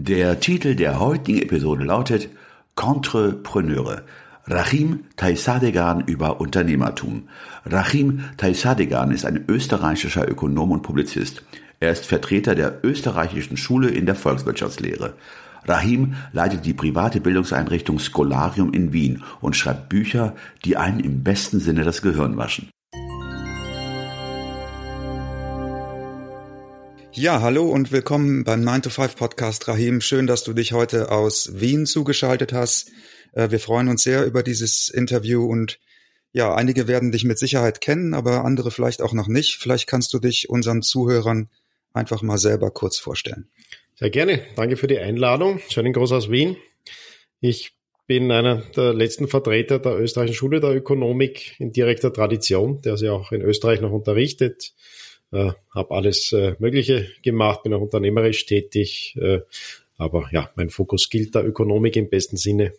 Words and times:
Der 0.00 0.38
Titel 0.38 0.76
der 0.76 1.00
heutigen 1.00 1.42
Episode 1.42 1.82
lautet 1.82 2.28
Contrepreneure. 2.76 4.02
Rahim 4.46 5.00
Taisadegan 5.16 6.02
über 6.02 6.40
Unternehmertum. 6.40 7.24
Rahim 7.66 8.20
Taisadegan 8.36 9.10
ist 9.10 9.26
ein 9.26 9.44
österreichischer 9.48 10.30
Ökonom 10.30 10.70
und 10.70 10.82
Publizist. 10.82 11.42
Er 11.80 11.90
ist 11.90 12.06
Vertreter 12.06 12.54
der 12.54 12.78
österreichischen 12.84 13.56
Schule 13.56 13.88
in 13.88 14.06
der 14.06 14.14
Volkswirtschaftslehre. 14.14 15.14
Rahim 15.64 16.14
leitet 16.32 16.64
die 16.64 16.74
private 16.74 17.20
Bildungseinrichtung 17.20 17.98
Scholarium 17.98 18.72
in 18.72 18.92
Wien 18.92 19.24
und 19.40 19.56
schreibt 19.56 19.88
Bücher, 19.88 20.36
die 20.64 20.76
einen 20.76 21.00
im 21.00 21.24
besten 21.24 21.58
Sinne 21.58 21.82
das 21.82 22.02
Gehirn 22.02 22.36
waschen. 22.36 22.70
Ja, 27.18 27.40
hallo 27.42 27.64
und 27.64 27.90
willkommen 27.90 28.44
beim 28.44 28.60
9 28.62 28.82
to 28.82 28.90
5 28.90 29.16
Podcast, 29.16 29.66
Rahim. 29.66 30.00
Schön, 30.00 30.28
dass 30.28 30.44
du 30.44 30.52
dich 30.52 30.72
heute 30.72 31.10
aus 31.10 31.50
Wien 31.60 31.84
zugeschaltet 31.84 32.52
hast. 32.52 32.92
Äh, 33.32 33.50
wir 33.50 33.58
freuen 33.58 33.88
uns 33.88 34.04
sehr 34.04 34.24
über 34.24 34.44
dieses 34.44 34.88
Interview 34.88 35.44
und 35.44 35.80
ja, 36.32 36.54
einige 36.54 36.86
werden 36.86 37.10
dich 37.10 37.24
mit 37.24 37.36
Sicherheit 37.36 37.80
kennen, 37.80 38.14
aber 38.14 38.44
andere 38.44 38.70
vielleicht 38.70 39.02
auch 39.02 39.14
noch 39.14 39.26
nicht. 39.26 39.56
Vielleicht 39.56 39.88
kannst 39.88 40.14
du 40.14 40.20
dich 40.20 40.48
unseren 40.48 40.80
Zuhörern 40.80 41.48
einfach 41.92 42.22
mal 42.22 42.38
selber 42.38 42.70
kurz 42.70 42.98
vorstellen. 42.98 43.48
Sehr 43.96 44.10
gerne. 44.10 44.40
Danke 44.54 44.76
für 44.76 44.86
die 44.86 45.00
Einladung. 45.00 45.58
Schönen 45.70 45.92
Gruß 45.92 46.12
aus 46.12 46.30
Wien. 46.30 46.56
Ich 47.40 47.72
bin 48.06 48.30
einer 48.30 48.62
der 48.76 48.94
letzten 48.94 49.26
Vertreter 49.26 49.80
der 49.80 49.98
österreichischen 49.98 50.38
Schule 50.38 50.60
der 50.60 50.70
Ökonomik 50.70 51.56
in 51.58 51.72
direkter 51.72 52.12
Tradition, 52.12 52.80
der 52.82 52.96
sie 52.96 53.08
auch 53.08 53.32
in 53.32 53.42
Österreich 53.42 53.80
noch 53.80 53.90
unterrichtet 53.90 54.72
äh, 55.32 55.52
habe 55.74 55.94
alles 55.94 56.32
äh, 56.32 56.54
Mögliche 56.58 57.08
gemacht, 57.22 57.62
bin 57.62 57.74
auch 57.74 57.80
unternehmerisch 57.80 58.46
tätig, 58.46 59.16
äh, 59.20 59.40
aber 59.96 60.28
ja, 60.32 60.50
mein 60.54 60.70
Fokus 60.70 61.10
gilt 61.10 61.34
der 61.34 61.46
Ökonomik 61.46 61.96
im 61.96 62.08
besten 62.08 62.36
Sinne. 62.36 62.72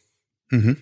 Mhm. 0.50 0.78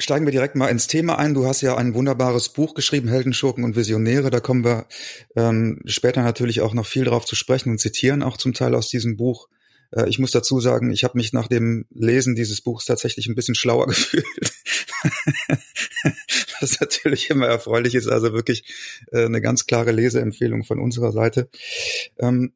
Steigen 0.00 0.26
wir 0.26 0.32
direkt 0.32 0.54
mal 0.54 0.68
ins 0.68 0.86
Thema 0.86 1.18
ein. 1.18 1.34
Du 1.34 1.46
hast 1.46 1.60
ja 1.60 1.76
ein 1.76 1.94
wunderbares 1.94 2.50
Buch 2.50 2.74
geschrieben, 2.74 3.08
Heldenschurken 3.08 3.64
und 3.64 3.74
Visionäre. 3.74 4.30
Da 4.30 4.38
kommen 4.38 4.64
wir 4.64 4.86
ähm, 5.34 5.80
später 5.86 6.22
natürlich 6.22 6.60
auch 6.60 6.72
noch 6.72 6.86
viel 6.86 7.04
drauf 7.04 7.24
zu 7.24 7.34
sprechen 7.34 7.70
und 7.70 7.78
zitieren 7.78 8.22
auch 8.22 8.36
zum 8.36 8.54
Teil 8.54 8.76
aus 8.76 8.88
diesem 8.88 9.16
Buch. 9.16 9.48
Äh, 9.90 10.08
ich 10.08 10.20
muss 10.20 10.30
dazu 10.30 10.60
sagen, 10.60 10.92
ich 10.92 11.02
habe 11.02 11.18
mich 11.18 11.32
nach 11.32 11.48
dem 11.48 11.86
Lesen 11.90 12.36
dieses 12.36 12.60
Buchs 12.60 12.84
tatsächlich 12.84 13.26
ein 13.26 13.34
bisschen 13.34 13.56
schlauer 13.56 13.86
gefühlt. 13.88 14.24
Was 16.60 16.80
natürlich 16.80 17.30
immer 17.30 17.46
erfreulich 17.46 17.94
ist, 17.94 18.08
also 18.08 18.32
wirklich 18.32 18.64
äh, 19.12 19.24
eine 19.24 19.40
ganz 19.40 19.66
klare 19.66 19.92
Leseempfehlung 19.92 20.64
von 20.64 20.78
unserer 20.80 21.12
Seite. 21.12 21.48
Ähm, 22.18 22.52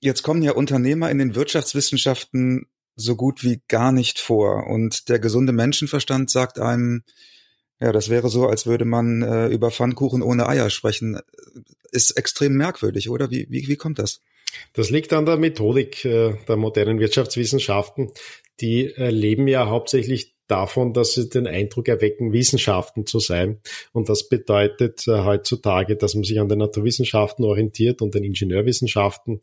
jetzt 0.00 0.22
kommen 0.22 0.42
ja 0.42 0.52
Unternehmer 0.52 1.10
in 1.10 1.18
den 1.18 1.34
Wirtschaftswissenschaften 1.34 2.66
so 2.96 3.16
gut 3.16 3.42
wie 3.42 3.60
gar 3.68 3.92
nicht 3.92 4.18
vor. 4.18 4.66
Und 4.68 5.08
der 5.08 5.18
gesunde 5.18 5.52
Menschenverstand 5.52 6.30
sagt 6.30 6.58
einem, 6.58 7.02
ja, 7.80 7.92
das 7.92 8.08
wäre 8.08 8.28
so, 8.28 8.46
als 8.46 8.66
würde 8.66 8.84
man 8.84 9.22
äh, 9.22 9.48
über 9.48 9.70
Pfannkuchen 9.70 10.22
ohne 10.22 10.48
Eier 10.48 10.70
sprechen. 10.70 11.20
Ist 11.90 12.12
extrem 12.12 12.54
merkwürdig, 12.54 13.10
oder? 13.10 13.30
Wie, 13.30 13.46
wie, 13.50 13.66
wie 13.68 13.76
kommt 13.76 13.98
das? 13.98 14.20
Das 14.72 14.90
liegt 14.90 15.12
an 15.12 15.26
der 15.26 15.36
Methodik 15.36 16.04
äh, 16.04 16.34
der 16.46 16.56
modernen 16.56 17.00
Wirtschaftswissenschaften. 17.00 18.12
Die 18.60 18.86
äh, 18.86 19.10
leben 19.10 19.48
ja 19.48 19.66
hauptsächlich 19.66 20.33
davon, 20.46 20.92
dass 20.92 21.14
sie 21.14 21.28
den 21.28 21.46
Eindruck 21.46 21.88
erwecken, 21.88 22.32
Wissenschaften 22.32 23.06
zu 23.06 23.18
sein. 23.18 23.60
Und 23.92 24.08
das 24.08 24.28
bedeutet 24.28 25.08
äh, 25.08 25.24
heutzutage, 25.24 25.96
dass 25.96 26.14
man 26.14 26.24
sich 26.24 26.40
an 26.40 26.48
den 26.48 26.58
Naturwissenschaften 26.58 27.44
orientiert 27.44 28.02
und 28.02 28.14
den 28.14 28.24
Ingenieurwissenschaften. 28.24 29.40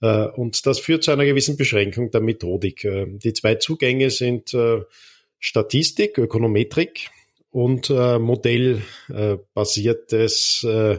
Äh, 0.00 0.26
und 0.28 0.66
das 0.66 0.80
führt 0.80 1.04
zu 1.04 1.12
einer 1.12 1.24
gewissen 1.24 1.56
Beschränkung 1.56 2.10
der 2.10 2.20
Methodik. 2.20 2.84
Äh, 2.84 3.06
die 3.08 3.32
zwei 3.32 3.54
Zugänge 3.56 4.10
sind 4.10 4.52
äh, 4.54 4.82
Statistik, 5.38 6.18
Ökonometrik 6.18 7.10
und 7.50 7.90
äh, 7.90 8.18
modellbasiertes 8.18 10.66
äh, 10.68 10.98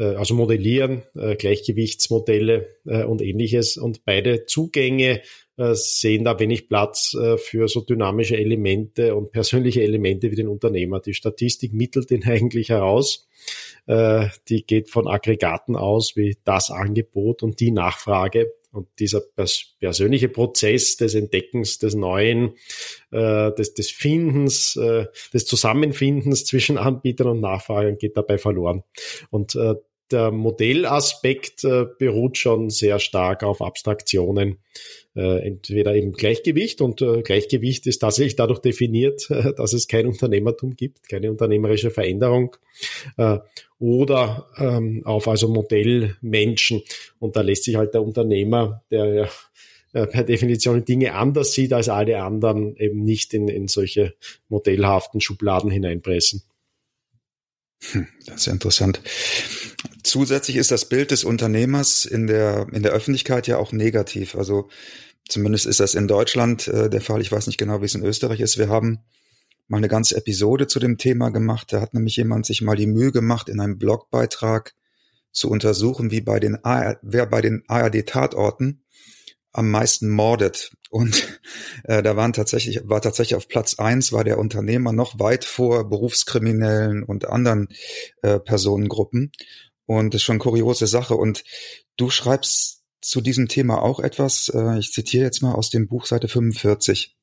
also 0.00 0.36
Modellieren, 0.36 1.02
Gleichgewichtsmodelle 1.12 2.68
und 2.84 3.20
ähnliches. 3.20 3.76
Und 3.76 4.04
beide 4.04 4.46
Zugänge 4.46 5.22
sehen 5.72 6.24
da 6.24 6.38
wenig 6.38 6.68
Platz 6.68 7.16
für 7.38 7.66
so 7.68 7.80
dynamische 7.80 8.36
Elemente 8.36 9.16
und 9.16 9.32
persönliche 9.32 9.82
Elemente 9.82 10.30
wie 10.30 10.36
den 10.36 10.48
Unternehmer. 10.48 11.00
Die 11.00 11.14
Statistik 11.14 11.72
mittelt 11.72 12.10
den 12.10 12.24
eigentlich 12.26 12.68
heraus. 12.68 13.28
Die 13.88 14.66
geht 14.66 14.90
von 14.90 15.08
Aggregaten 15.08 15.74
aus 15.74 16.14
wie 16.14 16.36
das 16.44 16.70
Angebot 16.70 17.42
und 17.42 17.58
die 17.60 17.70
Nachfrage. 17.70 18.52
Und 18.70 18.86
dieser 18.98 19.20
pers 19.20 19.74
persönliche 19.80 20.28
Prozess 20.28 20.96
des 20.96 21.14
Entdeckens, 21.14 21.78
des 21.78 21.94
Neuen, 21.94 22.54
äh, 23.10 23.50
des, 23.52 23.72
des 23.72 23.90
Findens, 23.90 24.76
äh, 24.76 25.06
des 25.32 25.46
Zusammenfindens 25.46 26.44
zwischen 26.44 26.76
Anbietern 26.76 27.28
und 27.28 27.40
Nachfragern 27.40 27.96
geht 27.96 28.16
dabei 28.16 28.36
verloren. 28.36 28.84
Und 29.30 29.54
äh, 29.54 29.74
der 30.10 30.30
Modellaspekt 30.30 31.64
äh, 31.64 31.86
beruht 31.98 32.38
schon 32.38 32.70
sehr 32.70 32.98
stark 32.98 33.42
auf 33.42 33.60
Abstraktionen. 33.60 34.58
Äh, 35.14 35.46
entweder 35.46 35.94
eben 35.94 36.12
Gleichgewicht 36.12 36.80
und 36.80 37.02
äh, 37.02 37.22
Gleichgewicht 37.22 37.86
ist 37.86 37.98
tatsächlich 37.98 38.36
dadurch 38.36 38.60
definiert, 38.60 39.28
dass 39.56 39.72
es 39.72 39.88
kein 39.88 40.06
Unternehmertum 40.06 40.76
gibt, 40.76 41.08
keine 41.08 41.30
unternehmerische 41.30 41.90
Veränderung 41.90 42.56
äh, 43.16 43.38
oder 43.78 44.48
ähm, 44.58 45.02
auf 45.04 45.26
also 45.28 45.48
Modellmenschen. 45.48 46.82
Und 47.18 47.36
da 47.36 47.40
lässt 47.40 47.64
sich 47.64 47.76
halt 47.76 47.94
der 47.94 48.02
Unternehmer, 48.02 48.82
der 48.90 49.14
ja 49.14 49.28
äh, 49.92 50.06
per 50.06 50.24
Definition 50.24 50.84
Dinge 50.84 51.14
anders 51.14 51.52
sieht 51.52 51.72
als 51.72 51.88
alle 51.88 52.22
anderen, 52.22 52.76
eben 52.76 53.02
nicht 53.02 53.34
in, 53.34 53.48
in 53.48 53.68
solche 53.68 54.14
modellhaften 54.48 55.20
Schubladen 55.20 55.70
hineinpressen. 55.70 56.42
Hm, 57.80 58.08
das 58.26 58.36
ist 58.36 58.46
ja 58.46 58.52
interessant. 58.52 59.00
Zusätzlich 60.02 60.56
ist 60.56 60.70
das 60.70 60.88
Bild 60.88 61.10
des 61.10 61.24
Unternehmers 61.24 62.04
in 62.04 62.26
der, 62.26 62.66
in 62.72 62.82
der 62.82 62.92
Öffentlichkeit 62.92 63.46
ja 63.46 63.58
auch 63.58 63.72
negativ. 63.72 64.34
Also 64.34 64.68
zumindest 65.28 65.66
ist 65.66 65.80
das 65.80 65.94
in 65.94 66.08
Deutschland 66.08 66.66
äh, 66.68 66.90
der 66.90 67.00
Fall. 67.00 67.20
Ich 67.20 67.30
weiß 67.30 67.46
nicht 67.46 67.58
genau, 67.58 67.80
wie 67.80 67.86
es 67.86 67.94
in 67.94 68.04
Österreich 68.04 68.40
ist. 68.40 68.58
Wir 68.58 68.68
haben 68.68 68.98
mal 69.68 69.76
eine 69.76 69.88
ganze 69.88 70.16
Episode 70.16 70.66
zu 70.66 70.80
dem 70.80 70.98
Thema 70.98 71.30
gemacht. 71.30 71.72
Da 71.72 71.80
hat 71.80 71.94
nämlich 71.94 72.16
jemand 72.16 72.46
sich 72.46 72.62
mal 72.62 72.76
die 72.76 72.86
Mühe 72.86 73.12
gemacht, 73.12 73.48
in 73.48 73.60
einem 73.60 73.78
Blogbeitrag 73.78 74.74
zu 75.30 75.50
untersuchen, 75.50 76.10
wie 76.10 76.22
bei 76.22 76.40
den 76.40 76.58
wer 77.02 77.26
bei 77.26 77.40
den 77.40 77.62
ARD-Tatorten 77.68 78.82
am 79.52 79.70
meisten 79.70 80.10
mordet. 80.10 80.72
Und 80.90 81.40
äh, 81.84 82.02
da 82.02 82.16
waren 82.16 82.32
tatsächlich, 82.32 82.80
war 82.84 83.00
tatsächlich 83.00 83.36
auf 83.36 83.48
Platz 83.48 83.78
eins 83.78 84.12
war 84.12 84.24
der 84.24 84.38
Unternehmer 84.38 84.92
noch 84.92 85.18
weit 85.18 85.44
vor 85.44 85.88
Berufskriminellen 85.88 87.02
und 87.02 87.26
anderen 87.26 87.68
äh, 88.22 88.38
Personengruppen. 88.38 89.32
Und 89.86 90.12
das 90.12 90.20
ist 90.20 90.24
schon 90.24 90.34
eine 90.34 90.42
kuriose 90.42 90.86
Sache. 90.86 91.14
Und 91.14 91.44
du 91.96 92.10
schreibst 92.10 92.82
zu 93.00 93.20
diesem 93.20 93.48
Thema 93.48 93.82
auch 93.82 94.00
etwas. 94.00 94.50
Äh, 94.54 94.78
ich 94.78 94.92
zitiere 94.92 95.24
jetzt 95.24 95.42
mal 95.42 95.54
aus 95.54 95.70
dem 95.70 95.88
Buch 95.88 96.06
Seite 96.06 96.28
45. 96.28 97.16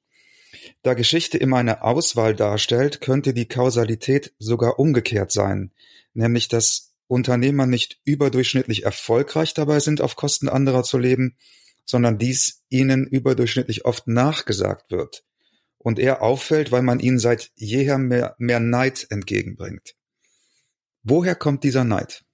Da 0.81 0.93
Geschichte 0.93 1.37
immer 1.37 1.57
eine 1.57 1.83
Auswahl 1.83 2.35
darstellt, 2.35 3.01
könnte 3.01 3.33
die 3.33 3.47
Kausalität 3.47 4.33
sogar 4.39 4.79
umgekehrt 4.79 5.31
sein, 5.31 5.71
nämlich 6.13 6.47
dass 6.47 6.93
Unternehmer 7.07 7.67
nicht 7.67 7.99
überdurchschnittlich 8.03 8.83
erfolgreich 8.83 9.53
dabei 9.53 9.79
sind, 9.79 10.01
auf 10.01 10.15
Kosten 10.15 10.49
anderer 10.49 10.83
zu 10.83 10.97
leben, 10.97 11.37
sondern 11.85 12.17
dies 12.17 12.63
ihnen 12.69 13.05
überdurchschnittlich 13.07 13.85
oft 13.85 14.07
nachgesagt 14.07 14.91
wird 14.91 15.23
und 15.77 15.99
er 15.99 16.21
auffällt, 16.21 16.71
weil 16.71 16.81
man 16.81 16.99
ihnen 16.99 17.19
seit 17.19 17.51
jeher 17.55 17.97
mehr, 17.97 18.35
mehr 18.39 18.59
Neid 18.59 19.07
entgegenbringt. 19.09 19.95
Woher 21.03 21.35
kommt 21.35 21.63
dieser 21.63 21.83
Neid? 21.83 22.25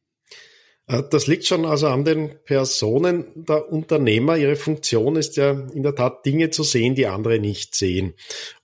Äh, 0.87 1.03
das 1.09 1.27
liegt 1.27 1.45
schon 1.45 1.65
also 1.65 1.87
an 1.87 2.05
den 2.05 2.39
Personen 2.45 3.25
der 3.35 3.69
Unternehmer. 3.69 4.37
Ihre 4.37 4.55
Funktion 4.55 5.15
ist 5.17 5.35
ja 5.35 5.51
in 5.51 5.83
der 5.83 5.95
Tat 5.95 6.25
Dinge 6.25 6.49
zu 6.49 6.63
sehen, 6.63 6.95
die 6.95 7.07
andere 7.07 7.39
nicht 7.39 7.75
sehen. 7.75 8.13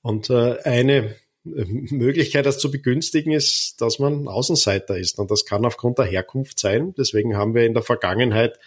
Und 0.02 0.30
äh, 0.30 0.58
eine 0.64 1.16
Möglichkeit, 1.44 2.46
das 2.46 2.58
zu 2.58 2.72
begünstigen, 2.72 3.32
ist, 3.32 3.76
dass 3.80 4.00
man 4.00 4.28
Außenseiter 4.28 4.98
ist. 4.98 5.20
Und 5.20 5.32
das 5.32 5.46
kann 5.46 5.66
aufgrund 5.66 5.98
der 5.98 6.06
Herkunft 6.06 6.60
sein. 6.60 6.94
Deswegen 6.98 7.38
haben 7.38 7.56
wir 7.56 7.66
in 7.66 7.74
der 7.74 7.84
Vergangenheit 7.84 8.60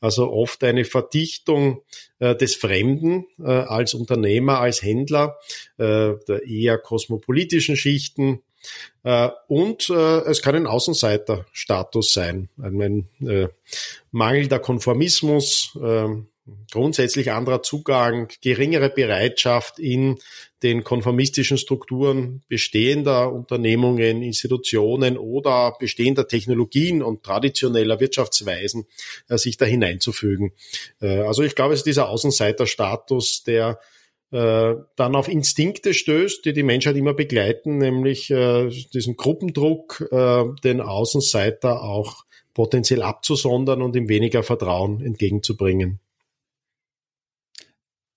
also 0.00 0.30
oft 0.30 0.62
eine 0.64 0.84
Verdichtung 0.84 1.82
äh, 2.18 2.34
des 2.34 2.54
Fremden 2.54 3.26
äh, 3.38 3.44
als 3.44 3.94
Unternehmer, 3.94 4.60
als 4.60 4.82
Händler, 4.82 5.38
äh, 5.78 6.14
der 6.28 6.46
eher 6.46 6.78
kosmopolitischen 6.78 7.76
Schichten. 7.76 8.42
Äh, 9.02 9.30
und 9.48 9.90
äh, 9.90 10.20
es 10.20 10.42
kann 10.42 10.54
ein 10.54 10.66
Außenseiterstatus 10.66 12.12
sein, 12.12 12.48
ein, 12.60 12.82
ein 12.82 13.28
äh, 13.28 13.48
mangelnder 14.10 14.58
Konformismus, 14.58 15.78
äh, 15.82 16.08
grundsätzlich 16.70 17.32
anderer 17.32 17.62
Zugang, 17.62 18.28
geringere 18.40 18.90
Bereitschaft 18.90 19.78
in 19.78 20.18
den 20.62 20.84
konformistischen 20.84 21.58
Strukturen 21.58 22.42
bestehender 22.48 23.32
Unternehmungen, 23.32 24.22
Institutionen 24.22 25.18
oder 25.18 25.74
bestehender 25.78 26.28
Technologien 26.28 27.02
und 27.02 27.22
traditioneller 27.22 28.00
Wirtschaftsweisen 28.00 28.86
äh, 29.28 29.38
sich 29.38 29.56
da 29.56 29.64
hineinzufügen. 29.64 30.52
Äh, 31.00 31.20
also 31.20 31.42
ich 31.42 31.54
glaube, 31.54 31.74
es 31.74 31.80
ist 31.80 31.86
dieser 31.86 32.08
Außenseiterstatus, 32.08 33.42
der 33.42 33.80
äh, 34.30 34.74
dann 34.96 35.16
auf 35.16 35.28
Instinkte 35.28 35.94
stößt, 35.94 36.44
die 36.44 36.52
die 36.52 36.62
Menschheit 36.62 36.96
immer 36.96 37.14
begleiten, 37.14 37.78
nämlich 37.78 38.26
diesen 38.26 39.16
Gruppendruck, 39.16 40.08
den 40.64 40.80
Außenseiter 40.80 41.82
auch 41.82 42.24
potenziell 42.54 43.02
abzusondern 43.02 43.82
und 43.82 43.94
ihm 43.94 44.08
weniger 44.08 44.42
Vertrauen 44.42 45.00
entgegenzubringen. 45.00 46.00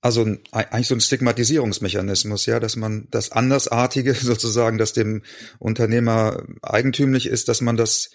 Also 0.01 0.25
eigentlich 0.51 0.87
so 0.87 0.95
ein 0.95 1.01
Stigmatisierungsmechanismus, 1.01 2.45
ja, 2.45 2.59
dass 2.59 2.75
man 2.75 3.07
das 3.11 3.31
Andersartige 3.31 4.13
sozusagen, 4.15 4.77
das 4.77 4.93
dem 4.93 5.23
Unternehmer 5.59 6.43
eigentümlich 6.61 7.25
ist, 7.25 7.49
dass 7.49 7.61
man 7.61 7.77
das 7.77 8.09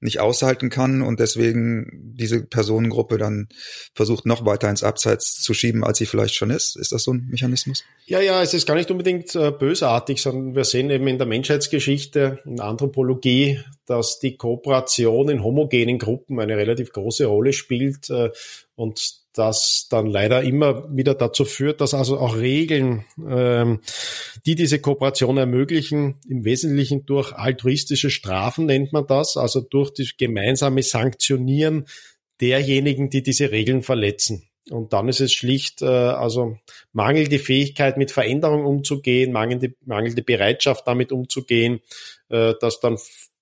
nicht 0.00 0.18
aushalten 0.18 0.70
kann 0.70 1.02
und 1.02 1.20
deswegen 1.20 2.14
diese 2.16 2.42
Personengruppe 2.42 3.18
dann 3.18 3.48
versucht, 3.94 4.24
noch 4.24 4.46
weiter 4.46 4.70
ins 4.70 4.82
Abseits 4.82 5.40
zu 5.40 5.52
schieben, 5.52 5.84
als 5.84 5.98
sie 5.98 6.06
vielleicht 6.06 6.34
schon 6.34 6.50
ist. 6.50 6.76
Ist 6.76 6.92
das 6.92 7.04
so 7.04 7.12
ein 7.12 7.26
Mechanismus? 7.30 7.84
Ja, 8.06 8.20
ja, 8.20 8.42
es 8.42 8.54
ist 8.54 8.66
gar 8.66 8.76
nicht 8.76 8.90
unbedingt 8.90 9.34
äh, 9.34 9.50
bösartig, 9.50 10.22
sondern 10.22 10.54
wir 10.54 10.64
sehen 10.64 10.88
eben 10.90 11.06
in 11.06 11.18
der 11.18 11.26
Menschheitsgeschichte, 11.26 12.40
in 12.46 12.56
der 12.56 12.64
Anthropologie, 12.64 13.60
dass 13.84 14.18
die 14.18 14.36
Kooperation 14.36 15.28
in 15.28 15.44
homogenen 15.44 15.98
Gruppen 15.98 16.40
eine 16.40 16.56
relativ 16.56 16.92
große 16.92 17.26
Rolle 17.26 17.52
spielt 17.52 18.08
äh, 18.08 18.30
und 18.80 19.20
das 19.34 19.88
dann 19.90 20.06
leider 20.06 20.42
immer 20.42 20.88
wieder 20.96 21.14
dazu 21.14 21.44
führt, 21.44 21.82
dass 21.82 21.92
also 21.92 22.18
auch 22.18 22.36
Regeln, 22.36 23.04
ähm, 23.28 23.80
die 24.46 24.54
diese 24.54 24.80
Kooperation 24.80 25.36
ermöglichen, 25.36 26.18
im 26.26 26.46
Wesentlichen 26.46 27.04
durch 27.04 27.34
altruistische 27.34 28.08
Strafen 28.08 28.64
nennt 28.64 28.94
man 28.94 29.06
das, 29.06 29.36
also 29.36 29.60
durch 29.60 29.92
das 29.92 30.16
gemeinsame 30.16 30.82
Sanktionieren 30.82 31.84
derjenigen, 32.40 33.10
die 33.10 33.22
diese 33.22 33.52
Regeln 33.52 33.82
verletzen. 33.82 34.48
Und 34.70 34.94
dann 34.94 35.08
ist 35.10 35.20
es 35.20 35.34
schlicht, 35.34 35.82
äh, 35.82 35.84
also 35.84 36.56
mangelnde 36.94 37.38
Fähigkeit, 37.38 37.98
mit 37.98 38.10
Veränderung 38.10 38.64
umzugehen, 38.64 39.30
mangelnde, 39.30 39.74
mangelnde 39.84 40.22
Bereitschaft, 40.22 40.86
damit 40.86 41.12
umzugehen, 41.12 41.80
äh, 42.30 42.54
dass 42.60 42.80
dann 42.80 42.96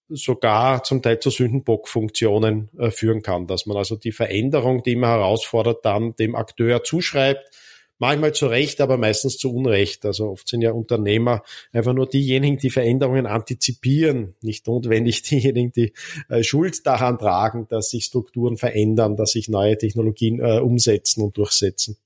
sogar 0.08 0.82
zum 0.84 1.02
Teil 1.02 1.20
zu 1.20 1.30
Sündenbockfunktionen 1.30 2.70
äh, 2.78 2.90
führen 2.90 3.22
kann, 3.22 3.46
dass 3.46 3.66
man 3.66 3.76
also 3.76 3.96
die 3.96 4.12
Veränderung, 4.12 4.82
die 4.82 4.96
man 4.96 5.10
herausfordert, 5.10 5.84
dann 5.84 6.16
dem 6.16 6.34
Akteur 6.34 6.82
zuschreibt, 6.82 7.50
manchmal 7.98 8.32
zu 8.32 8.46
Recht, 8.46 8.80
aber 8.80 8.96
meistens 8.96 9.36
zu 9.36 9.54
Unrecht. 9.54 10.04
Also 10.06 10.30
oft 10.30 10.48
sind 10.48 10.62
ja 10.62 10.72
Unternehmer 10.72 11.42
einfach 11.72 11.92
nur 11.92 12.08
diejenigen, 12.08 12.58
die 12.58 12.70
Veränderungen 12.70 13.26
antizipieren, 13.26 14.34
nicht 14.40 14.66
notwendig 14.66 15.22
diejenigen, 15.30 15.72
die 15.72 15.92
äh, 16.28 16.42
Schuld 16.42 16.86
daran 16.86 17.18
tragen, 17.18 17.66
dass 17.68 17.90
sich 17.90 18.04
Strukturen 18.04 18.56
verändern, 18.56 19.16
dass 19.16 19.32
sich 19.32 19.48
neue 19.48 19.76
Technologien 19.76 20.40
äh, 20.40 20.60
umsetzen 20.60 21.22
und 21.22 21.36
durchsetzen. 21.36 21.96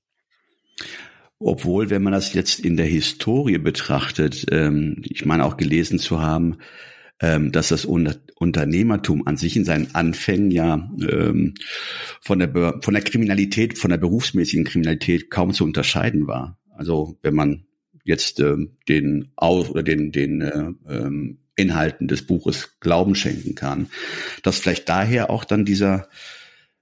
Obwohl, 1.39 1.89
wenn 1.89 2.03
man 2.03 2.13
das 2.13 2.33
jetzt 2.33 2.59
in 2.59 2.77
der 2.77 2.85
Historie 2.85 3.57
betrachtet, 3.57 4.45
ähm, 4.51 5.01
ich 5.03 5.25
meine 5.25 5.45
auch 5.45 5.57
gelesen 5.57 5.99
zu 5.99 6.21
haben, 6.21 6.57
dass 7.51 7.69
das 7.69 7.85
Unternehmertum 7.85 9.25
an 9.25 9.37
sich 9.37 9.55
in 9.55 9.65
seinen 9.65 9.95
Anfängen 9.95 10.51
ja 10.51 10.91
ähm, 11.09 11.53
von 12.21 12.39
der 12.39 12.79
von 12.81 12.93
der 12.93 13.03
Kriminalität, 13.03 13.77
von 13.77 13.91
der 13.91 13.97
berufsmäßigen 13.97 14.65
Kriminalität 14.65 15.29
kaum 15.31 15.53
zu 15.53 15.63
unterscheiden 15.63 16.27
war. 16.27 16.59
Also 16.75 17.17
wenn 17.21 17.33
man 17.33 17.65
jetzt 18.03 18.39
ähm, 18.39 18.77
den 18.89 19.31
aus 19.35 19.69
oder 19.69 19.83
den 19.83 20.11
den 20.11 20.41
äh, 20.41 20.71
ähm, 20.89 21.39
Inhalten 21.55 22.07
des 22.07 22.25
Buches 22.25 22.79
Glauben 22.79 23.15
schenken 23.15 23.55
kann, 23.55 23.87
dass 24.41 24.59
vielleicht 24.59 24.89
daher 24.89 25.29
auch 25.29 25.45
dann 25.45 25.65
dieser 25.65 26.09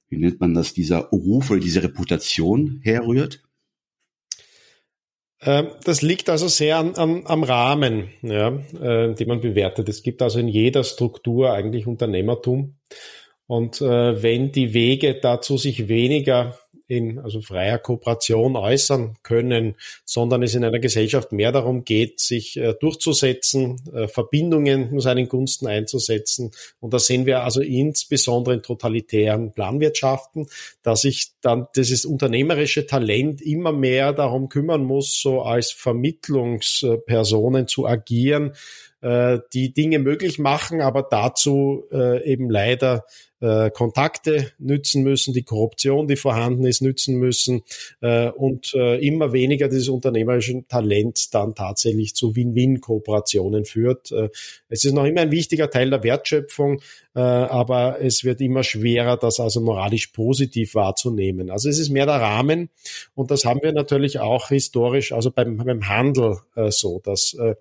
wie 0.09 0.17
nennt 0.17 0.41
man 0.41 0.53
das 0.53 0.73
dieser 0.73 0.99
Ruf 0.99 1.51
oder 1.51 1.59
diese 1.59 1.83
Reputation 1.83 2.79
herrührt? 2.83 3.41
Ähm, 5.43 5.69
das 5.83 6.01
liegt 6.01 6.29
also 6.29 6.47
sehr 6.47 6.77
an, 6.77 6.95
an, 6.95 7.23
am 7.25 7.43
Rahmen, 7.43 8.09
ja, 8.21 8.49
äh, 8.49 9.13
den 9.13 9.27
man 9.27 9.41
bewertet. 9.41 9.89
Es 9.89 10.03
gibt 10.03 10.21
also 10.21 10.39
in 10.39 10.47
jeder 10.47 10.83
Struktur 10.83 11.51
eigentlich 11.53 11.87
Unternehmertum. 11.87 12.75
Und 13.47 13.81
äh, 13.81 14.21
wenn 14.21 14.51
die 14.51 14.73
Wege 14.73 15.15
dazu 15.15 15.57
sich 15.57 15.87
weniger 15.87 16.57
in 16.91 17.19
also 17.19 17.41
freier 17.41 17.77
Kooperation 17.77 18.57
äußern 18.57 19.15
können, 19.23 19.75
sondern 20.03 20.43
es 20.43 20.55
in 20.55 20.65
einer 20.65 20.79
Gesellschaft 20.79 21.31
mehr 21.31 21.53
darum 21.53 21.85
geht, 21.85 22.19
sich 22.19 22.57
äh, 22.57 22.73
durchzusetzen, 22.79 23.81
äh, 23.93 24.09
Verbindungen 24.09 24.99
seinen 24.99 25.29
Gunsten 25.29 25.67
einzusetzen. 25.67 26.51
Und 26.81 26.93
da 26.93 26.99
sehen 26.99 27.25
wir 27.25 27.43
also 27.43 27.61
insbesondere 27.61 28.55
in 28.55 28.61
totalitären 28.61 29.53
Planwirtschaften, 29.53 30.47
dass 30.83 31.01
sich 31.01 31.31
dann 31.39 31.67
dieses 31.77 32.03
unternehmerische 32.03 32.85
Talent 32.85 33.41
immer 33.41 33.71
mehr 33.71 34.11
darum 34.11 34.49
kümmern 34.49 34.83
muss, 34.83 35.21
so 35.21 35.43
als 35.43 35.71
Vermittlungspersonen 35.71 37.69
zu 37.69 37.87
agieren, 37.87 38.53
äh, 38.99 39.39
die 39.53 39.73
Dinge 39.73 39.99
möglich 39.99 40.39
machen, 40.39 40.81
aber 40.81 41.03
dazu 41.03 41.85
äh, 41.91 42.29
eben 42.29 42.49
leider 42.49 43.05
äh, 43.41 43.71
Kontakte 43.71 44.51
nützen 44.59 45.03
müssen, 45.03 45.33
die 45.33 45.43
Korruption, 45.43 46.07
die 46.07 46.15
vorhanden 46.15 46.65
ist, 46.65 46.81
nützen 46.81 47.15
müssen 47.15 47.63
äh, 48.01 48.29
und 48.29 48.73
äh, 48.73 48.97
immer 49.05 49.33
weniger 49.33 49.67
dieses 49.67 49.89
unternehmerische 49.89 50.63
Talent 50.67 51.33
dann 51.33 51.55
tatsächlich 51.55 52.15
zu 52.15 52.35
Win-Win-Kooperationen 52.35 53.65
führt. 53.65 54.11
Äh, 54.11 54.29
es 54.69 54.85
ist 54.85 54.93
noch 54.93 55.05
immer 55.05 55.21
ein 55.21 55.31
wichtiger 55.31 55.69
Teil 55.69 55.89
der 55.89 56.03
Wertschöpfung, 56.03 56.81
äh, 57.15 57.19
aber 57.19 58.01
es 58.01 58.23
wird 58.23 58.41
immer 58.41 58.63
schwerer, 58.63 59.17
das 59.17 59.39
also 59.39 59.59
moralisch 59.59 60.07
positiv 60.07 60.75
wahrzunehmen. 60.75 61.49
Also 61.49 61.69
es 61.69 61.79
ist 61.79 61.89
mehr 61.89 62.05
der 62.05 62.21
Rahmen 62.21 62.69
und 63.15 63.31
das 63.31 63.43
haben 63.45 63.61
wir 63.63 63.73
natürlich 63.73 64.19
auch 64.19 64.49
historisch, 64.49 65.11
also 65.11 65.31
beim, 65.31 65.57
beim 65.57 65.87
Handel 65.87 66.37
äh, 66.55 66.71
so, 66.71 67.01
dass 67.03 67.33
äh, 67.33 67.55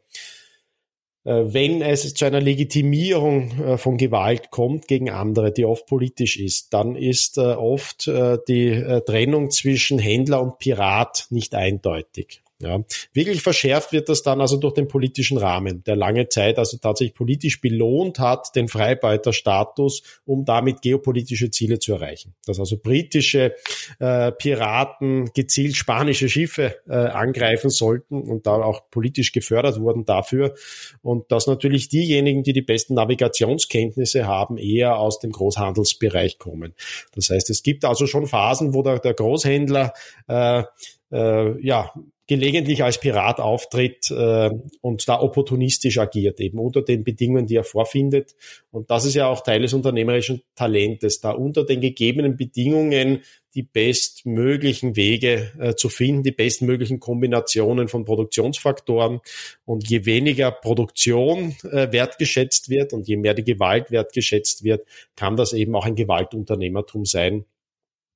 wenn 1.24 1.82
es 1.82 2.14
zu 2.14 2.24
einer 2.24 2.40
Legitimierung 2.40 3.50
äh, 3.60 3.78
von 3.78 3.96
Gewalt 3.98 4.50
kommt 4.50 4.88
gegen 4.88 5.10
andere, 5.10 5.52
die 5.52 5.64
oft 5.64 5.86
politisch 5.86 6.38
ist, 6.38 6.72
dann 6.72 6.96
ist 6.96 7.38
äh, 7.38 7.42
oft 7.42 8.06
die 8.06 9.00
Trennung 9.06 9.50
zwischen 9.50 9.98
Händler 9.98 10.42
und 10.42 10.58
Pirat 10.58 11.26
nicht 11.30 11.54
eindeutig. 11.54 12.42
Ja, 12.62 12.84
wirklich 13.14 13.40
verschärft 13.40 13.92
wird 13.92 14.10
das 14.10 14.22
dann 14.22 14.42
also 14.42 14.58
durch 14.58 14.74
den 14.74 14.86
politischen 14.86 15.38
Rahmen, 15.38 15.82
der 15.84 15.96
lange 15.96 16.28
Zeit 16.28 16.58
also 16.58 16.76
tatsächlich 16.76 17.14
politisch 17.14 17.62
belohnt 17.62 18.18
hat, 18.18 18.54
den 18.54 18.68
Freibeuterstatus, 18.68 20.02
um 20.26 20.44
damit 20.44 20.82
geopolitische 20.82 21.50
Ziele 21.50 21.78
zu 21.78 21.94
erreichen. 21.94 22.34
Dass 22.44 22.60
also 22.60 22.76
britische 22.76 23.54
äh, 23.98 24.30
Piraten 24.32 25.30
gezielt 25.32 25.74
spanische 25.74 26.28
Schiffe 26.28 26.76
äh, 26.86 26.92
angreifen 26.92 27.70
sollten 27.70 28.20
und 28.20 28.46
da 28.46 28.56
auch 28.56 28.90
politisch 28.90 29.32
gefördert 29.32 29.80
wurden 29.80 30.04
dafür. 30.04 30.54
Und 31.00 31.32
dass 31.32 31.46
natürlich 31.46 31.88
diejenigen, 31.88 32.42
die 32.42 32.52
die 32.52 32.60
besten 32.60 32.92
Navigationskenntnisse 32.92 34.26
haben, 34.26 34.58
eher 34.58 34.98
aus 34.98 35.18
dem 35.18 35.32
Großhandelsbereich 35.32 36.38
kommen. 36.38 36.74
Das 37.14 37.30
heißt, 37.30 37.48
es 37.48 37.62
gibt 37.62 37.86
also 37.86 38.06
schon 38.06 38.26
Phasen, 38.26 38.74
wo 38.74 38.82
der, 38.82 38.98
der 38.98 39.14
Großhändler 39.14 39.94
äh, 40.28 40.64
äh, 41.12 41.66
ja, 41.66 41.92
gelegentlich 42.30 42.84
als 42.84 43.00
Pirat 43.00 43.40
auftritt 43.40 44.08
äh, 44.12 44.50
und 44.80 45.08
da 45.08 45.20
opportunistisch 45.20 45.98
agiert, 45.98 46.38
eben 46.38 46.60
unter 46.60 46.80
den 46.80 47.02
Bedingungen, 47.02 47.48
die 47.48 47.56
er 47.56 47.64
vorfindet. 47.64 48.36
Und 48.70 48.88
das 48.88 49.04
ist 49.04 49.14
ja 49.14 49.26
auch 49.26 49.40
Teil 49.40 49.62
des 49.62 49.74
unternehmerischen 49.74 50.40
Talentes, 50.54 51.20
da 51.20 51.32
unter 51.32 51.64
den 51.64 51.80
gegebenen 51.80 52.36
Bedingungen 52.36 53.22
die 53.56 53.64
bestmöglichen 53.64 54.94
Wege 54.94 55.50
äh, 55.58 55.74
zu 55.74 55.88
finden, 55.88 56.22
die 56.22 56.30
bestmöglichen 56.30 57.00
Kombinationen 57.00 57.88
von 57.88 58.04
Produktionsfaktoren. 58.04 59.18
Und 59.64 59.90
je 59.90 60.04
weniger 60.06 60.52
Produktion 60.52 61.56
äh, 61.64 61.90
wertgeschätzt 61.90 62.68
wird 62.68 62.92
und 62.92 63.08
je 63.08 63.16
mehr 63.16 63.34
die 63.34 63.42
Gewalt 63.42 63.90
wertgeschätzt 63.90 64.62
wird, 64.62 64.86
kann 65.16 65.36
das 65.36 65.52
eben 65.52 65.74
auch 65.74 65.84
ein 65.84 65.96
Gewaltunternehmertum 65.96 67.04
sein, 67.04 67.44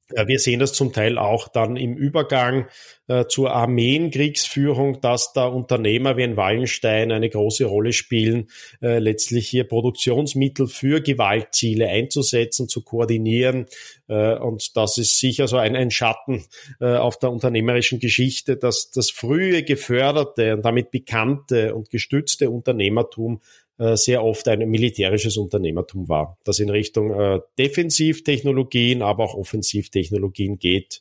wir 0.09 0.39
sehen 0.39 0.61
das 0.61 0.73
zum 0.73 0.93
Teil 0.93 1.19
auch 1.19 1.49
dann 1.49 1.77
im 1.77 1.97
Übergang 1.97 2.67
äh, 3.07 3.27
zur 3.27 3.53
Armeenkriegsführung, 3.53 5.01
dass 5.01 5.33
da 5.33 5.47
Unternehmer 5.47 6.17
wie 6.17 6.25
ein 6.25 6.37
Wallenstein 6.37 7.13
eine 7.13 7.29
große 7.29 7.65
Rolle 7.65 7.93
spielen, 7.93 8.49
äh, 8.83 8.99
letztlich 8.99 9.49
hier 9.49 9.65
Produktionsmittel 9.65 10.69
für 10.69 11.01
Gewaltziele 11.01 11.89
einzusetzen, 11.89 12.69
zu 12.69 12.83
koordinieren. 12.83 13.67
Äh, 14.09 14.37
und 14.37 14.77
das 14.77 14.99
ist 14.99 15.19
sicher 15.19 15.49
so 15.49 15.57
ein, 15.57 15.77
ein 15.77 15.91
Schatten 15.91 16.45
äh, 16.81 16.97
auf 16.97 17.19
der 17.19 17.31
unternehmerischen 17.31 17.99
Geschichte, 17.99 18.57
dass 18.57 18.91
das 18.91 19.11
frühe 19.11 19.63
geförderte 19.63 20.55
und 20.55 20.65
damit 20.65 20.91
bekannte 20.91 21.75
und 21.75 21.91
gestützte 21.91 22.51
Unternehmertum 22.51 23.41
sehr 23.76 24.23
oft 24.23 24.47
ein 24.47 24.61
militärisches 24.71 25.37
Unternehmertum 25.37 26.09
war, 26.09 26.38
das 26.45 26.61
in 26.61 26.71
Richtung 26.71 27.11
äh, 27.11 27.40
Defensivtechnologien, 27.59 29.02
aber 29.02 29.25
auch 29.25 29.35
Offensivtechnologien 29.35 30.59
geht. 30.59 31.00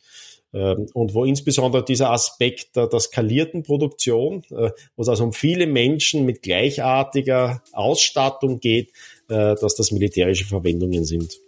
Ähm, 0.53 0.87
und 0.93 1.13
wo 1.13 1.25
insbesondere 1.25 1.83
dieser 1.83 2.11
Aspekt 2.11 2.75
der, 2.75 2.87
der 2.87 2.99
skalierten 2.99 3.63
Produktion, 3.63 4.43
äh, 4.51 4.69
wo 4.95 5.01
es 5.01 5.09
also 5.09 5.23
um 5.23 5.33
viele 5.33 5.65
Menschen 5.65 6.25
mit 6.25 6.43
gleichartiger 6.43 7.63
Ausstattung 7.73 8.59
geht, 8.59 8.91
äh, 9.29 9.55
dass 9.55 9.75
das 9.75 9.91
militärische 9.91 10.45
Verwendungen 10.45 11.05
sind. 11.05 11.39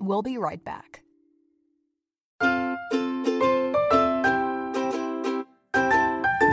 We'll 0.00 0.22
be 0.22 0.36
right 0.40 0.62
back. 0.64 0.91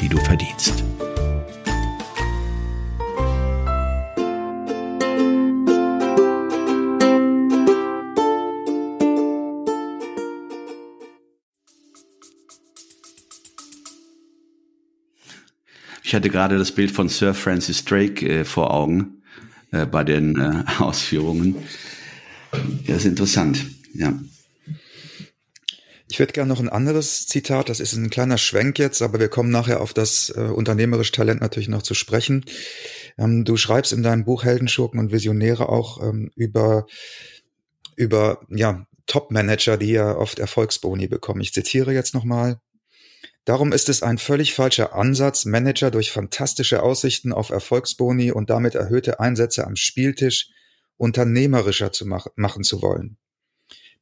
die 0.00 0.08
du 0.08 0.18
verdienst. 0.18 0.84
Ich 16.08 16.14
hatte 16.14 16.30
gerade 16.30 16.56
das 16.56 16.72
Bild 16.72 16.90
von 16.90 17.10
Sir 17.10 17.34
Francis 17.34 17.84
Drake 17.84 18.26
äh, 18.26 18.44
vor 18.46 18.72
Augen 18.72 19.20
äh, 19.72 19.84
bei 19.84 20.04
den 20.04 20.40
äh, 20.40 20.64
Ausführungen. 20.78 21.56
Das 22.86 22.98
ist 22.98 23.04
interessant, 23.04 23.66
ja. 23.92 24.18
Ich 26.10 26.18
würde 26.18 26.32
gerne 26.32 26.48
noch 26.48 26.60
ein 26.60 26.70
anderes 26.70 27.26
Zitat, 27.26 27.68
das 27.68 27.80
ist 27.80 27.92
ein 27.94 28.08
kleiner 28.08 28.38
Schwenk 28.38 28.78
jetzt, 28.78 29.02
aber 29.02 29.20
wir 29.20 29.28
kommen 29.28 29.50
nachher 29.50 29.80
auf 29.80 29.92
das 29.92 30.30
äh, 30.30 30.40
unternehmerische 30.40 31.12
Talent 31.12 31.40
natürlich 31.40 31.68
noch 31.68 31.82
zu 31.82 31.94
sprechen. 31.94 32.44
Ähm, 33.18 33.44
du 33.44 33.56
schreibst 33.56 33.92
in 33.92 34.02
deinem 34.02 34.24
Buch 34.24 34.44
Heldenschurken 34.44 34.98
und 34.98 35.12
Visionäre 35.12 35.68
auch 35.68 36.02
ähm, 36.02 36.30
über, 36.34 36.86
über 37.96 38.40
ja, 38.48 38.86
Top-Manager, 39.06 39.76
die 39.76 39.92
ja 39.92 40.16
oft 40.16 40.38
Erfolgsboni 40.38 41.08
bekommen. 41.08 41.42
Ich 41.42 41.52
zitiere 41.52 41.92
jetzt 41.92 42.14
nochmal. 42.14 42.60
Darum 43.44 43.72
ist 43.72 43.88
es 43.88 44.02
ein 44.02 44.18
völlig 44.18 44.54
falscher 44.54 44.94
Ansatz, 44.94 45.44
Manager 45.44 45.90
durch 45.90 46.12
fantastische 46.12 46.82
Aussichten 46.82 47.32
auf 47.32 47.50
Erfolgsboni 47.50 48.30
und 48.30 48.50
damit 48.50 48.74
erhöhte 48.74 49.20
Einsätze 49.20 49.66
am 49.66 49.76
Spieltisch 49.76 50.50
unternehmerischer 50.96 51.92
zu 51.92 52.06
mach 52.06 52.26
machen 52.36 52.62
zu 52.64 52.82
wollen. 52.82 53.16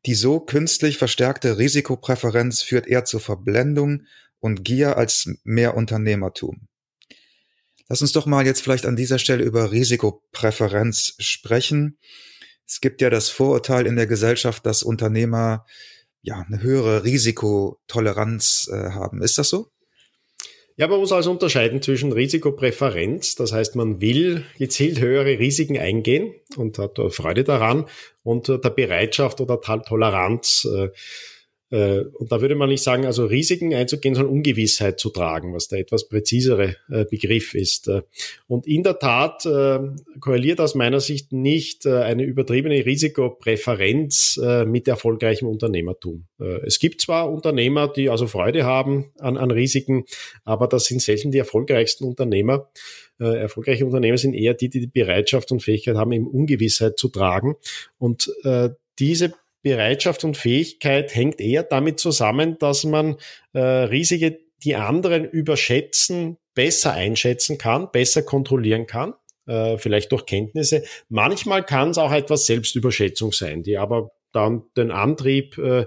Die 0.06 0.14
so 0.14 0.38
künstlich 0.38 0.98
verstärkte 0.98 1.58
Risikopräferenz 1.58 2.62
führt 2.62 2.86
eher 2.86 3.04
zur 3.04 3.20
Verblendung 3.20 4.06
und 4.38 4.64
Gier 4.64 4.96
als 4.96 5.28
mehr 5.42 5.76
Unternehmertum. 5.76 6.68
Lass 7.88 8.02
uns 8.02 8.12
doch 8.12 8.26
mal 8.26 8.46
jetzt 8.46 8.62
vielleicht 8.62 8.86
an 8.86 8.96
dieser 8.96 9.18
Stelle 9.18 9.44
über 9.44 9.72
Risikopräferenz 9.72 11.14
sprechen. 11.18 11.98
Es 12.66 12.80
gibt 12.80 13.00
ja 13.00 13.10
das 13.10 13.28
Vorurteil 13.28 13.86
in 13.86 13.96
der 13.96 14.06
Gesellschaft, 14.06 14.64
dass 14.66 14.82
Unternehmer 14.82 15.66
ja 16.22 16.40
eine 16.40 16.62
höhere 16.62 17.04
Risikotoleranz 17.04 18.68
äh, 18.72 18.90
haben. 18.90 19.22
Ist 19.22 19.38
das 19.38 19.48
so? 19.48 19.70
Ja, 20.78 20.88
man 20.88 21.00
muss 21.00 21.10
also 21.10 21.30
unterscheiden 21.30 21.80
zwischen 21.80 22.12
Risikopräferenz, 22.12 23.34
das 23.34 23.52
heißt, 23.52 23.76
man 23.76 24.02
will 24.02 24.44
gezielt 24.58 25.00
höhere 25.00 25.38
Risiken 25.38 25.78
eingehen 25.78 26.34
und 26.58 26.78
hat 26.78 27.00
Freude 27.10 27.44
daran 27.44 27.86
und 28.22 28.48
der 28.48 28.58
Bereitschaft 28.70 29.40
oder 29.40 29.58
Toleranz 29.58 30.68
äh, 30.70 30.84
äh, 30.84 30.90
und 31.68 32.30
da 32.30 32.40
würde 32.40 32.54
man 32.54 32.68
nicht 32.68 32.84
sagen, 32.84 33.06
also 33.06 33.26
Risiken 33.26 33.74
einzugehen, 33.74 34.14
sondern 34.14 34.32
Ungewissheit 34.32 35.00
zu 35.00 35.10
tragen, 35.10 35.52
was 35.52 35.66
der 35.66 35.80
etwas 35.80 36.08
präzisere 36.08 36.76
äh, 36.88 37.04
Begriff 37.10 37.54
ist. 37.54 37.88
Äh, 37.88 38.02
und 38.46 38.68
in 38.68 38.84
der 38.84 39.00
Tat 39.00 39.46
korreliert 40.20 40.60
aus 40.60 40.74
meiner 40.74 41.00
Sicht 41.00 41.32
nicht 41.32 41.86
eine 41.86 42.22
übertriebene 42.22 42.84
Risikopräferenz 42.86 44.40
mit 44.66 44.86
erfolgreichem 44.88 45.48
Unternehmertum. 45.48 46.26
Es 46.64 46.78
gibt 46.78 47.00
zwar 47.00 47.30
Unternehmer, 47.30 47.88
die 47.88 48.08
also 48.08 48.26
Freude 48.26 48.64
haben 48.64 49.12
an, 49.18 49.36
an 49.36 49.50
Risiken, 49.50 50.04
aber 50.44 50.68
das 50.68 50.86
sind 50.86 51.02
selten 51.02 51.32
die 51.32 51.38
erfolgreichsten 51.38 52.04
Unternehmer. 52.04 52.70
erfolgreiche 53.18 53.84
Unternehmer 53.84 54.18
sind 54.18 54.34
eher 54.34 54.54
die, 54.54 54.68
die 54.68 54.80
die 54.80 54.86
Bereitschaft 54.86 55.50
und 55.52 55.62
Fähigkeit 55.62 55.96
haben, 55.96 56.12
eben 56.12 56.28
Ungewissheit 56.28 56.98
zu 56.98 57.08
tragen. 57.08 57.56
Und 57.98 58.32
diese 58.98 59.34
Bereitschaft 59.66 60.22
und 60.22 60.36
Fähigkeit 60.36 61.12
hängt 61.12 61.40
eher 61.40 61.64
damit 61.64 61.98
zusammen, 61.98 62.56
dass 62.60 62.84
man 62.84 63.16
äh, 63.52 63.58
Risiken, 63.58 64.36
die 64.62 64.76
anderen 64.76 65.24
überschätzen, 65.24 66.36
besser 66.54 66.92
einschätzen 66.92 67.58
kann, 67.58 67.90
besser 67.90 68.22
kontrollieren 68.22 68.86
kann, 68.86 69.14
äh, 69.48 69.76
vielleicht 69.76 70.12
durch 70.12 70.24
Kenntnisse. 70.24 70.84
Manchmal 71.08 71.64
kann 71.64 71.90
es 71.90 71.98
auch 71.98 72.12
etwas 72.12 72.46
Selbstüberschätzung 72.46 73.32
sein, 73.32 73.64
die 73.64 73.76
aber 73.76 74.12
dann 74.36 74.62
den 74.76 74.90
Antrieb, 74.90 75.58
äh, 75.58 75.86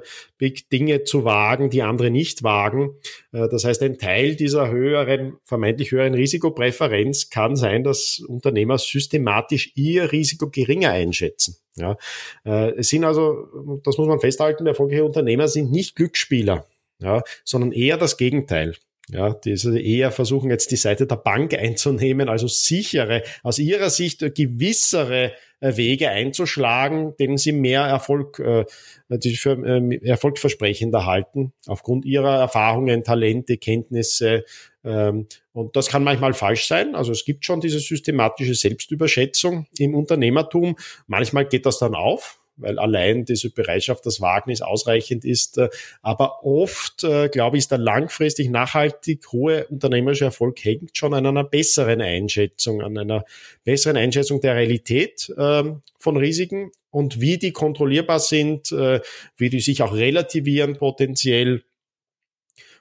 Dinge 0.72 1.04
zu 1.04 1.24
wagen, 1.24 1.70
die 1.70 1.84
andere 1.84 2.10
nicht 2.10 2.44
wagen. 2.44 2.96
Äh, 3.32 3.48
das 3.50 3.64
heißt, 3.64 3.82
ein 3.84 3.98
Teil 3.98 4.36
dieser 4.36 4.70
höheren, 4.70 5.38
vermeintlich 5.46 5.92
höheren 5.92 6.14
Risikopräferenz 6.14 7.30
kann 7.30 7.56
sein, 7.56 7.84
dass 7.84 8.20
Unternehmer 8.20 8.78
systematisch 8.78 9.72
ihr 9.76 10.12
Risiko 10.12 10.50
geringer 10.50 10.92
einschätzen. 10.92 11.56
Ja, 11.76 11.98
äh, 12.46 12.72
es 12.72 12.90
sind 12.90 13.06
also, 13.06 13.80
das 13.84 13.98
muss 13.98 14.08
man 14.08 14.20
festhalten, 14.20 14.68
erfolgreiche 14.68 15.06
Unternehmer 15.06 15.48
sind 15.48 15.72
nicht 15.72 15.96
Glücksspieler, 15.96 16.66
ja, 17.00 17.22
sondern 17.46 17.72
eher 17.72 17.98
das 17.98 18.18
Gegenteil. 18.18 18.76
Ja, 19.12 19.34
die 19.34 19.56
eher 19.84 20.12
versuchen 20.12 20.52
jetzt 20.52 20.70
die 20.70 20.76
Seite 20.76 21.08
der 21.08 21.16
Bank 21.16 21.56
einzunehmen, 21.56 22.30
also 22.30 22.48
sichere, 22.48 23.24
aus 23.42 23.58
ihrer 23.58 23.90
Sicht 23.90 24.20
gewissere 24.36 25.34
äh, 25.62 25.76
Wege 25.78 26.10
einzuschlagen, 26.10 27.16
denen 27.18 27.38
sie 27.38 27.52
mehr 27.52 27.82
Erfolg, 27.82 28.38
äh, 28.38 28.66
die 29.10 29.36
für 29.36 29.58
äh, 29.66 30.08
erfolgversprechender 30.08 31.08
halten, 31.08 31.54
aufgrund 31.66 32.06
ihrer 32.06 32.40
Erfahrungen, 32.40 33.04
Talente, 33.04 33.58
Kenntnisse. 33.58 34.46
Ähm, 34.84 35.28
und 35.54 35.76
das 35.76 35.88
kann 35.88 36.04
manchmal 36.04 36.34
falsch 36.34 36.68
sein. 36.68 36.94
Also 36.94 37.12
es 37.12 37.26
gibt 37.26 37.46
schon 37.46 37.62
diese 37.62 37.80
systematische 37.80 38.54
Selbstüberschätzung 38.54 39.66
im 39.80 39.96
Unternehmertum. 39.96 40.76
Manchmal 41.08 41.46
geht 41.46 41.66
das 41.66 41.80
dann 41.80 41.96
auf, 41.96 42.40
weil 42.60 42.80
allein 42.80 43.26
diese 43.26 43.50
Bereitschaft, 43.50 44.06
das 44.06 44.22
Wagnis 44.22 44.62
ausreichend 44.62 45.26
ist. 45.26 45.58
Äh, 45.58 45.70
aber 46.02 46.44
oft, 46.44 47.04
äh, 47.04 47.30
glaube 47.30 47.58
ich, 47.58 47.64
ist 47.64 47.72
der 47.72 47.78
langfristig 47.78 48.50
nachhaltig 48.50 49.32
hohe 49.32 49.66
unternehmerische 49.68 50.26
Erfolg 50.26 50.64
hängt 50.64 50.98
schon 50.98 51.14
an 51.14 51.26
einer 51.26 51.44
besseren 51.44 52.02
Einschätzung, 52.02 52.82
an 52.82 52.98
einer 52.98 53.26
besseren 53.64 53.98
Einschätzung 53.98 54.42
der 54.42 54.56
Realität 54.56 55.34
ähm, 55.38 55.82
von 56.00 56.18
Risiken 56.18 56.72
und 56.92 57.22
wie 57.22 57.38
die 57.38 57.52
kontrollierbar 57.52 58.20
sind, 58.20 58.72
äh, 58.72 59.02
wie 59.38 59.50
die 59.50 59.60
sich 59.60 59.82
auch 59.82 59.94
relativieren 59.94 60.78
potenziell 60.78 61.64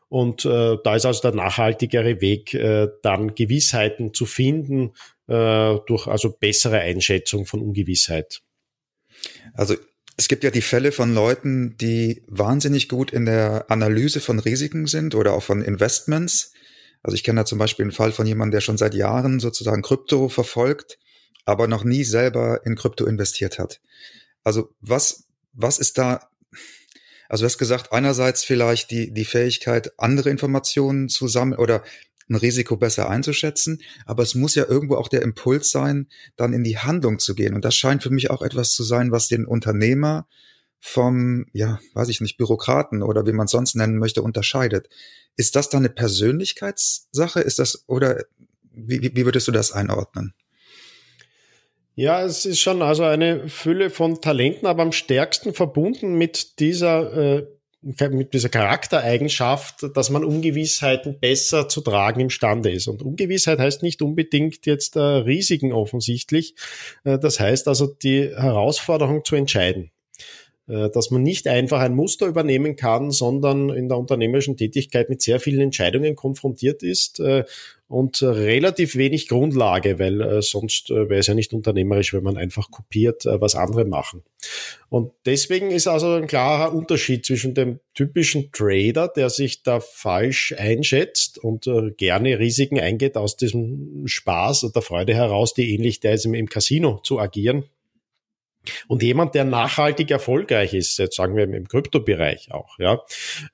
Und 0.08 0.44
äh, 0.44 0.78
da 0.82 0.96
ist 0.96 1.04
also 1.04 1.20
der 1.20 1.34
nachhaltigere 1.34 2.20
Weg, 2.20 2.54
äh, 2.54 2.88
dann 3.02 3.34
Gewissheiten 3.34 4.14
zu 4.14 4.24
finden 4.24 4.94
äh, 5.26 5.76
durch 5.86 6.06
also 6.06 6.30
bessere 6.30 6.80
Einschätzung 6.80 7.44
von 7.44 7.60
Ungewissheit. 7.60 8.40
Also 9.58 9.74
es 10.16 10.28
gibt 10.28 10.44
ja 10.44 10.52
die 10.52 10.62
Fälle 10.62 10.92
von 10.92 11.12
Leuten, 11.12 11.76
die 11.78 12.22
wahnsinnig 12.28 12.88
gut 12.88 13.10
in 13.10 13.26
der 13.26 13.68
Analyse 13.68 14.20
von 14.20 14.38
Risiken 14.38 14.86
sind 14.86 15.16
oder 15.16 15.32
auch 15.32 15.42
von 15.42 15.62
Investments. 15.62 16.52
Also 17.02 17.16
ich 17.16 17.24
kenne 17.24 17.40
da 17.40 17.44
zum 17.44 17.58
Beispiel 17.58 17.84
einen 17.84 17.92
Fall 17.92 18.12
von 18.12 18.24
jemandem, 18.24 18.52
der 18.52 18.60
schon 18.60 18.78
seit 18.78 18.94
Jahren 18.94 19.40
sozusagen 19.40 19.82
Krypto 19.82 20.28
verfolgt, 20.28 20.98
aber 21.44 21.66
noch 21.66 21.82
nie 21.82 22.04
selber 22.04 22.60
in 22.64 22.76
Krypto 22.76 23.04
investiert 23.04 23.58
hat. 23.58 23.80
Also 24.44 24.74
was, 24.80 25.24
was 25.52 25.80
ist 25.80 25.98
da 25.98 26.30
also 27.28 27.42
du 27.42 27.46
hast 27.46 27.58
gesagt, 27.58 27.92
einerseits 27.92 28.42
vielleicht 28.42 28.90
die, 28.90 29.12
die 29.12 29.26
Fähigkeit, 29.26 29.92
andere 29.98 30.30
Informationen 30.30 31.10
zu 31.10 31.28
sammeln 31.28 31.58
oder 31.58 31.82
ein 32.28 32.34
Risiko 32.34 32.76
besser 32.76 33.08
einzuschätzen, 33.08 33.82
aber 34.06 34.22
es 34.22 34.34
muss 34.34 34.54
ja 34.54 34.66
irgendwo 34.66 34.96
auch 34.96 35.08
der 35.08 35.22
Impuls 35.22 35.70
sein, 35.70 36.08
dann 36.36 36.52
in 36.52 36.64
die 36.64 36.78
Handlung 36.78 37.18
zu 37.18 37.34
gehen. 37.34 37.54
Und 37.54 37.64
das 37.64 37.76
scheint 37.76 38.02
für 38.02 38.10
mich 38.10 38.30
auch 38.30 38.42
etwas 38.42 38.72
zu 38.72 38.82
sein, 38.84 39.12
was 39.12 39.28
den 39.28 39.46
Unternehmer 39.46 40.26
vom, 40.80 41.46
ja, 41.52 41.80
weiß 41.94 42.08
ich 42.08 42.20
nicht, 42.20 42.36
Bürokraten 42.36 43.02
oder 43.02 43.26
wie 43.26 43.32
man 43.32 43.48
sonst 43.48 43.74
nennen 43.74 43.98
möchte, 43.98 44.22
unterscheidet. 44.22 44.88
Ist 45.36 45.56
das 45.56 45.68
dann 45.68 45.80
eine 45.80 45.88
Persönlichkeitssache? 45.88 47.40
Ist 47.40 47.58
das, 47.58 47.84
oder 47.86 48.24
wie, 48.70 49.10
wie 49.14 49.24
würdest 49.24 49.48
du 49.48 49.52
das 49.52 49.72
einordnen? 49.72 50.34
Ja, 51.94 52.22
es 52.22 52.46
ist 52.46 52.60
schon 52.60 52.80
also 52.80 53.02
eine 53.02 53.48
Fülle 53.48 53.90
von 53.90 54.20
Talenten, 54.20 54.68
aber 54.68 54.82
am 54.82 54.92
stärksten 54.92 55.52
verbunden 55.52 56.14
mit 56.14 56.60
dieser, 56.60 57.12
äh, 57.12 57.46
mit 57.82 58.34
dieser 58.34 58.48
Charaktereigenschaft, 58.48 59.86
dass 59.94 60.10
man 60.10 60.24
Ungewissheiten 60.24 61.20
besser 61.20 61.68
zu 61.68 61.80
tragen 61.80 62.20
imstande 62.20 62.70
ist. 62.70 62.88
Und 62.88 63.02
Ungewissheit 63.02 63.60
heißt 63.60 63.82
nicht 63.82 64.02
unbedingt 64.02 64.66
jetzt 64.66 64.96
äh, 64.96 65.00
Risiken 65.00 65.72
offensichtlich. 65.72 66.54
Äh, 67.04 67.18
das 67.18 67.38
heißt 67.38 67.68
also 67.68 67.86
die 67.86 68.30
Herausforderung 68.34 69.24
zu 69.24 69.36
entscheiden 69.36 69.90
dass 70.68 71.10
man 71.10 71.22
nicht 71.22 71.48
einfach 71.48 71.80
ein 71.80 71.94
Muster 71.94 72.26
übernehmen 72.26 72.76
kann, 72.76 73.10
sondern 73.10 73.70
in 73.70 73.88
der 73.88 73.96
unternehmerischen 73.96 74.58
Tätigkeit 74.58 75.08
mit 75.08 75.22
sehr 75.22 75.40
vielen 75.40 75.60
Entscheidungen 75.60 76.14
konfrontiert 76.14 76.82
ist 76.82 77.20
äh, 77.20 77.44
und 77.88 78.22
relativ 78.22 78.96
wenig 78.96 79.28
Grundlage, 79.28 79.98
weil 79.98 80.20
äh, 80.20 80.42
sonst 80.42 80.90
äh, 80.90 81.08
wäre 81.08 81.20
es 81.20 81.26
ja 81.26 81.34
nicht 81.34 81.54
unternehmerisch, 81.54 82.12
wenn 82.12 82.22
man 82.22 82.36
einfach 82.36 82.70
kopiert, 82.70 83.24
äh, 83.24 83.40
was 83.40 83.54
andere 83.54 83.86
machen. 83.86 84.22
Und 84.90 85.12
deswegen 85.24 85.70
ist 85.70 85.88
also 85.88 86.12
ein 86.12 86.26
klarer 86.26 86.74
Unterschied 86.74 87.24
zwischen 87.24 87.54
dem 87.54 87.80
typischen 87.94 88.52
Trader, 88.52 89.08
der 89.08 89.30
sich 89.30 89.62
da 89.62 89.80
falsch 89.80 90.54
einschätzt 90.58 91.38
und 91.38 91.66
äh, 91.66 91.90
gerne 91.92 92.38
Risiken 92.38 92.78
eingeht 92.78 93.16
aus 93.16 93.38
diesem 93.38 94.06
Spaß 94.06 94.64
und 94.64 94.74
der 94.74 94.82
Freude 94.82 95.14
heraus, 95.14 95.54
die 95.54 95.74
ähnlich 95.74 96.00
der 96.00 96.12
ist 96.12 96.26
im 96.26 96.48
Casino 96.48 97.00
zu 97.02 97.18
agieren, 97.18 97.64
und 98.86 99.02
jemand, 99.02 99.34
der 99.34 99.44
nachhaltig 99.44 100.10
erfolgreich 100.10 100.74
ist, 100.74 100.98
jetzt 100.98 101.16
sagen 101.16 101.36
wir 101.36 101.44
im 101.44 101.68
Kryptobereich 101.68 102.52
auch, 102.52 102.78
ja. 102.78 103.00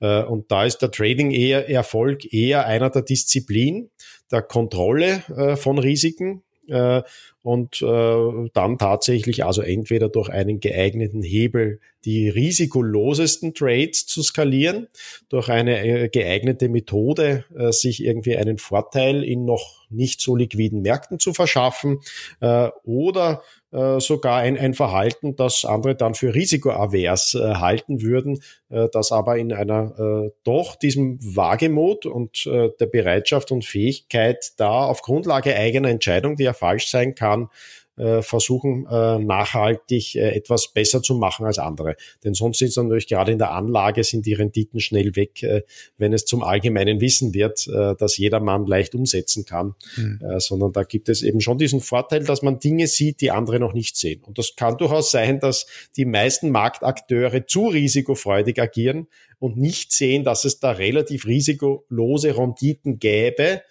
Äh, 0.01 0.23
und 0.23 0.51
da 0.51 0.65
ist 0.65 0.79
der 0.79 0.91
Trading 0.91 1.31
eher 1.31 1.69
Erfolg 1.69 2.31
eher 2.33 2.65
einer 2.65 2.89
der 2.89 3.01
Disziplin, 3.01 3.89
der 4.31 4.41
Kontrolle 4.41 5.23
äh, 5.35 5.55
von 5.55 5.77
Risiken 5.77 6.43
äh, 6.67 7.01
und 7.43 7.83
dann 7.83 8.79
tatsächlich 8.79 9.45
also 9.45 9.61
entweder 9.61 10.09
durch 10.09 10.29
einen 10.29 10.59
geeigneten 10.59 11.21
Hebel 11.21 11.79
die 12.03 12.27
risikolosesten 12.27 13.53
Trades 13.53 14.07
zu 14.07 14.23
skalieren, 14.23 14.87
durch 15.29 15.49
eine 15.49 16.09
geeignete 16.09 16.69
Methode 16.69 17.45
sich 17.69 18.03
irgendwie 18.03 18.35
einen 18.35 18.57
Vorteil 18.57 19.23
in 19.23 19.45
noch 19.45 19.85
nicht 19.91 20.21
so 20.21 20.35
liquiden 20.35 20.81
Märkten 20.81 21.19
zu 21.19 21.35
verschaffen 21.35 21.99
oder 22.41 23.43
äh, 23.71 23.99
sogar 23.99 24.37
ein, 24.37 24.57
ein 24.57 24.73
Verhalten, 24.73 25.35
das 25.35 25.65
andere 25.65 25.95
dann 25.95 26.13
für 26.13 26.33
risikoavers 26.33 27.35
äh, 27.35 27.55
halten 27.55 28.01
würden, 28.01 28.39
äh, 28.69 28.87
das 28.91 29.11
aber 29.11 29.37
in 29.37 29.51
einer 29.53 29.99
äh, 29.99 30.31
doch 30.43 30.75
diesem 30.75 31.19
Wagemut 31.21 32.05
und 32.05 32.45
äh, 32.45 32.69
der 32.79 32.85
Bereitschaft 32.85 33.51
und 33.51 33.65
Fähigkeit 33.65 34.53
da 34.57 34.85
auf 34.85 35.01
Grundlage 35.01 35.55
eigener 35.55 35.89
Entscheidung, 35.89 36.35
die 36.35 36.43
ja 36.43 36.53
falsch 36.53 36.87
sein 36.87 37.15
kann, 37.15 37.49
äh, 37.97 38.21
versuchen, 38.21 38.85
äh, 38.89 39.19
nachhaltig 39.19 40.15
äh, 40.15 40.31
etwas 40.31 40.73
besser 40.73 41.01
zu 41.01 41.15
machen 41.15 41.45
als 41.45 41.59
andere. 41.59 41.95
Denn 42.23 42.33
sonst 42.33 42.59
sind 42.59 42.69
es 42.69 42.75
natürlich 42.75 43.07
gerade 43.07 43.31
in 43.31 43.37
der 43.37 43.51
Anlage 43.51 44.03
sind 44.03 44.25
die 44.25 44.33
Renditen 44.33 44.79
schnell 44.79 45.15
weg, 45.15 45.43
äh, 45.43 45.63
wenn 45.97 46.13
es 46.13 46.25
zum 46.25 46.43
allgemeinen 46.43 46.99
Wissen 46.99 47.33
wird, 47.33 47.67
äh, 47.67 47.95
dass 47.95 48.17
jeder 48.17 48.39
Mann 48.39 48.65
leicht 48.65 48.95
umsetzen 48.95 49.45
kann, 49.45 49.75
mhm. 49.95 50.19
äh, 50.21 50.39
sondern 50.39 50.73
da 50.73 50.83
gibt 50.83 51.09
es 51.09 51.21
eben 51.21 51.39
schon 51.41 51.57
diesen 51.57 51.79
Vorteil, 51.79 52.23
dass 52.23 52.41
man 52.41 52.59
Dinge 52.59 52.87
sieht, 52.87 53.21
die 53.21 53.31
andere 53.31 53.59
noch 53.59 53.73
nicht 53.73 53.95
sehen. 53.95 54.23
Und 54.23 54.37
das 54.37 54.55
kann 54.55 54.77
durchaus 54.77 55.11
sein, 55.11 55.39
dass 55.39 55.65
die 55.95 56.05
meisten 56.05 56.49
Marktakteure 56.49 57.47
zu 57.47 57.67
risikofreudig 57.67 58.59
agieren 58.59 59.07
und 59.39 59.57
nicht 59.57 59.93
sehen, 59.93 60.23
dass 60.23 60.45
es 60.45 60.59
da 60.59 60.71
relativ 60.71 61.25
risikolose 61.25 62.37
Renditen 62.37 62.99
gäbe, 62.99 63.61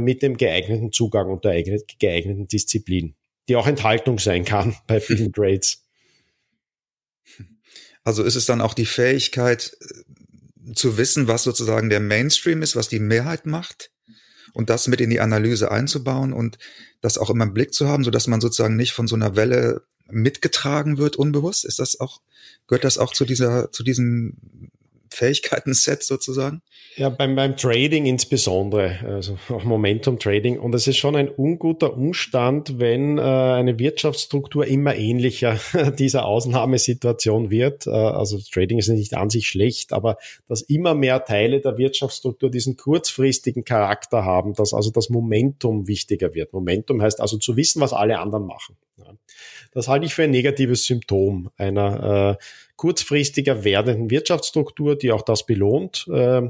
mit 0.00 0.22
dem 0.22 0.36
geeigneten 0.36 0.90
Zugang 0.90 1.30
und 1.30 1.44
der 1.44 1.62
geeigneten 1.98 2.48
Disziplin 2.48 3.14
die 3.48 3.56
auch 3.56 3.66
Enthaltung 3.66 4.18
sein 4.18 4.44
kann 4.44 4.76
bei 4.86 5.00
vielen 5.00 5.32
Trades. 5.34 5.82
Also 8.04 8.22
ist 8.22 8.36
es 8.36 8.46
dann 8.46 8.60
auch 8.60 8.74
die 8.74 8.86
Fähigkeit 8.86 9.76
äh, 9.80 10.72
zu 10.74 10.96
wissen, 10.98 11.28
was 11.28 11.42
sozusagen 11.42 11.90
der 11.90 12.00
Mainstream 12.00 12.62
ist, 12.62 12.76
was 12.76 12.88
die 12.88 13.00
Mehrheit 13.00 13.46
macht 13.46 13.90
und 14.52 14.70
das 14.70 14.88
mit 14.88 15.00
in 15.00 15.10
die 15.10 15.20
Analyse 15.20 15.70
einzubauen 15.70 16.32
und 16.32 16.58
das 17.00 17.18
auch 17.18 17.30
immer 17.30 17.44
im 17.44 17.54
Blick 17.54 17.74
zu 17.74 17.88
haben, 17.88 18.04
so 18.04 18.10
dass 18.10 18.26
man 18.26 18.40
sozusagen 18.40 18.76
nicht 18.76 18.92
von 18.92 19.06
so 19.06 19.14
einer 19.14 19.36
Welle 19.36 19.82
mitgetragen 20.08 20.98
wird 20.98 21.16
unbewusst. 21.16 21.64
Ist 21.64 21.78
das 21.78 22.00
auch 22.00 22.20
gehört 22.66 22.84
das 22.84 22.98
auch 22.98 23.12
zu 23.12 23.24
dieser 23.24 23.70
zu 23.70 23.82
diesem 23.82 24.70
Fähigkeiten-Set 25.10 26.02
sozusagen? 26.02 26.62
Ja, 26.96 27.10
beim, 27.10 27.36
beim 27.36 27.56
Trading 27.56 28.06
insbesondere, 28.06 28.98
also 29.06 29.38
auch 29.50 29.64
Momentum 29.64 30.18
Trading. 30.18 30.58
Und 30.58 30.74
es 30.74 30.86
ist 30.86 30.96
schon 30.96 31.14
ein 31.14 31.28
unguter 31.28 31.94
Umstand, 31.94 32.78
wenn 32.78 33.18
äh, 33.18 33.20
eine 33.20 33.78
Wirtschaftsstruktur 33.78 34.66
immer 34.66 34.96
ähnlicher 34.96 35.58
dieser 35.98 36.24
Ausnahmesituation 36.24 37.50
wird. 37.50 37.86
Äh, 37.86 37.90
also 37.90 38.38
Trading 38.38 38.78
ist 38.78 38.88
nicht 38.88 39.14
an 39.14 39.28
sich 39.28 39.46
schlecht, 39.46 39.92
aber 39.92 40.16
dass 40.48 40.62
immer 40.62 40.94
mehr 40.94 41.24
Teile 41.24 41.60
der 41.60 41.76
Wirtschaftsstruktur 41.76 42.50
diesen 42.50 42.76
kurzfristigen 42.76 43.64
Charakter 43.64 44.24
haben, 44.24 44.54
dass 44.54 44.72
also 44.72 44.90
das 44.90 45.10
Momentum 45.10 45.88
wichtiger 45.88 46.34
wird. 46.34 46.54
Momentum 46.54 47.02
heißt 47.02 47.20
also 47.20 47.36
zu 47.36 47.56
wissen, 47.56 47.82
was 47.82 47.92
alle 47.92 48.20
anderen 48.20 48.46
machen. 48.46 48.76
Ja. 48.96 49.12
Das 49.72 49.88
halte 49.88 50.06
ich 50.06 50.14
für 50.14 50.22
ein 50.22 50.30
negatives 50.30 50.86
Symptom 50.86 51.50
einer 51.58 52.38
äh, 52.38 52.42
kurzfristiger 52.76 53.64
werdenden 53.64 54.10
Wirtschaftsstruktur, 54.10 54.96
die 54.96 55.12
auch 55.12 55.22
das 55.22 55.46
belohnt. 55.46 56.06
Äh, 56.12 56.48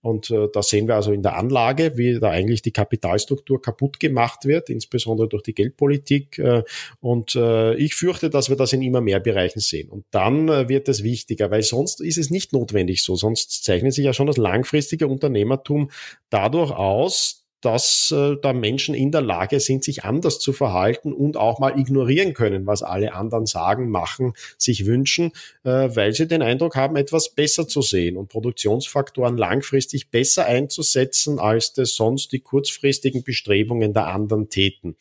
und 0.00 0.30
äh, 0.30 0.48
da 0.52 0.62
sehen 0.62 0.86
wir 0.86 0.94
also 0.94 1.12
in 1.12 1.22
der 1.22 1.36
Anlage, 1.36 1.96
wie 1.96 2.20
da 2.20 2.30
eigentlich 2.30 2.62
die 2.62 2.72
Kapitalstruktur 2.72 3.60
kaputt 3.60 3.98
gemacht 3.98 4.44
wird, 4.44 4.70
insbesondere 4.70 5.28
durch 5.28 5.42
die 5.42 5.54
Geldpolitik. 5.54 6.38
Äh, 6.38 6.62
und 7.00 7.34
äh, 7.34 7.74
ich 7.74 7.94
fürchte, 7.94 8.30
dass 8.30 8.48
wir 8.48 8.56
das 8.56 8.72
in 8.72 8.82
immer 8.82 9.00
mehr 9.00 9.20
Bereichen 9.20 9.60
sehen. 9.60 9.88
Und 9.88 10.04
dann 10.10 10.48
wird 10.68 10.88
es 10.88 11.02
wichtiger, 11.02 11.50
weil 11.50 11.62
sonst 11.62 12.00
ist 12.00 12.18
es 12.18 12.30
nicht 12.30 12.52
notwendig 12.52 13.02
so. 13.02 13.16
Sonst 13.16 13.64
zeichnet 13.64 13.92
sich 13.92 14.04
ja 14.04 14.12
schon 14.12 14.28
das 14.28 14.36
langfristige 14.36 15.08
Unternehmertum 15.08 15.90
dadurch 16.30 16.70
aus, 16.70 17.47
dass 17.60 18.12
äh, 18.16 18.36
da 18.40 18.52
Menschen 18.52 18.94
in 18.94 19.10
der 19.10 19.20
Lage 19.20 19.60
sind, 19.60 19.84
sich 19.84 20.04
anders 20.04 20.38
zu 20.38 20.52
verhalten 20.52 21.12
und 21.12 21.36
auch 21.36 21.58
mal 21.58 21.78
ignorieren 21.78 22.34
können, 22.34 22.66
was 22.66 22.82
alle 22.82 23.14
anderen 23.14 23.46
sagen, 23.46 23.90
machen, 23.90 24.34
sich 24.56 24.86
wünschen, 24.86 25.32
äh, 25.64 25.88
weil 25.94 26.12
sie 26.12 26.28
den 26.28 26.42
Eindruck 26.42 26.76
haben, 26.76 26.96
etwas 26.96 27.30
besser 27.30 27.66
zu 27.66 27.82
sehen 27.82 28.16
und 28.16 28.28
Produktionsfaktoren 28.28 29.36
langfristig 29.36 30.10
besser 30.10 30.46
einzusetzen, 30.46 31.38
als 31.38 31.72
das 31.72 31.94
sonst 31.94 32.32
die 32.32 32.40
kurzfristigen 32.40 33.24
Bestrebungen 33.24 33.92
der 33.92 34.06
anderen 34.06 34.48
täten. 34.48 34.96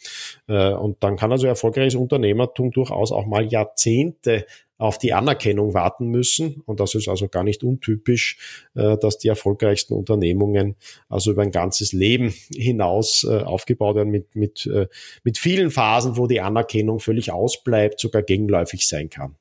Äh, 0.47 0.73
und 0.73 1.03
dann 1.03 1.17
kann 1.17 1.31
also 1.31 1.47
erfolgreiches 1.47 1.95
Unternehmertum 1.95 2.71
durchaus 2.71 3.11
auch 3.11 3.25
mal 3.25 3.45
Jahrzehnte 3.45 4.45
auf 4.77 4.97
die 4.97 5.13
Anerkennung 5.13 5.73
warten 5.73 6.07
müssen. 6.07 6.61
Und 6.65 6.79
das 6.79 6.95
ist 6.95 7.07
also 7.07 7.27
gar 7.27 7.43
nicht 7.43 7.63
untypisch, 7.63 8.37
äh, 8.75 8.97
dass 8.97 9.17
die 9.17 9.27
erfolgreichsten 9.27 9.93
Unternehmungen 9.93 10.75
also 11.09 11.31
über 11.31 11.41
ein 11.41 11.51
ganzes 11.51 11.93
Leben 11.93 12.33
hinaus 12.53 13.25
äh, 13.27 13.39
aufgebaut 13.39 13.95
werden 13.95 14.09
mit, 14.09 14.35
mit, 14.35 14.65
äh, 14.67 14.87
mit 15.23 15.37
vielen 15.37 15.71
Phasen, 15.71 16.17
wo 16.17 16.27
die 16.27 16.41
Anerkennung 16.41 16.99
völlig 16.99 17.31
ausbleibt, 17.31 17.99
sogar 17.99 18.21
gegenläufig 18.21 18.87
sein 18.87 19.09
kann. 19.09 19.35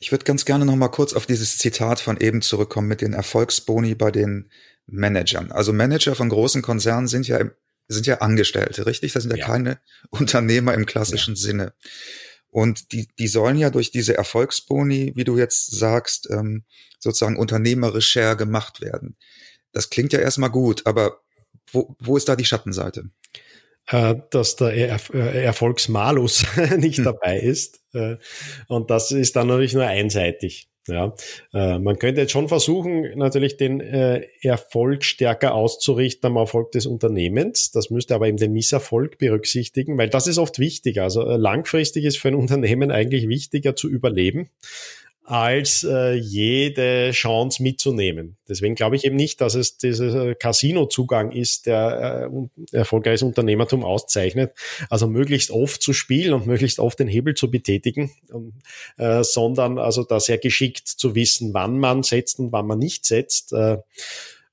Ich 0.00 0.10
würde 0.10 0.24
ganz 0.24 0.44
gerne 0.44 0.64
noch 0.64 0.74
mal 0.74 0.88
kurz 0.88 1.12
auf 1.12 1.26
dieses 1.26 1.58
Zitat 1.58 2.00
von 2.00 2.20
eben 2.20 2.42
zurückkommen 2.42 2.88
mit 2.88 3.02
den 3.02 3.12
Erfolgsboni 3.12 3.94
bei 3.94 4.10
den 4.10 4.50
Managern. 4.86 5.52
Also 5.52 5.72
Manager 5.72 6.16
von 6.16 6.28
großen 6.28 6.60
Konzernen 6.60 7.06
sind 7.06 7.28
ja 7.28 7.38
sind 7.88 8.06
ja 8.06 8.18
Angestellte, 8.18 8.86
richtig? 8.86 9.12
Das 9.12 9.22
sind 9.22 9.32
ja, 9.32 9.38
ja. 9.38 9.46
keine 9.46 9.78
Unternehmer 10.10 10.74
im 10.74 10.86
klassischen 10.86 11.34
ja. 11.34 11.40
Sinne. 11.40 11.74
Und 12.52 12.92
die, 12.92 13.08
die 13.18 13.28
sollen 13.28 13.56
ja 13.56 13.70
durch 13.70 13.90
diese 13.90 14.14
Erfolgsboni, 14.14 15.12
wie 15.16 15.24
du 15.24 15.38
jetzt 15.38 15.74
sagst, 15.74 16.28
ähm, 16.30 16.64
sozusagen 16.98 17.38
unternehmerischer 17.38 18.36
gemacht 18.36 18.82
werden. 18.82 19.16
Das 19.72 19.88
klingt 19.88 20.12
ja 20.12 20.20
erstmal 20.20 20.50
gut, 20.50 20.86
aber 20.86 21.22
wo, 21.72 21.96
wo 21.98 22.16
ist 22.18 22.28
da 22.28 22.36
die 22.36 22.44
Schattenseite? 22.44 23.08
Äh, 23.86 24.16
dass 24.30 24.56
der 24.56 24.74
er 24.74 25.00
äh, 25.14 25.44
Erfolgsmalus 25.44 26.44
nicht 26.76 26.98
hm. 26.98 27.04
dabei 27.04 27.40
ist. 27.40 27.80
Äh, 27.94 28.16
und 28.68 28.90
das 28.90 29.12
ist 29.12 29.34
dann 29.34 29.46
natürlich 29.46 29.72
nur 29.72 29.86
einseitig. 29.86 30.68
Ja, 30.88 31.14
äh, 31.54 31.78
man 31.78 31.98
könnte 31.98 32.22
jetzt 32.22 32.32
schon 32.32 32.48
versuchen, 32.48 33.16
natürlich 33.16 33.56
den 33.56 33.80
äh, 33.80 34.26
Erfolg 34.42 35.04
stärker 35.04 35.54
auszurichten 35.54 36.26
am 36.26 36.36
Erfolg 36.36 36.72
des 36.72 36.86
Unternehmens. 36.86 37.70
Das 37.70 37.90
müsste 37.90 38.16
aber 38.16 38.26
eben 38.26 38.36
den 38.36 38.52
Misserfolg 38.52 39.18
berücksichtigen, 39.18 39.96
weil 39.96 40.08
das 40.08 40.26
ist 40.26 40.38
oft 40.38 40.58
wichtig. 40.58 41.00
Also 41.00 41.22
äh, 41.24 41.36
langfristig 41.36 42.04
ist 42.04 42.18
für 42.18 42.28
ein 42.28 42.34
Unternehmen 42.42 42.90
eigentlich 42.90 43.28
wichtiger 43.28 43.76
zu 43.76 43.88
überleben 43.88 44.50
als 45.32 45.82
äh, 45.82 46.12
jede 46.12 47.10
Chance 47.12 47.62
mitzunehmen. 47.62 48.36
Deswegen 48.50 48.74
glaube 48.74 48.96
ich 48.96 49.06
eben 49.06 49.16
nicht, 49.16 49.40
dass 49.40 49.54
es 49.54 49.78
dieser 49.78 50.34
Casino-Zugang 50.34 51.32
ist, 51.32 51.64
der 51.64 52.30
äh, 52.30 52.76
erfolgreiches 52.76 53.22
Unternehmertum 53.22 53.82
auszeichnet. 53.82 54.52
Also 54.90 55.06
möglichst 55.06 55.50
oft 55.50 55.80
zu 55.80 55.94
spielen 55.94 56.34
und 56.34 56.46
möglichst 56.46 56.78
oft 56.78 56.98
den 56.98 57.08
Hebel 57.08 57.32
zu 57.32 57.50
betätigen, 57.50 58.10
äh, 58.98 59.24
sondern 59.24 59.78
also 59.78 60.04
da 60.04 60.20
sehr 60.20 60.36
geschickt 60.36 60.86
zu 60.86 61.14
wissen, 61.14 61.54
wann 61.54 61.78
man 61.78 62.02
setzt 62.02 62.38
und 62.38 62.52
wann 62.52 62.66
man 62.66 62.78
nicht 62.78 63.06
setzt 63.06 63.54
äh, 63.54 63.78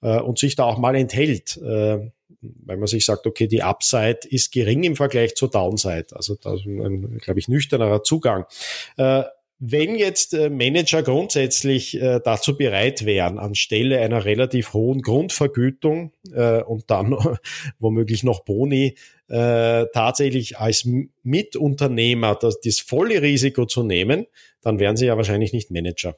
äh, 0.02 0.22
und 0.22 0.40
sich 0.40 0.56
da 0.56 0.64
auch 0.64 0.78
mal 0.78 0.96
enthält. 0.96 1.58
Äh, 1.58 2.10
weil 2.42 2.78
man 2.78 2.88
sich 2.88 3.04
sagt, 3.04 3.28
okay, 3.28 3.48
die 3.48 3.64
Upside 3.64 4.20
ist 4.30 4.54
gering 4.54 4.84
im 4.84 4.96
Vergleich 4.96 5.36
zur 5.36 5.50
Downside. 5.50 6.08
Also 6.14 6.36
da 6.36 6.54
ist 6.54 6.66
ein, 6.66 7.18
glaube 7.18 7.38
ich, 7.38 7.50
nüchternerer 7.50 8.02
Zugang. 8.04 8.46
Äh, 8.96 9.24
wenn 9.60 9.96
jetzt 9.96 10.34
äh, 10.34 10.50
Manager 10.50 11.04
grundsätzlich 11.04 12.02
äh, 12.02 12.22
dazu 12.24 12.58
bereit 12.58 13.06
wären, 13.06 13.38
anstelle 13.38 14.00
einer 14.00 14.24
relativ 14.24 14.74
hohen 14.74 15.02
Grundvergütung 15.02 16.14
äh, 16.34 16.62
und 16.62 16.90
dann 16.90 17.16
womöglich 17.80 18.24
noch 18.24 18.46
Boni, 18.46 18.96
äh, 19.30 19.86
tatsächlich 19.94 20.58
als 20.58 20.88
Mitunternehmer 21.24 22.36
das, 22.36 22.60
das 22.60 22.80
volle 22.80 23.22
Risiko 23.22 23.66
zu 23.66 23.84
nehmen, 23.84 24.26
dann 24.62 24.80
wären 24.80 24.98
sie 24.98 25.06
ja 25.06 25.16
wahrscheinlich 25.16 25.54
nicht 25.54 25.72
Manager, 25.72 26.18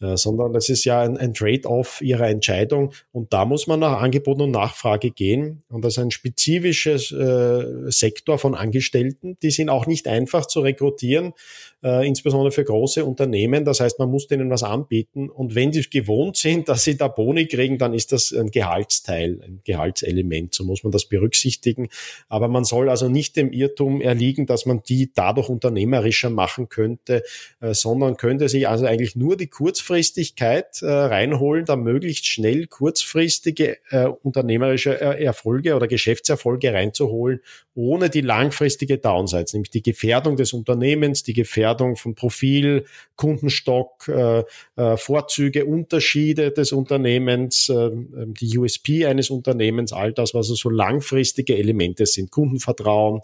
äh, 0.00 0.16
sondern 0.16 0.52
das 0.52 0.68
ist 0.68 0.84
ja 0.84 1.02
ein, 1.02 1.18
ein 1.18 1.34
Trade-off 1.34 2.00
ihrer 2.00 2.28
Entscheidung. 2.28 2.92
Und 3.12 3.32
da 3.32 3.44
muss 3.44 3.66
man 3.66 3.80
nach 3.80 4.00
Angebot 4.00 4.40
und 4.40 4.50
Nachfrage 4.50 5.10
gehen. 5.10 5.62
Und 5.68 5.84
das 5.84 5.94
ist 5.94 5.98
ein 5.98 6.10
spezifisches 6.10 7.12
äh, 7.12 7.90
Sektor 7.90 8.38
von 8.38 8.54
Angestellten, 8.54 9.36
die 9.42 9.50
sind 9.50 9.68
auch 9.68 9.86
nicht 9.86 10.08
einfach 10.08 10.46
zu 10.46 10.60
rekrutieren, 10.60 11.34
äh, 11.82 12.06
insbesondere 12.06 12.50
für 12.52 12.64
große 12.64 13.04
Unternehmen. 13.04 13.64
Das 13.64 13.80
heißt, 13.80 13.98
man 13.98 14.10
muss 14.10 14.26
denen 14.26 14.48
was 14.48 14.62
anbieten. 14.62 15.28
Und 15.28 15.54
wenn 15.54 15.70
die 15.70 15.82
gewohnt 15.82 16.36
sind, 16.36 16.68
dass 16.68 16.84
sie 16.84 16.96
da 16.96 17.08
Boni 17.08 17.46
kriegen, 17.46 17.76
dann 17.76 17.92
ist 17.92 18.12
das 18.12 18.32
ein 18.32 18.50
Gehaltsteil, 18.50 19.40
ein 19.42 19.60
Gehaltselement, 19.64 20.54
so 20.54 20.64
muss 20.64 20.82
man 20.82 20.92
das 20.92 21.04
berücksichtigen. 21.06 21.88
Aber 22.28 22.48
man 22.52 22.64
soll 22.64 22.88
also 22.88 23.08
nicht 23.08 23.36
dem 23.36 23.52
Irrtum 23.52 24.00
erliegen, 24.00 24.46
dass 24.46 24.66
man 24.66 24.82
die 24.82 25.12
dadurch 25.12 25.48
unternehmerischer 25.48 26.30
machen 26.30 26.68
könnte, 26.68 27.22
äh, 27.60 27.74
sondern 27.74 28.16
könnte 28.16 28.48
sich 28.48 28.68
also 28.68 28.86
eigentlich 28.86 29.16
nur 29.16 29.36
die 29.36 29.48
Kurzfristigkeit 29.48 30.82
äh, 30.82 30.86
reinholen, 30.86 31.64
da 31.64 31.76
möglichst 31.76 32.26
schnell 32.26 32.66
kurzfristige 32.66 33.78
äh, 33.90 34.06
unternehmerische 34.06 35.00
Erfolge 35.00 35.74
oder 35.74 35.88
Geschäftserfolge 35.88 36.72
reinzuholen, 36.72 37.40
ohne 37.74 38.10
die 38.10 38.20
langfristige 38.20 38.98
Downsides, 38.98 39.54
nämlich 39.54 39.70
die 39.70 39.82
Gefährdung 39.82 40.36
des 40.36 40.52
Unternehmens, 40.52 41.22
die 41.22 41.32
Gefährdung 41.32 41.96
von 41.96 42.14
Profil, 42.14 42.84
Kundenstock, 43.16 44.08
äh, 44.08 44.44
äh, 44.76 44.96
Vorzüge, 44.98 45.64
Unterschiede 45.64 46.50
des 46.50 46.72
Unternehmens, 46.72 47.70
äh, 47.70 47.90
die 47.92 48.58
USP 48.58 49.06
eines 49.06 49.30
Unternehmens, 49.30 49.92
all 49.92 50.12
das, 50.12 50.34
was 50.34 50.48
so 50.48 50.68
langfristige 50.68 51.56
Elemente 51.56 52.04
sind, 52.04 52.30
Kundenvertrauen 52.30 53.20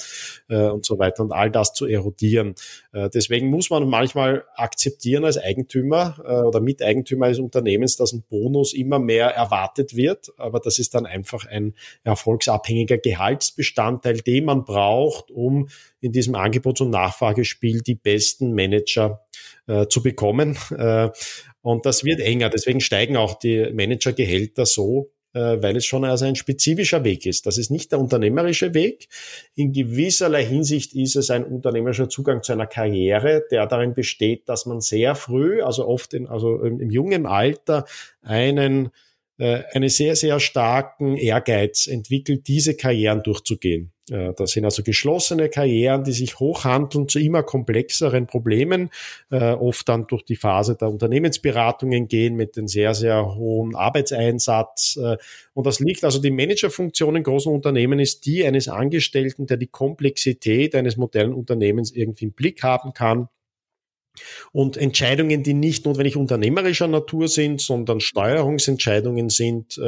äh, 0.48 0.68
und 0.68 0.86
so 0.86 0.98
weiter 0.98 1.22
und 1.24 1.32
all 1.32 1.50
das 1.50 1.74
zu 1.74 1.84
erodieren. 1.84 2.54
Äh, 2.92 3.10
deswegen 3.10 3.48
muss 3.48 3.68
man 3.68 3.86
manchmal 3.88 4.44
akzeptieren 4.54 5.26
als 5.26 5.36
Eigentümer 5.36 6.16
äh, 6.24 6.46
oder 6.46 6.60
Miteigentümer 6.60 7.26
eines 7.26 7.38
Unternehmens, 7.38 7.96
dass 7.96 8.12
ein 8.12 8.22
Bonus 8.30 8.72
immer 8.72 8.98
mehr 8.98 9.26
erwartet 9.28 9.94
wird, 9.94 10.32
aber 10.38 10.58
das 10.60 10.78
ist 10.78 10.94
dann 10.94 11.04
einfach 11.04 11.44
ein 11.44 11.74
erfolgsabhängiger 12.04 12.96
Gehaltsbestandteil, 12.96 14.18
den 14.18 14.37
man 14.40 14.64
braucht, 14.64 15.30
um 15.30 15.68
in 16.00 16.12
diesem 16.12 16.34
Angebots- 16.34 16.80
und 16.80 16.90
Nachfragespiel 16.90 17.82
die 17.82 17.94
besten 17.94 18.54
Manager 18.54 19.26
äh, 19.66 19.86
zu 19.86 20.02
bekommen. 20.02 20.56
Äh, 20.78 21.10
und 21.60 21.84
das 21.86 22.04
wird 22.04 22.20
enger. 22.20 22.50
Deswegen 22.50 22.80
steigen 22.80 23.16
auch 23.16 23.34
die 23.38 23.70
Managergehälter 23.72 24.64
so, 24.64 25.10
äh, 25.34 25.60
weil 25.60 25.76
es 25.76 25.84
schon 25.84 26.04
also 26.04 26.24
ein 26.24 26.36
spezifischer 26.36 27.04
Weg 27.04 27.26
ist. 27.26 27.46
Das 27.46 27.58
ist 27.58 27.70
nicht 27.70 27.90
der 27.90 27.98
unternehmerische 27.98 28.74
Weg. 28.74 29.08
In 29.54 29.72
gewisserlei 29.72 30.44
Hinsicht 30.44 30.94
ist 30.94 31.16
es 31.16 31.30
ein 31.30 31.44
unternehmerischer 31.44 32.08
Zugang 32.08 32.42
zu 32.42 32.52
einer 32.52 32.66
Karriere, 32.66 33.42
der 33.50 33.66
darin 33.66 33.94
besteht, 33.94 34.48
dass 34.48 34.66
man 34.66 34.80
sehr 34.80 35.14
früh, 35.14 35.60
also 35.62 35.86
oft 35.86 36.14
in, 36.14 36.28
also 36.28 36.62
im, 36.62 36.80
im 36.80 36.90
jungen 36.90 37.26
Alter, 37.26 37.84
einen 38.22 38.90
äh, 39.38 39.62
einen 39.72 39.88
sehr, 39.88 40.16
sehr 40.16 40.40
starken 40.40 41.16
Ehrgeiz 41.16 41.86
entwickelt, 41.86 42.48
diese 42.48 42.76
Karrieren 42.76 43.22
durchzugehen. 43.22 43.92
Äh, 44.10 44.32
das 44.36 44.52
sind 44.52 44.64
also 44.64 44.82
geschlossene 44.82 45.48
Karrieren, 45.48 46.04
die 46.04 46.12
sich 46.12 46.38
hochhandeln 46.38 47.08
zu 47.08 47.18
immer 47.18 47.42
komplexeren 47.42 48.26
Problemen, 48.26 48.90
äh, 49.30 49.52
oft 49.52 49.88
dann 49.88 50.06
durch 50.06 50.24
die 50.24 50.36
Phase 50.36 50.76
der 50.76 50.88
Unternehmensberatungen 50.88 52.08
gehen 52.08 52.34
mit 52.36 52.56
einem 52.56 52.68
sehr, 52.68 52.94
sehr 52.94 53.34
hohen 53.34 53.74
Arbeitseinsatz. 53.74 54.98
Und 55.54 55.66
das 55.66 55.80
liegt 55.80 56.04
also 56.04 56.20
die 56.20 56.30
Managerfunktion 56.30 57.16
in 57.16 57.22
großen 57.22 57.52
Unternehmen 57.52 57.98
ist 57.98 58.26
die 58.26 58.44
eines 58.44 58.68
Angestellten, 58.68 59.46
der 59.46 59.56
die 59.56 59.66
Komplexität 59.66 60.74
eines 60.74 60.96
modernen 60.96 61.34
Unternehmens 61.34 61.90
irgendwie 61.90 62.26
im 62.26 62.32
Blick 62.32 62.62
haben 62.62 62.92
kann 62.92 63.28
und 64.52 64.76
Entscheidungen, 64.76 65.42
die 65.42 65.54
nicht 65.54 65.86
notwendig 65.86 66.16
unternehmerischer 66.16 66.88
Natur 66.88 67.28
sind, 67.28 67.60
sondern 67.60 68.00
Steuerungsentscheidungen 68.00 69.28
sind, 69.28 69.80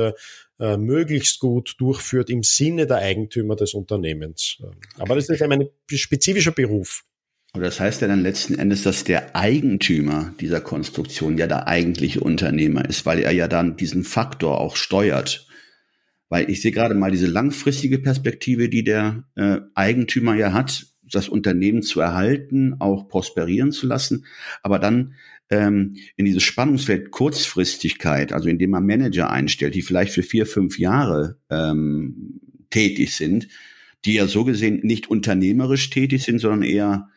äh, 0.60 0.76
möglichst 0.76 1.40
gut 1.40 1.74
durchführt 1.78 2.28
im 2.28 2.42
Sinne 2.42 2.86
der 2.86 2.98
Eigentümer 2.98 3.56
des 3.56 3.74
Unternehmens. 3.74 4.58
Aber 4.98 5.14
das 5.14 5.28
ist 5.28 5.42
ein 5.42 5.68
spezifischer 5.90 6.52
Beruf. 6.52 7.04
Aber 7.52 7.64
das 7.64 7.80
heißt 7.80 8.00
ja 8.02 8.08
dann 8.08 8.22
letzten 8.22 8.58
Endes, 8.58 8.82
dass 8.82 9.02
der 9.02 9.34
Eigentümer 9.34 10.34
dieser 10.38 10.60
Konstruktion 10.60 11.36
ja 11.36 11.46
der 11.46 11.66
eigentliche 11.66 12.20
Unternehmer 12.20 12.88
ist, 12.88 13.06
weil 13.06 13.20
er 13.20 13.32
ja 13.32 13.48
dann 13.48 13.76
diesen 13.76 14.04
Faktor 14.04 14.60
auch 14.60 14.76
steuert. 14.76 15.46
Weil 16.28 16.48
ich 16.48 16.62
sehe 16.62 16.70
gerade 16.70 16.94
mal 16.94 17.10
diese 17.10 17.26
langfristige 17.26 17.98
Perspektive, 17.98 18.68
die 18.68 18.84
der 18.84 19.24
äh, 19.34 19.56
Eigentümer 19.74 20.36
ja 20.36 20.52
hat, 20.52 20.86
das 21.10 21.28
Unternehmen 21.28 21.82
zu 21.82 22.00
erhalten, 22.00 22.76
auch 22.78 23.08
prosperieren 23.08 23.72
zu 23.72 23.86
lassen, 23.86 24.26
aber 24.62 24.78
dann 24.78 25.14
ähm, 25.50 25.96
in 26.16 26.24
dieses 26.24 26.42
Spannungsfeld 26.42 27.10
Kurzfristigkeit, 27.10 28.32
also 28.32 28.48
indem 28.48 28.70
man 28.70 28.86
Manager 28.86 29.30
einstellt, 29.30 29.74
die 29.74 29.82
vielleicht 29.82 30.12
für 30.12 30.22
vier, 30.22 30.46
fünf 30.46 30.78
Jahre 30.78 31.38
ähm, 31.50 32.40
tätig 32.70 33.14
sind, 33.14 33.48
die 34.04 34.14
ja 34.14 34.26
so 34.26 34.44
gesehen 34.44 34.80
nicht 34.82 35.10
unternehmerisch 35.10 35.90
tätig 35.90 36.22
sind, 36.22 36.38
sondern 36.38 36.62
eher, 36.62 37.08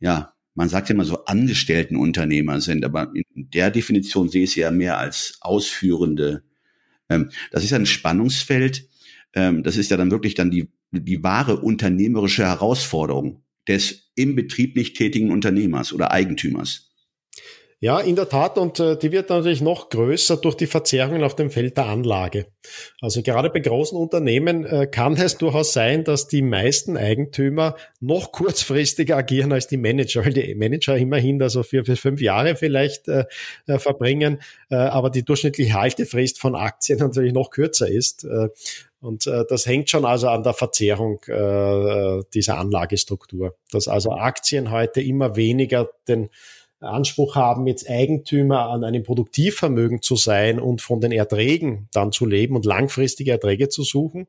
ja, 0.00 0.34
man 0.54 0.68
sagt 0.68 0.88
ja 0.88 0.94
immer 0.94 1.04
so 1.04 1.24
Angestelltenunternehmer 1.24 2.60
sind, 2.60 2.84
aber 2.84 3.12
in 3.14 3.24
der 3.34 3.70
Definition 3.70 4.28
sehe 4.28 4.44
ich 4.44 4.52
sie 4.52 4.60
ja 4.60 4.70
mehr 4.70 4.98
als 4.98 5.38
ausführende. 5.40 6.42
Ähm, 7.08 7.30
das 7.50 7.64
ist 7.64 7.72
ein 7.72 7.86
Spannungsfeld. 7.86 8.88
Ähm, 9.34 9.62
das 9.62 9.76
ist 9.76 9.90
ja 9.90 9.96
dann 9.96 10.10
wirklich 10.10 10.34
dann 10.34 10.50
die 10.50 10.68
die 11.02 11.22
wahre 11.22 11.60
unternehmerische 11.60 12.44
Herausforderung 12.44 13.42
des 13.66 14.10
im 14.14 14.36
Betrieb 14.36 14.76
nicht 14.76 14.96
tätigen 14.96 15.30
Unternehmers 15.30 15.92
oder 15.92 16.12
Eigentümers. 16.12 16.93
Ja, 17.84 18.00
in 18.00 18.16
der 18.16 18.30
Tat, 18.30 18.56
und 18.56 18.80
äh, 18.80 18.96
die 18.96 19.12
wird 19.12 19.28
natürlich 19.28 19.60
noch 19.60 19.90
größer 19.90 20.38
durch 20.38 20.54
die 20.54 20.66
Verzerrungen 20.66 21.22
auf 21.22 21.36
dem 21.36 21.50
Feld 21.50 21.76
der 21.76 21.84
Anlage. 21.84 22.46
Also 23.02 23.20
gerade 23.20 23.50
bei 23.50 23.60
großen 23.60 23.98
Unternehmen 23.98 24.64
äh, 24.64 24.86
kann 24.86 25.18
es 25.18 25.36
durchaus 25.36 25.74
sein, 25.74 26.02
dass 26.02 26.26
die 26.26 26.40
meisten 26.40 26.96
Eigentümer 26.96 27.76
noch 28.00 28.32
kurzfristiger 28.32 29.18
agieren 29.18 29.52
als 29.52 29.66
die 29.66 29.76
Manager, 29.76 30.24
weil 30.24 30.32
die 30.32 30.54
Manager 30.54 30.96
immerhin 30.96 31.38
da 31.38 31.50
so 31.50 31.62
vier 31.62 31.82
bis 31.82 32.00
fünf 32.00 32.22
Jahre 32.22 32.56
vielleicht 32.56 33.06
äh, 33.08 33.26
äh 33.66 33.78
verbringen, 33.78 34.40
äh, 34.70 34.76
aber 34.76 35.10
die 35.10 35.22
durchschnittliche 35.22 35.74
Haltefrist 35.74 36.40
von 36.40 36.54
Aktien 36.54 37.00
natürlich 37.00 37.34
noch 37.34 37.50
kürzer 37.50 37.86
ist. 37.86 38.24
Äh, 38.24 38.48
und 39.02 39.26
äh, 39.26 39.44
das 39.46 39.66
hängt 39.66 39.90
schon 39.90 40.06
also 40.06 40.28
an 40.28 40.42
der 40.42 40.54
Verzehrung 40.54 41.20
äh, 41.24 42.22
dieser 42.32 42.56
Anlagestruktur, 42.56 43.54
dass 43.70 43.88
also 43.88 44.12
Aktien 44.12 44.70
heute 44.70 45.02
immer 45.02 45.36
weniger 45.36 45.90
den 46.08 46.30
Anspruch 46.84 47.34
haben, 47.34 47.66
jetzt 47.66 47.88
Eigentümer 47.88 48.68
an 48.68 48.84
einem 48.84 49.02
Produktivvermögen 49.02 50.02
zu 50.02 50.16
sein 50.16 50.58
und 50.60 50.82
von 50.82 51.00
den 51.00 51.12
Erträgen 51.12 51.88
dann 51.92 52.12
zu 52.12 52.26
leben 52.26 52.56
und 52.56 52.64
langfristige 52.64 53.32
Erträge 53.32 53.68
zu 53.68 53.82
suchen, 53.82 54.26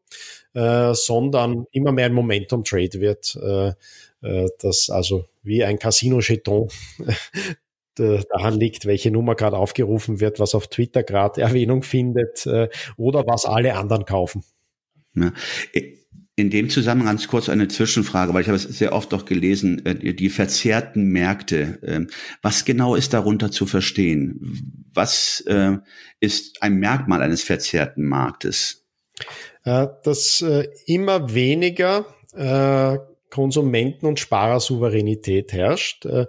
äh, 0.54 0.94
sondern 0.94 1.68
immer 1.72 1.92
mehr 1.92 2.08
ein 2.08 2.14
Momentum-Trade 2.14 3.00
wird. 3.00 3.38
Äh, 3.42 3.74
äh, 4.22 4.50
das 4.60 4.90
also 4.90 5.26
wie 5.44 5.64
ein 5.64 5.80
Casino-Jeton 5.80 6.70
daran 7.96 8.60
liegt, 8.60 8.86
welche 8.86 9.12
Nummer 9.12 9.36
gerade 9.36 9.58
aufgerufen 9.58 10.20
wird, 10.20 10.40
was 10.40 10.56
auf 10.56 10.68
Twitter 10.68 11.04
gerade 11.04 11.42
Erwähnung 11.42 11.84
findet 11.84 12.46
äh, 12.46 12.70
oder 12.98 13.26
was 13.26 13.46
alle 13.46 13.76
anderen 13.76 14.06
kaufen. 14.06 14.44
Ja. 15.14 15.32
In 16.38 16.50
dem 16.50 16.70
Zusammenhang 16.70 17.16
ganz 17.16 17.28
kurz 17.28 17.48
eine 17.48 17.70
Zwischenfrage, 17.70 18.34
weil 18.34 18.42
ich 18.42 18.50
habe 18.50 18.58
es 18.58 18.64
sehr 18.64 18.92
oft 18.92 19.14
auch 19.14 19.24
gelesen, 19.24 19.86
äh, 19.86 20.14
die 20.14 20.30
verzerrten 20.30 21.06
Märkte. 21.06 21.80
Ähm, 21.84 22.08
was 22.42 22.66
genau 22.66 22.96
ist 22.96 23.14
darunter 23.14 23.52
zu 23.52 23.66
verstehen? 23.66 24.84
Was 24.94 25.42
äh, 25.48 25.78
ist 26.20 26.62
ein 26.62 26.76
Merkmal 26.76 27.22
eines 27.22 27.42
verzerrten 27.42 28.06
Marktes? 28.06 28.86
Äh, 29.64 29.88
dass 30.04 30.44
immer 30.86 31.34
weniger 31.34 32.06
Konsumenten- 33.36 34.06
und 34.06 34.18
Sparersouveränität 34.18 35.52
herrscht, 35.52 36.06
äh, 36.06 36.26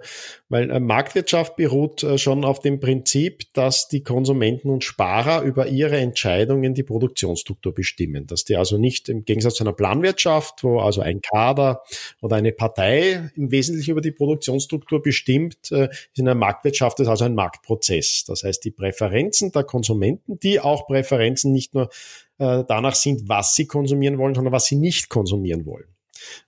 weil 0.49 0.69
äh, 0.69 0.81
Marktwirtschaft 0.81 1.55
beruht 1.55 2.03
äh, 2.03 2.17
schon 2.17 2.43
auf 2.43 2.59
dem 2.59 2.81
Prinzip, 2.81 3.45
dass 3.53 3.87
die 3.87 4.03
Konsumenten 4.03 4.69
und 4.69 4.83
Sparer 4.83 5.41
über 5.43 5.67
ihre 5.67 5.95
Entscheidungen 5.95 6.73
die 6.73 6.83
Produktionsstruktur 6.83 7.73
bestimmen, 7.73 8.27
dass 8.27 8.43
die 8.43 8.57
also 8.57 8.77
nicht 8.77 9.07
im 9.07 9.23
Gegensatz 9.23 9.53
zu 9.53 9.63
einer 9.63 9.71
Planwirtschaft, 9.71 10.65
wo 10.65 10.81
also 10.81 10.99
ein 10.99 11.21
Kader 11.21 11.81
oder 12.21 12.35
eine 12.35 12.51
Partei 12.51 13.31
im 13.37 13.51
Wesentlichen 13.51 13.91
über 13.91 14.01
die 14.01 14.11
Produktionsstruktur 14.11 15.01
bestimmt, 15.01 15.71
ist 15.71 16.09
in 16.17 16.27
einer 16.27 16.35
Marktwirtschaft 16.35 16.99
ist 16.99 17.07
also 17.07 17.23
ein 17.23 17.35
Marktprozess. 17.35 18.25
Das 18.27 18.43
heißt, 18.43 18.65
die 18.65 18.71
Präferenzen 18.71 19.53
der 19.53 19.63
Konsumenten, 19.63 20.39
die 20.39 20.59
auch 20.59 20.87
Präferenzen 20.87 21.53
nicht 21.53 21.73
nur 21.73 21.89
danach 22.37 22.95
sind, 22.95 23.29
was 23.29 23.55
sie 23.55 23.65
konsumieren 23.65 24.17
wollen, 24.17 24.35
sondern 24.35 24.51
was 24.51 24.65
sie 24.65 24.75
nicht 24.75 25.09
konsumieren 25.09 25.65
wollen. 25.65 25.87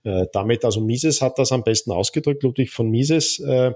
Äh, 0.03 0.27
damit, 0.33 0.65
also 0.65 0.81
Mises 0.81 1.21
hat 1.21 1.39
das 1.39 1.51
am 1.51 1.63
besten 1.63 1.91
ausgedrückt, 1.91 2.43
Ludwig 2.43 2.71
von 2.71 2.89
Mises, 2.89 3.39
äh, 3.39 3.73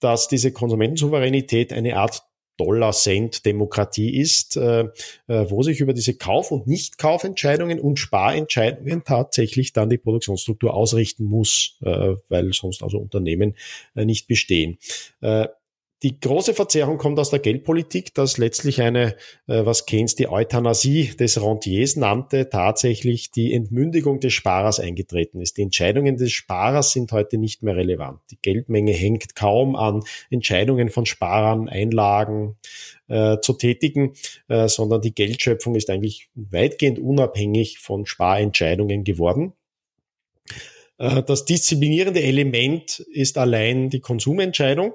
dass 0.00 0.28
diese 0.28 0.52
Konsumentensouveränität 0.52 1.72
eine 1.72 1.96
Art 1.96 2.22
Dollar-Cent-Demokratie 2.56 4.20
ist, 4.20 4.58
äh, 4.58 4.88
wo 5.26 5.62
sich 5.62 5.80
über 5.80 5.94
diese 5.94 6.14
Kauf- 6.14 6.50
und 6.50 6.66
Nicht-Kaufentscheidungen 6.66 7.80
und 7.80 7.98
Sparentscheidungen 7.98 9.02
tatsächlich 9.02 9.72
dann 9.72 9.88
die 9.88 9.96
Produktionsstruktur 9.96 10.74
ausrichten 10.74 11.24
muss, 11.24 11.78
weil 11.80 12.52
sonst 12.52 12.82
also 12.82 12.98
Unternehmen 12.98 13.56
nicht 13.94 14.28
bestehen. 14.28 14.76
Die 16.02 16.18
große 16.18 16.54
Verzerrung 16.54 16.96
kommt 16.96 17.18
aus 17.18 17.28
der 17.28 17.40
Geldpolitik, 17.40 18.14
dass 18.14 18.38
letztlich 18.38 18.80
eine, 18.80 19.16
äh, 19.46 19.66
was 19.66 19.84
Keynes 19.84 20.14
die 20.14 20.30
Euthanasie 20.30 21.14
des 21.14 21.42
Rentiers 21.42 21.96
nannte, 21.96 22.48
tatsächlich 22.48 23.30
die 23.30 23.52
Entmündigung 23.52 24.18
des 24.18 24.32
Sparers 24.32 24.80
eingetreten 24.80 25.42
ist. 25.42 25.58
Die 25.58 25.62
Entscheidungen 25.62 26.16
des 26.16 26.32
Sparers 26.32 26.92
sind 26.92 27.12
heute 27.12 27.36
nicht 27.36 27.62
mehr 27.62 27.76
relevant. 27.76 28.20
Die 28.30 28.38
Geldmenge 28.40 28.92
hängt 28.92 29.34
kaum 29.34 29.76
an 29.76 30.02
Entscheidungen 30.30 30.88
von 30.88 31.04
Sparern, 31.04 31.68
Einlagen 31.68 32.56
äh, 33.08 33.38
zu 33.40 33.52
tätigen, 33.52 34.14
äh, 34.48 34.68
sondern 34.68 35.02
die 35.02 35.14
Geldschöpfung 35.14 35.74
ist 35.74 35.90
eigentlich 35.90 36.30
weitgehend 36.34 36.98
unabhängig 36.98 37.78
von 37.78 38.06
Sparentscheidungen 38.06 39.04
geworden. 39.04 39.52
Äh, 40.96 41.22
das 41.24 41.44
disziplinierende 41.44 42.22
Element 42.22 43.00
ist 43.00 43.36
allein 43.36 43.90
die 43.90 44.00
Konsumentscheidung. 44.00 44.94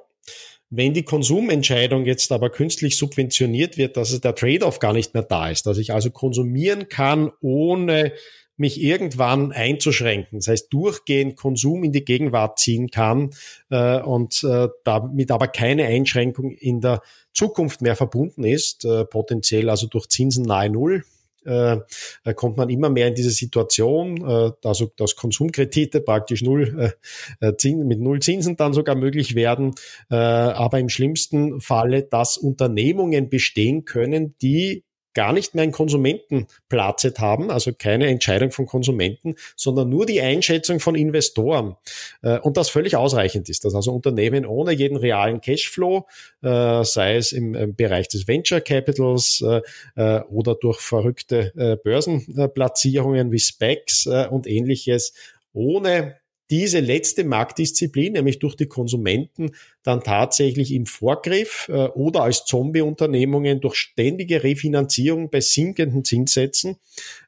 Wenn 0.70 0.94
die 0.94 1.04
Konsumentscheidung 1.04 2.06
jetzt 2.06 2.32
aber 2.32 2.50
künstlich 2.50 2.98
subventioniert 2.98 3.78
wird, 3.78 3.98
dass 3.98 4.12
es 4.12 4.22
der 4.22 4.36
Trade-off 4.36 4.80
gar 4.80 4.94
nicht 4.94 5.14
mehr 5.14 5.24
da 5.24 5.50
ist, 5.50 5.68
dass 5.68 5.78
ich 5.78 5.94
also 5.94 6.10
konsumieren 6.10 6.90
kann, 6.90 7.32
ohne 7.42 8.14
mich 8.58 8.82
irgendwann 8.82 9.52
einzuschränken, 9.52 10.40
das 10.40 10.48
heißt 10.48 10.74
durchgehend 10.74 11.36
Konsum 11.36 11.84
in 11.84 11.92
die 11.92 12.06
Gegenwart 12.06 12.58
ziehen 12.58 12.90
kann 12.90 13.32
äh, 13.70 14.00
und 14.02 14.44
äh, 14.44 14.70
damit 14.86 15.32
aber 15.32 15.50
keine 15.50 15.86
Einschränkung 15.86 16.52
in 16.52 16.80
der 16.80 17.02
Zukunft 17.34 17.82
mehr 17.82 17.98
verbunden 17.98 18.46
ist, 18.46 18.86
äh, 18.86 19.04
potenziell 19.06 19.70
also 19.70 19.88
durch 19.88 20.08
Zinsen 20.08 20.46
nahe 20.46 20.70
Null, 20.70 21.04
äh, 21.46 22.34
kommt 22.36 22.58
man 22.58 22.70
immer 22.70 22.90
mehr 22.90 23.08
in 23.08 23.16
diese 23.16 23.30
Situation, 23.30 24.18
äh, 24.28 24.52
also 24.64 24.92
dass 24.96 25.16
Konsumkredite 25.16 26.02
praktisch 26.02 26.42
null, 26.42 26.94
äh, 27.42 27.48
äh 27.48 27.76
mit 27.76 28.00
null 28.00 28.22
Zinsen 28.22 28.56
dann 28.56 28.74
sogar 28.74 28.96
möglich 28.96 29.36
werden, 29.36 29.76
äh, 30.10 30.16
aber 30.16 30.80
im 30.80 30.90
schlimmsten 30.90 31.62
Falle, 31.62 32.04
dass 32.04 32.38
Unternehmungen 32.38 33.30
bestehen 33.30 33.86
können, 33.86 34.36
die 34.42 34.85
gar 35.16 35.34
nicht 35.34 35.56
mehr 35.56 35.64
ein 35.64 35.72
Konsumentenplatzet 35.72 37.20
haben, 37.20 37.50
also 37.50 37.72
keine 37.74 38.08
Entscheidung 38.08 38.52
von 38.52 38.68
Konsumenten, 38.68 39.36
sondern 39.56 39.90
nur 39.90 40.06
die 40.06 40.22
Einschätzung 40.22 40.80
von 40.80 40.94
Investoren. 40.94 41.76
Äh, 42.22 42.40
und 42.40 42.58
das 42.58 42.70
völlig 42.70 42.96
ausreichend 42.96 43.50
ist, 43.50 43.66
dass 43.66 43.74
also 43.74 43.92
Unternehmen 43.94 44.46
ohne 44.46 44.74
jeden 44.74 44.98
realen 44.98 45.42
Cashflow, 45.42 46.06
äh, 46.44 46.84
sei 46.84 47.16
es 47.16 47.32
im 47.32 47.76
Bereich 47.76 48.10
des 48.10 48.28
Venture 48.28 48.62
Capitals 48.62 49.42
äh, 49.42 50.22
oder 50.30 50.56
durch 50.56 50.80
verrückte 50.80 51.80
Börsenplatzierungen 51.84 53.32
wie 53.32 53.40
Specs 53.40 54.08
und 54.08 54.46
ähnliches, 54.46 55.14
ohne 55.54 56.18
diese 56.50 56.80
letzte 56.80 57.24
Marktdisziplin, 57.24 58.14
nämlich 58.14 58.40
durch 58.40 58.56
die 58.56 58.68
Konsumenten, 58.68 59.52
dann 59.86 60.02
tatsächlich 60.02 60.74
im 60.74 60.86
Vorgriff 60.86 61.68
äh, 61.70 61.88
oder 61.90 62.24
als 62.24 62.46
Zombie-Unternehmungen 62.46 63.62
durch 63.62 63.76
ständige 63.76 64.44
Refinanzierung 64.44 65.30
bei 65.30 65.42
sinkenden 65.42 66.04
Zinssätzen 66.04 66.78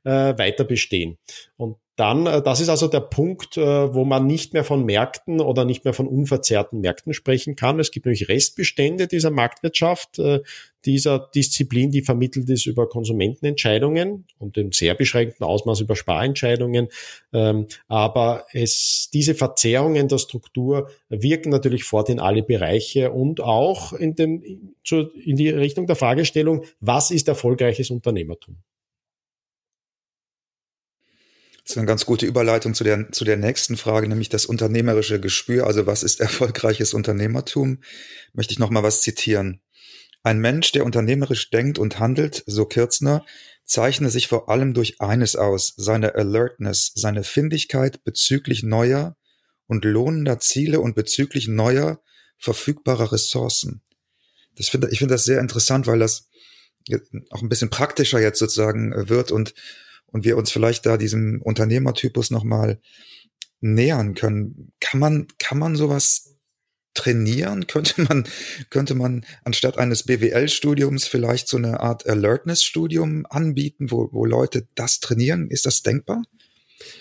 äh, 0.03 0.09
weiter 0.09 0.63
bestehen. 0.63 1.17
Und 1.55 1.77
dann, 1.95 2.25
äh, 2.25 2.41
das 2.41 2.59
ist 2.59 2.69
also 2.69 2.87
der 2.87 3.01
Punkt, 3.01 3.57
wo 3.57 4.05
man 4.05 4.27
nicht 4.27 4.53
mehr 4.53 4.63
von 4.63 4.85
Märkten 4.85 5.39
oder 5.39 5.65
nicht 5.65 5.85
mehr 5.85 5.93
von 5.93 6.07
unverzerrten 6.07 6.81
Märkten 6.81 7.13
sprechen 7.13 7.55
kann. 7.55 7.79
Es 7.79 7.91
gibt 7.91 8.05
nämlich 8.05 8.27
Restbestände 8.27 9.07
dieser 9.07 9.31
Marktwirtschaft, 9.31 10.19
dieser 10.87 11.29
Disziplin, 11.35 11.91
die 11.91 12.01
vermittelt 12.01 12.49
ist 12.49 12.65
über 12.65 12.87
Konsumentenentscheidungen 12.87 14.25
und 14.39 14.57
in 14.57 14.71
sehr 14.71 14.95
beschränkten 14.95 15.45
Ausmaß 15.45 15.81
über 15.81 15.95
Sparentscheidungen. 15.95 16.87
Ähm, 17.33 17.67
aber 17.87 18.45
es, 18.53 19.09
diese 19.13 19.35
Verzerrungen 19.35 20.07
der 20.07 20.17
Struktur 20.17 20.89
wirken 21.09 21.49
natürlich 21.49 21.83
fort 21.83 22.09
in 22.09 22.19
alle 22.19 22.41
Bereiche 22.47 23.11
und 23.11 23.41
auch 23.41 23.93
in, 23.93 24.15
dem, 24.15 24.41
in 24.41 25.35
die 25.35 25.49
Richtung 25.49 25.85
der 25.87 25.95
Fragestellung, 25.95 26.63
was 26.79 27.11
ist 27.11 27.27
erfolgreiches 27.27 27.91
Unternehmertum? 27.91 28.57
Das 31.67 31.73
ist 31.73 31.77
eine 31.79 31.87
ganz 31.87 32.05
gute 32.05 32.25
Überleitung 32.25 32.73
zu 32.73 32.85
der, 32.85 33.11
zu 33.11 33.25
der 33.25 33.35
nächsten 33.35 33.75
Frage, 33.75 34.07
nämlich 34.07 34.29
das 34.29 34.45
unternehmerische 34.45 35.19
Gespür. 35.19 35.67
Also 35.67 35.85
was 35.85 36.01
ist 36.01 36.21
erfolgreiches 36.21 36.93
Unternehmertum? 36.93 37.79
Möchte 38.31 38.53
ich 38.53 38.59
noch 38.59 38.69
mal 38.69 38.83
was 38.83 39.01
zitieren. 39.01 39.59
Ein 40.23 40.39
Mensch, 40.39 40.71
der 40.71 40.85
unternehmerisch 40.85 41.49
denkt 41.49 41.77
und 41.77 41.99
handelt, 41.99 42.43
so 42.47 42.65
Kirzner, 42.65 43.25
zeichne 43.65 44.09
sich 44.09 44.27
vor 44.27 44.49
allem 44.49 44.73
durch 44.73 45.01
eines 45.01 45.35
aus, 45.35 45.73
seine 45.75 46.15
Alertness, 46.15 46.93
seine 46.95 47.23
Findigkeit 47.23 48.03
bezüglich 48.05 48.63
neuer 48.63 49.17
und 49.67 49.83
lohnender 49.83 50.39
Ziele 50.39 50.79
und 50.79 50.95
bezüglich 50.95 51.47
neuer 51.49 52.01
verfügbarer 52.37 53.11
Ressourcen. 53.11 53.81
Das 54.55 54.69
finde, 54.69 54.89
ich 54.91 54.99
finde 54.99 55.13
das 55.13 55.25
sehr 55.25 55.39
interessant, 55.39 55.87
weil 55.87 55.99
das 55.99 56.29
auch 57.31 57.41
ein 57.41 57.49
bisschen 57.49 57.69
praktischer 57.69 58.19
jetzt 58.19 58.39
sozusagen 58.39 59.09
wird 59.09 59.31
und 59.31 59.53
und 60.07 60.25
wir 60.25 60.37
uns 60.37 60.51
vielleicht 60.51 60.85
da 60.85 60.97
diesem 60.97 61.41
Unternehmertypus 61.41 62.31
nochmal 62.31 62.79
nähern 63.59 64.15
können. 64.15 64.71
Kann 64.79 64.99
man, 64.99 65.27
kann 65.37 65.59
man 65.59 65.75
sowas 65.75 66.35
trainieren? 66.93 67.67
Könnte 67.67 68.01
man, 68.01 68.27
könnte 68.69 68.95
man 68.95 69.25
anstatt 69.43 69.77
eines 69.77 70.03
BWL-Studiums 70.03 71.05
vielleicht 71.05 71.47
so 71.47 71.57
eine 71.57 71.81
Art 71.81 72.07
Alertness-Studium 72.07 73.25
anbieten, 73.29 73.91
wo, 73.91 74.09
wo 74.11 74.25
Leute 74.25 74.67
das 74.75 74.99
trainieren? 74.99 75.49
Ist 75.49 75.65
das 75.65 75.83
denkbar? 75.83 76.23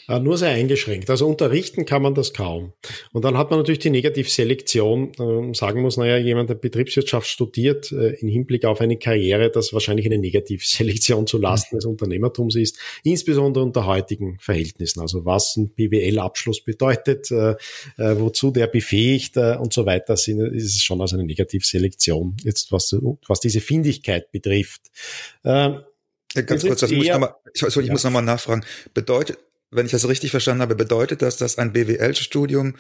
Äh, 0.08 0.20
nur 0.20 0.38
sehr 0.38 0.50
eingeschränkt. 0.50 1.10
Also 1.10 1.26
unterrichten 1.26 1.84
kann 1.84 2.02
man 2.02 2.14
das 2.14 2.32
kaum. 2.32 2.72
Und 3.12 3.24
dann 3.24 3.36
hat 3.36 3.50
man 3.50 3.58
natürlich 3.58 3.80
die 3.80 3.90
Negativselektion, 3.90 5.12
äh, 5.18 5.54
sagen 5.54 5.82
muss, 5.82 5.96
naja, 5.96 6.16
jemand, 6.16 6.48
der 6.48 6.54
Betriebswirtschaft 6.54 7.26
studiert, 7.26 7.92
äh, 7.92 8.14
im 8.14 8.28
Hinblick 8.28 8.64
auf 8.64 8.80
eine 8.80 8.96
Karriere, 8.96 9.50
das 9.50 9.72
wahrscheinlich 9.72 10.06
eine 10.06 10.18
Negativselektion 10.18 11.26
zu 11.26 11.38
Lasten 11.38 11.76
mhm. 11.76 11.78
des 11.78 11.86
Unternehmertums 11.86 12.56
ist, 12.56 12.78
insbesondere 13.02 13.64
unter 13.64 13.86
heutigen 13.86 14.38
Verhältnissen. 14.40 15.00
Also 15.00 15.24
was 15.24 15.56
ein 15.56 15.70
BWL-Abschluss 15.70 16.64
bedeutet, 16.64 17.30
äh, 17.30 17.50
äh, 17.50 18.18
wozu 18.18 18.50
der 18.50 18.68
befähigt 18.68 19.36
äh, 19.36 19.56
und 19.60 19.72
so 19.72 19.84
weiter, 19.84 20.16
sind, 20.16 20.40
ist 20.40 20.76
es 20.76 20.82
schon 20.82 21.00
als 21.00 21.12
eine 21.12 21.24
Negativselektion, 21.24 22.36
jetzt 22.44 22.72
was, 22.72 22.96
was 23.26 23.40
diese 23.40 23.60
Findigkeit 23.60 24.30
betrifft. 24.30 24.82
Äh, 25.42 25.72
Ganz 26.34 26.66
kurz, 26.66 26.80
das 26.80 26.90
muss 26.90 27.04
ich, 27.04 27.10
noch 27.10 27.18
mal, 27.18 27.34
ich, 27.54 27.62
ich 27.62 27.76
ja. 27.76 27.92
muss 27.92 28.04
nochmal 28.04 28.22
nachfragen. 28.22 28.62
Bedeutet, 28.92 29.38
wenn 29.76 29.86
ich 29.86 29.92
das 29.92 30.08
richtig 30.08 30.30
verstanden 30.30 30.62
habe, 30.62 30.74
bedeutet 30.74 31.22
das, 31.22 31.36
dass 31.36 31.58
ein 31.58 31.72
BWL-Studium 31.72 32.76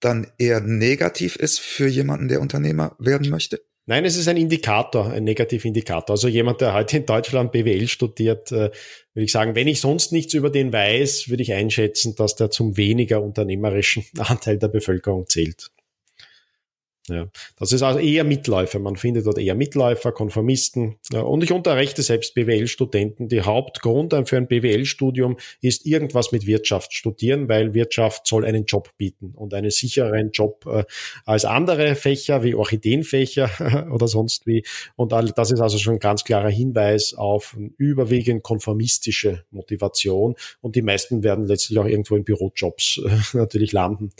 dann 0.00 0.26
eher 0.38 0.60
negativ 0.60 1.36
ist 1.36 1.60
für 1.60 1.86
jemanden, 1.86 2.28
der 2.28 2.40
Unternehmer 2.40 2.96
werden 2.98 3.28
möchte? 3.30 3.60
Nein, 3.88 4.04
es 4.04 4.16
ist 4.16 4.26
ein 4.26 4.36
Indikator, 4.36 5.12
ein 5.12 5.22
Negativindikator. 5.22 6.14
Also 6.14 6.26
jemand, 6.26 6.60
der 6.60 6.74
heute 6.74 6.96
in 6.96 7.06
Deutschland 7.06 7.52
BWL 7.52 7.86
studiert, 7.86 8.50
äh, 8.50 8.70
würde 9.14 9.24
ich 9.24 9.30
sagen, 9.30 9.54
wenn 9.54 9.68
ich 9.68 9.80
sonst 9.80 10.10
nichts 10.10 10.34
über 10.34 10.50
den 10.50 10.72
weiß, 10.72 11.28
würde 11.28 11.44
ich 11.44 11.52
einschätzen, 11.52 12.16
dass 12.16 12.34
der 12.34 12.50
zum 12.50 12.76
weniger 12.76 13.22
unternehmerischen 13.22 14.04
Anteil 14.18 14.58
der 14.58 14.68
Bevölkerung 14.68 15.28
zählt. 15.28 15.70
Ja, 17.08 17.28
das 17.56 17.70
ist 17.70 17.82
also 17.82 18.00
eher 18.00 18.24
Mitläufer. 18.24 18.80
Man 18.80 18.96
findet 18.96 19.26
dort 19.26 19.38
eher 19.38 19.54
Mitläufer, 19.54 20.10
Konformisten. 20.10 20.96
Und 21.12 21.44
ich 21.44 21.52
unterrichte 21.52 22.02
selbst 22.02 22.34
BWL-Studenten. 22.34 23.28
Die 23.28 23.42
Hauptgrund 23.42 24.12
für 24.28 24.36
ein 24.36 24.48
BWL-Studium 24.48 25.36
ist 25.60 25.86
irgendwas 25.86 26.32
mit 26.32 26.46
Wirtschaft 26.46 26.94
studieren, 26.94 27.48
weil 27.48 27.74
Wirtschaft 27.74 28.26
soll 28.26 28.44
einen 28.44 28.64
Job 28.64 28.90
bieten 28.98 29.34
und 29.36 29.54
einen 29.54 29.70
sichereren 29.70 30.30
Job 30.32 30.66
äh, 30.66 30.84
als 31.24 31.44
andere 31.44 31.94
Fächer 31.94 32.42
wie 32.42 32.56
Orchideenfächer 32.56 33.88
oder 33.92 34.08
sonst 34.08 34.46
wie. 34.46 34.64
Und 34.96 35.12
das 35.12 35.52
ist 35.52 35.60
also 35.60 35.78
schon 35.78 35.94
ein 35.94 36.00
ganz 36.00 36.24
klarer 36.24 36.50
Hinweis 36.50 37.14
auf 37.14 37.56
überwiegend 37.78 38.42
konformistische 38.42 39.44
Motivation. 39.50 40.34
Und 40.60 40.74
die 40.74 40.82
meisten 40.82 41.22
werden 41.22 41.46
letztlich 41.46 41.78
auch 41.78 41.86
irgendwo 41.86 42.16
in 42.16 42.24
Bürojobs 42.24 43.00
äh, 43.04 43.36
natürlich 43.36 43.70
landen. 43.72 44.10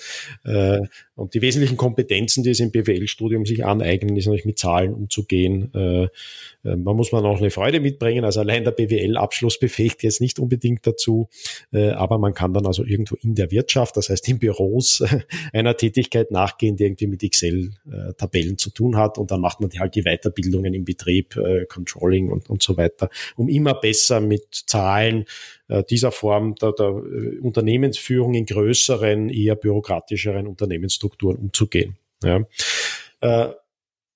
Äh, 0.44 0.82
und 1.16 1.34
die 1.34 1.42
wesentlichen 1.42 1.76
Kompetenzen, 1.76 2.44
die 2.44 2.50
es 2.50 2.60
im 2.60 2.70
BWL-Studium 2.82 3.46
sich 3.46 3.64
aneignen, 3.64 4.16
ist 4.16 4.26
natürlich 4.26 4.44
mit 4.44 4.58
Zahlen 4.58 4.94
umzugehen. 4.94 5.72
Äh, 5.74 6.04
äh, 6.04 6.76
man 6.76 6.96
muss 6.96 7.12
man 7.12 7.24
auch 7.24 7.38
eine 7.38 7.50
Freude 7.50 7.80
mitbringen. 7.80 8.24
Also 8.24 8.40
allein 8.40 8.64
der 8.64 8.72
BWL-Abschluss 8.72 9.58
befähigt 9.60 10.02
jetzt 10.02 10.20
nicht 10.20 10.38
unbedingt 10.38 10.86
dazu, 10.86 11.28
äh, 11.72 11.90
aber 11.90 12.18
man 12.18 12.34
kann 12.34 12.52
dann 12.52 12.66
also 12.66 12.84
irgendwo 12.84 13.16
in 13.16 13.34
der 13.34 13.50
Wirtschaft, 13.50 13.96
das 13.96 14.08
heißt 14.08 14.28
in 14.28 14.38
Büros, 14.38 15.02
einer 15.52 15.76
Tätigkeit 15.76 16.30
nachgehen, 16.30 16.76
die 16.76 16.84
irgendwie 16.84 17.06
mit 17.06 17.22
Excel-Tabellen 17.22 18.58
zu 18.58 18.70
tun 18.70 18.96
hat. 18.96 19.18
Und 19.18 19.30
dann 19.30 19.40
macht 19.40 19.60
man 19.60 19.70
halt 19.78 19.94
die 19.94 20.02
Weiterbildungen 20.02 20.74
im 20.74 20.84
Betrieb, 20.84 21.38
Controlling 21.68 22.30
und, 22.30 22.48
und 22.50 22.62
so 22.62 22.76
weiter, 22.76 23.10
um 23.36 23.48
immer 23.48 23.74
besser 23.74 24.20
mit 24.20 24.46
Zahlen 24.50 25.24
dieser 25.90 26.12
Form 26.12 26.54
der, 26.54 26.72
der 26.72 27.02
Unternehmensführung 27.42 28.34
in 28.34 28.46
größeren, 28.46 29.28
eher 29.30 29.56
bürokratischeren 29.56 30.46
Unternehmensstrukturen 30.46 31.36
umzugehen. 31.36 31.96
Ja. 32.22 32.40
Äh, 33.20 33.52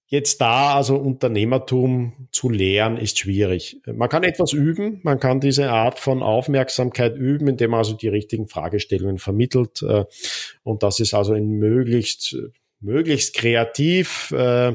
jetzt 0.06 0.40
da 0.40 0.74
also 0.74 0.96
Unternehmertum 0.96 2.28
zu 2.32 2.50
lehren 2.50 2.96
ist 2.96 3.18
schwierig. 3.18 3.80
Man 3.86 4.08
kann 4.08 4.24
etwas 4.24 4.52
üben, 4.52 5.00
man 5.04 5.20
kann 5.20 5.40
diese 5.40 5.70
Art 5.70 6.00
von 6.00 6.22
Aufmerksamkeit 6.22 7.16
üben, 7.16 7.46
indem 7.48 7.70
man 7.70 7.78
also 7.78 7.94
die 7.94 8.08
richtigen 8.08 8.48
Fragestellungen 8.48 9.18
vermittelt. 9.18 9.82
Äh, 9.82 10.04
und 10.64 10.82
das 10.82 11.00
ist 11.00 11.14
also 11.14 11.34
in 11.34 11.58
möglichst, 11.58 12.36
möglichst 12.80 13.34
kreativ. 13.34 14.32
Äh, 14.32 14.74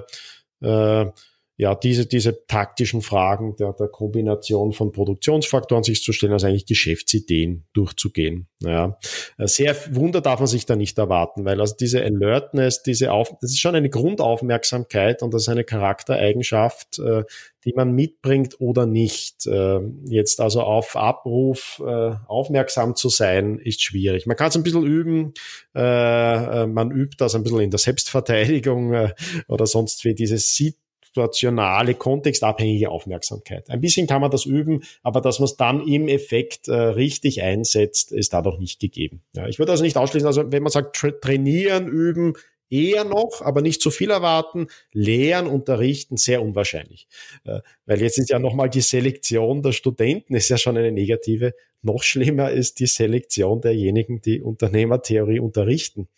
äh, 0.62 1.12
ja, 1.58 1.74
diese, 1.74 2.06
diese 2.06 2.46
taktischen 2.48 3.02
Fragen 3.02 3.56
der, 3.56 3.72
der 3.74 3.88
Kombination 3.88 4.74
von 4.74 4.91
Produktionsfaktoren 4.91 5.84
sich 5.84 6.04
zu 6.04 6.12
stellen, 6.12 6.34
also 6.34 6.48
eigentlich 6.48 6.65
Geschäftsideen 6.65 7.65
durchzugehen. 7.72 8.48
Ja. 8.62 8.98
Sehr 9.38 9.76
Wunder 9.96 10.20
darf 10.20 10.39
man 10.39 10.48
sich 10.48 10.65
da 10.65 10.76
nicht 10.76 10.98
erwarten, 10.98 11.46
weil 11.46 11.62
also 11.62 11.76
diese 11.80 12.04
Alertness, 12.04 12.84
diese 12.84 13.13
Auf, 13.13 13.30
das 13.39 13.52
ist 13.52 13.60
schon 13.60 13.76
eine 13.76 13.89
Grundaufmerksamkeit 13.89 15.22
und 15.22 15.34
das 15.34 15.44
ist 15.44 15.50
eine 15.50 15.63
Charaktereigenschaft, 15.63 17.00
äh, 17.00 17.24
die 17.63 17.74
man 17.74 17.94
mitbringt 17.94 18.60
oder 18.60 18.86
nicht. 18.86 19.48
Äh, 19.48 19.80
jetzt 20.06 20.41
also 20.41 20.62
auf 20.62 20.98
Abruf 20.98 21.82
äh, 21.86 22.15
aufmerksam 22.28 22.96
zu 22.96 23.08
sein, 23.08 23.60
ist 23.60 23.82
schwierig. 23.82 24.26
Man 24.26 24.36
kann 24.36 24.50
es 24.50 24.58
ein 24.58 24.63
bisschen 24.63 24.86
üben, 24.86 25.34
äh, 25.74 26.65
man 26.65 26.91
übt 26.91 27.15
das 27.18 27.34
ein 27.34 27.44
bisschen 27.44 27.62
in 27.62 27.72
der 27.72 27.80
Selbstverteidigung 27.80 28.94
äh, 28.94 29.13
oder 29.48 29.68
sonst 29.68 30.04
wie 30.04 30.15
dieses 30.15 30.54
Sit 30.54 30.76
situationale, 31.15 31.95
kontextabhängige 31.95 32.89
Aufmerksamkeit. 32.89 33.69
Ein 33.69 33.80
bisschen 33.80 34.06
kann 34.06 34.21
man 34.21 34.32
das 34.32 34.45
üben, 34.45 34.84
aber 35.01 35.21
dass 35.21 35.39
man 35.39 35.45
es 35.45 35.56
dann 35.56 35.88
im 35.88 36.10
Effekt 36.10 36.67
äh, 36.67 36.73
richtig 36.73 37.41
einsetzt, 37.41 38.12
ist 38.12 38.34
da 38.34 38.41
doch 38.41 38.60
nicht 38.60 38.82
gegeben. 38.82 39.21
Ja, 39.34 39.47
ich 39.47 39.58
würde 39.58 39.71
also 39.71 39.84
nicht 39.84 39.95
ausschließen, 39.95 40.28
also 40.28 40.51
wenn 40.51 40.62
man 40.62 40.71
sagt, 40.71 40.97
tra 40.97 41.12
trainieren, 41.12 41.88
üben, 41.88 42.34
eher 42.69 43.06
noch, 43.06 43.41
aber 43.41 43.62
nicht 43.62 43.82
zu 43.82 43.91
viel 43.91 44.10
erwarten. 44.10 44.67
Lehren, 44.91 45.47
unterrichten, 45.47 46.17
sehr 46.17 46.41
unwahrscheinlich. 46.41 47.08
Äh, 47.45 47.62
weil 47.86 48.01
jetzt 48.01 48.17
ist 48.17 48.30
ja 48.30 48.39
nochmal 48.39 48.69
die 48.69 48.82
Selektion 48.82 49.62
der 49.62 49.71
Studenten, 49.71 50.36
ist 50.36 50.49
ja 50.49 50.58
schon 50.58 50.78
eine 50.78 50.91
negative. 50.91 51.54
Noch 51.82 52.04
schlimmer 52.04 52.51
ist 52.51 52.80
die 52.80 52.88
Selektion 52.88 53.62
derjenigen, 53.62 54.21
die 54.21 54.41
Unternehmertheorie 54.41 55.39
unterrichten. 55.39 56.10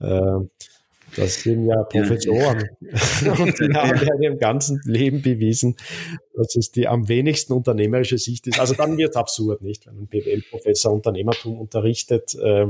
Äh, 0.00 0.40
das 1.16 1.42
sind 1.42 1.66
ja 1.66 1.82
Professoren. 1.84 2.64
Ja. 2.80 3.32
Und 3.38 3.58
die 3.58 3.64
haben 3.74 4.06
ja 4.06 4.14
in 4.14 4.22
ihrem 4.22 4.38
ganzen 4.38 4.80
Leben 4.84 5.22
bewiesen, 5.22 5.76
dass 6.34 6.54
es 6.56 6.70
die 6.70 6.86
am 6.86 7.08
wenigsten 7.08 7.52
unternehmerische 7.52 8.18
Sicht 8.18 8.46
ist. 8.46 8.60
Also 8.60 8.74
dann 8.74 8.96
wird 8.96 9.10
es 9.10 9.16
absurd, 9.16 9.62
nicht? 9.62 9.86
Wenn 9.86 10.02
ein 10.02 10.06
BWL-Professor 10.06 10.92
Unternehmertum 10.92 11.58
unterrichtet, 11.58 12.34
äh, 12.34 12.66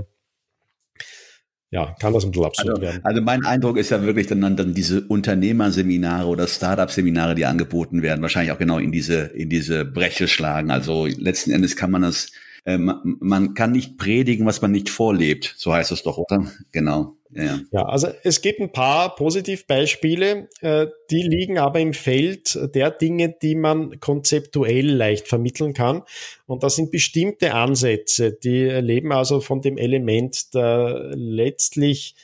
ja, 1.70 1.94
kann 1.98 2.12
das 2.12 2.24
ein 2.24 2.30
bisschen 2.30 2.46
absurd 2.46 2.70
also, 2.70 2.82
werden. 2.82 3.00
Also 3.04 3.20
mein 3.20 3.44
Eindruck 3.44 3.76
ist 3.76 3.90
ja 3.90 4.02
wirklich 4.02 4.28
dann, 4.28 4.56
dann 4.56 4.72
diese 4.72 5.02
Unternehmerseminare 5.02 6.28
oder 6.28 6.46
Startup-Seminare, 6.46 7.34
die 7.34 7.44
angeboten 7.44 8.02
werden, 8.02 8.22
wahrscheinlich 8.22 8.52
auch 8.52 8.58
genau 8.58 8.78
in 8.78 8.92
diese, 8.92 9.22
in 9.34 9.50
diese 9.50 9.84
Breche 9.84 10.28
schlagen. 10.28 10.70
Also 10.70 11.06
letzten 11.06 11.50
Endes 11.50 11.74
kann 11.74 11.90
man 11.90 12.02
das, 12.02 12.30
äh, 12.66 12.78
man, 12.78 13.54
kann 13.54 13.70
nicht 13.70 13.96
predigen, 13.96 14.44
was 14.44 14.60
man 14.60 14.72
nicht 14.72 14.90
vorlebt. 14.90 15.54
So 15.56 15.72
heißt 15.72 15.92
es 15.92 16.02
doch, 16.02 16.18
oder? 16.18 16.50
Genau. 16.72 17.14
Ja, 17.30 17.60
ja, 17.70 17.82
also 17.82 18.08
es 18.24 18.40
gibt 18.40 18.60
ein 18.60 18.72
paar 18.72 19.14
Positivbeispiele, 19.14 20.48
äh, 20.60 20.86
die 21.10 21.22
liegen 21.22 21.58
aber 21.58 21.80
im 21.80 21.92
Feld 21.92 22.58
der 22.74 22.90
Dinge, 22.90 23.36
die 23.40 23.54
man 23.54 24.00
konzeptuell 24.00 24.90
leicht 24.90 25.28
vermitteln 25.28 25.74
kann. 25.74 26.02
Und 26.46 26.62
das 26.62 26.76
sind 26.76 26.90
bestimmte 26.90 27.54
Ansätze, 27.54 28.32
die 28.32 28.64
leben 28.64 29.12
also 29.12 29.40
von 29.40 29.60
dem 29.60 29.76
Element 29.76 30.54
der 30.54 31.12
letztlich 31.14 32.16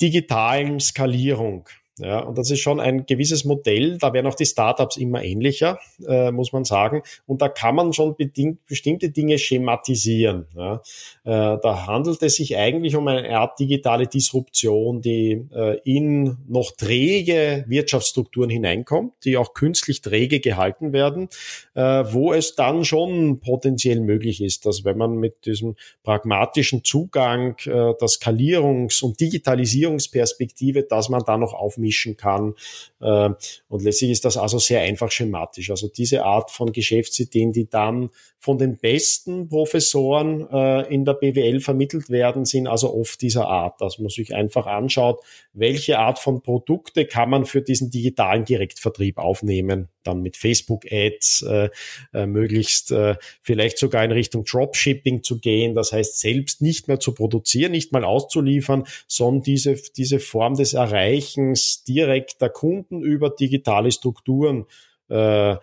digitalen 0.00 0.78
Skalierung. 0.80 1.68
Ja, 2.02 2.18
und 2.20 2.36
das 2.36 2.50
ist 2.50 2.58
schon 2.58 2.80
ein 2.80 3.06
gewisses 3.06 3.44
Modell. 3.44 3.96
Da 3.98 4.12
werden 4.12 4.26
auch 4.26 4.34
die 4.34 4.44
Startups 4.44 4.96
immer 4.96 5.22
ähnlicher, 5.22 5.78
äh, 6.06 6.32
muss 6.32 6.52
man 6.52 6.64
sagen. 6.64 7.02
Und 7.26 7.42
da 7.42 7.48
kann 7.48 7.76
man 7.76 7.92
schon 7.92 8.16
bedingt, 8.16 8.66
bestimmte 8.66 9.10
Dinge 9.10 9.38
schematisieren. 9.38 10.46
Ja. 10.56 10.82
Äh, 11.24 11.58
da 11.62 11.86
handelt 11.86 12.20
es 12.22 12.36
sich 12.36 12.56
eigentlich 12.56 12.96
um 12.96 13.06
eine 13.06 13.38
Art 13.38 13.58
digitale 13.60 14.08
Disruption, 14.08 15.00
die 15.00 15.46
äh, 15.54 15.78
in 15.84 16.38
noch 16.48 16.72
träge 16.72 17.64
Wirtschaftsstrukturen 17.68 18.50
hineinkommt, 18.50 19.12
die 19.24 19.36
auch 19.36 19.54
künstlich 19.54 20.00
träge 20.00 20.40
gehalten 20.40 20.92
werden, 20.92 21.28
äh, 21.74 21.82
wo 21.82 22.32
es 22.32 22.56
dann 22.56 22.84
schon 22.84 23.38
potenziell 23.38 24.00
möglich 24.00 24.42
ist, 24.42 24.66
dass 24.66 24.84
wenn 24.84 24.98
man 24.98 25.14
mit 25.18 25.46
diesem 25.46 25.76
pragmatischen 26.02 26.82
Zugang 26.82 27.56
äh, 27.60 27.70
der 27.70 28.08
Skalierungs- 28.08 29.04
und 29.04 29.20
Digitalisierungsperspektive, 29.20 30.82
dass 30.82 31.08
man 31.08 31.22
da 31.24 31.38
noch 31.38 31.54
auf 31.54 31.78
aufmischen 31.92 32.16
kann. 32.16 32.54
Äh, 33.00 33.30
und 33.68 33.82
letztlich 33.82 34.10
ist 34.10 34.24
das 34.24 34.36
also 34.36 34.58
sehr 34.58 34.80
einfach 34.80 35.10
schematisch. 35.10 35.70
Also 35.70 35.88
diese 35.88 36.24
Art 36.24 36.50
von 36.50 36.72
Geschäftsideen, 36.72 37.52
die 37.52 37.68
dann 37.68 38.10
von 38.38 38.58
den 38.58 38.76
besten 38.76 39.48
Professoren 39.48 40.48
äh, 40.50 40.92
in 40.92 41.04
der 41.04 41.14
BWL 41.14 41.60
vermittelt 41.60 42.10
werden, 42.10 42.44
sind 42.44 42.66
also 42.66 42.92
oft 42.92 43.20
dieser 43.22 43.46
Art, 43.46 43.80
dass 43.80 43.98
man 43.98 44.08
sich 44.08 44.34
einfach 44.34 44.66
anschaut, 44.66 45.20
welche 45.52 45.98
Art 45.98 46.18
von 46.18 46.42
Produkte 46.42 47.06
kann 47.06 47.30
man 47.30 47.44
für 47.44 47.62
diesen 47.62 47.90
digitalen 47.90 48.44
Direktvertrieb 48.44 49.18
aufnehmen, 49.18 49.88
dann 50.04 50.22
mit 50.22 50.36
Facebook-Ads 50.36 51.42
äh, 51.42 51.70
äh, 52.12 52.26
möglichst 52.26 52.90
äh, 52.90 53.16
vielleicht 53.42 53.78
sogar 53.78 54.04
in 54.04 54.12
Richtung 54.12 54.44
Dropshipping 54.44 55.22
zu 55.22 55.38
gehen, 55.38 55.74
das 55.74 55.92
heißt 55.92 56.18
selbst 56.18 56.62
nicht 56.62 56.88
mehr 56.88 57.00
zu 57.00 57.14
produzieren, 57.14 57.72
nicht 57.72 57.92
mal 57.92 58.04
auszuliefern, 58.04 58.84
sondern 59.06 59.42
diese, 59.42 59.76
diese 59.96 60.20
Form 60.20 60.54
des 60.54 60.74
Erreichens 60.74 61.84
direkter 61.84 62.48
Kunden 62.48 63.02
über 63.02 63.30
digitale 63.30 63.92
Strukturen 63.92 64.66
äh, 65.08 65.52
äh, 65.52 65.58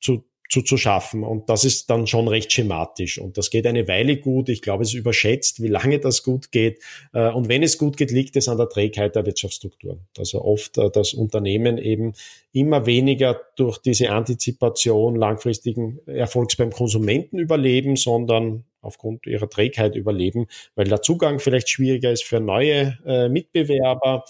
zu, 0.00 0.24
zu, 0.48 0.62
zu 0.62 0.76
schaffen. 0.76 1.24
Und 1.24 1.48
das 1.48 1.64
ist 1.64 1.90
dann 1.90 2.06
schon 2.06 2.28
recht 2.28 2.52
schematisch. 2.52 3.18
Und 3.18 3.38
das 3.38 3.50
geht 3.50 3.66
eine 3.66 3.88
Weile 3.88 4.16
gut. 4.16 4.48
Ich 4.48 4.62
glaube, 4.62 4.82
es 4.82 4.94
überschätzt, 4.94 5.62
wie 5.62 5.68
lange 5.68 5.98
das 5.98 6.22
gut 6.22 6.52
geht. 6.52 6.80
Äh, 7.12 7.30
und 7.30 7.48
wenn 7.48 7.62
es 7.62 7.78
gut 7.78 7.96
geht, 7.96 8.10
liegt 8.10 8.36
es 8.36 8.48
an 8.48 8.58
der 8.58 8.68
Trägheit 8.68 9.16
der 9.16 9.26
Wirtschaftsstrukturen. 9.26 10.00
Also 10.18 10.42
oft 10.42 10.78
äh, 10.78 10.90
das 10.90 11.14
Unternehmen 11.14 11.78
eben 11.78 12.14
immer 12.52 12.86
weniger 12.86 13.40
durch 13.56 13.78
diese 13.78 14.10
Antizipation 14.10 15.16
langfristigen 15.16 16.00
Erfolgs 16.06 16.56
beim 16.56 16.70
Konsumenten 16.70 17.38
überleben, 17.38 17.96
sondern 17.96 18.64
aufgrund 18.80 19.26
ihrer 19.26 19.50
Trägheit 19.50 19.96
überleben, 19.96 20.46
weil 20.74 20.86
der 20.86 21.02
Zugang 21.02 21.40
vielleicht 21.40 21.68
schwieriger 21.68 22.12
ist 22.12 22.24
für 22.24 22.40
neue 22.40 22.98
äh, 23.04 23.28
Mitbewerber. 23.28 24.24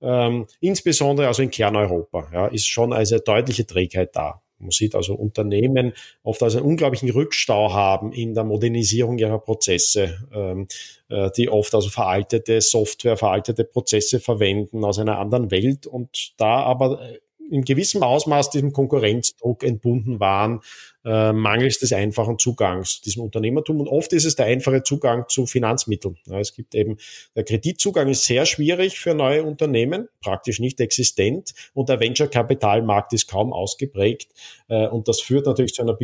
Ähm, 0.00 0.46
insbesondere 0.60 1.26
also 1.26 1.42
in 1.42 1.50
Kerneuropa 1.50 2.28
ja, 2.32 2.46
ist 2.46 2.66
schon 2.66 2.92
eine 2.92 3.20
deutliche 3.20 3.66
Trägheit 3.66 4.14
da. 4.14 4.42
Man 4.58 4.70
sieht 4.70 4.94
also 4.94 5.14
Unternehmen 5.14 5.92
oft 6.22 6.42
also 6.42 6.58
einen 6.58 6.66
unglaublichen 6.66 7.10
Rückstau 7.10 7.72
haben 7.72 8.12
in 8.12 8.34
der 8.34 8.44
Modernisierung 8.44 9.18
ihrer 9.18 9.38
Prozesse, 9.38 10.26
ähm, 10.32 10.66
äh, 11.08 11.30
die 11.36 11.48
oft 11.48 11.74
also 11.74 11.90
veraltete 11.90 12.60
Software, 12.60 13.16
veraltete 13.16 13.64
Prozesse 13.64 14.18
verwenden 14.18 14.84
aus 14.84 14.98
einer 14.98 15.18
anderen 15.18 15.50
Welt 15.50 15.86
und 15.86 16.32
da 16.38 16.62
aber 16.62 17.02
äh, 17.02 17.18
in 17.50 17.64
gewissem 17.64 18.02
Ausmaß 18.02 18.50
diesem 18.50 18.72
Konkurrenzdruck 18.72 19.62
entbunden 19.62 20.20
waren, 20.20 20.60
äh, 21.06 21.32
mangels 21.32 21.78
des 21.78 21.92
einfachen 21.92 22.38
Zugangs 22.38 22.96
zu 22.96 23.02
diesem 23.02 23.22
Unternehmertum. 23.22 23.80
Und 23.80 23.86
oft 23.86 24.12
ist 24.12 24.24
es 24.24 24.34
der 24.34 24.46
einfache 24.46 24.82
Zugang 24.82 25.26
zu 25.28 25.46
Finanzmitteln. 25.46 26.18
Ja, 26.26 26.40
es 26.40 26.52
gibt 26.52 26.74
eben, 26.74 26.98
der 27.36 27.44
Kreditzugang 27.44 28.08
ist 28.08 28.24
sehr 28.24 28.44
schwierig 28.44 28.98
für 28.98 29.14
neue 29.14 29.44
Unternehmen, 29.44 30.08
praktisch 30.20 30.58
nicht 30.58 30.80
existent. 30.80 31.54
Und 31.74 31.88
der 31.88 32.00
Venture-Kapitalmarkt 32.00 33.12
ist 33.12 33.28
kaum 33.28 33.52
ausgeprägt. 33.52 34.32
Äh, 34.68 34.88
und 34.88 35.06
das 35.06 35.20
führt 35.20 35.46
natürlich 35.46 35.74
zu 35.74 35.82
einer 35.82 35.94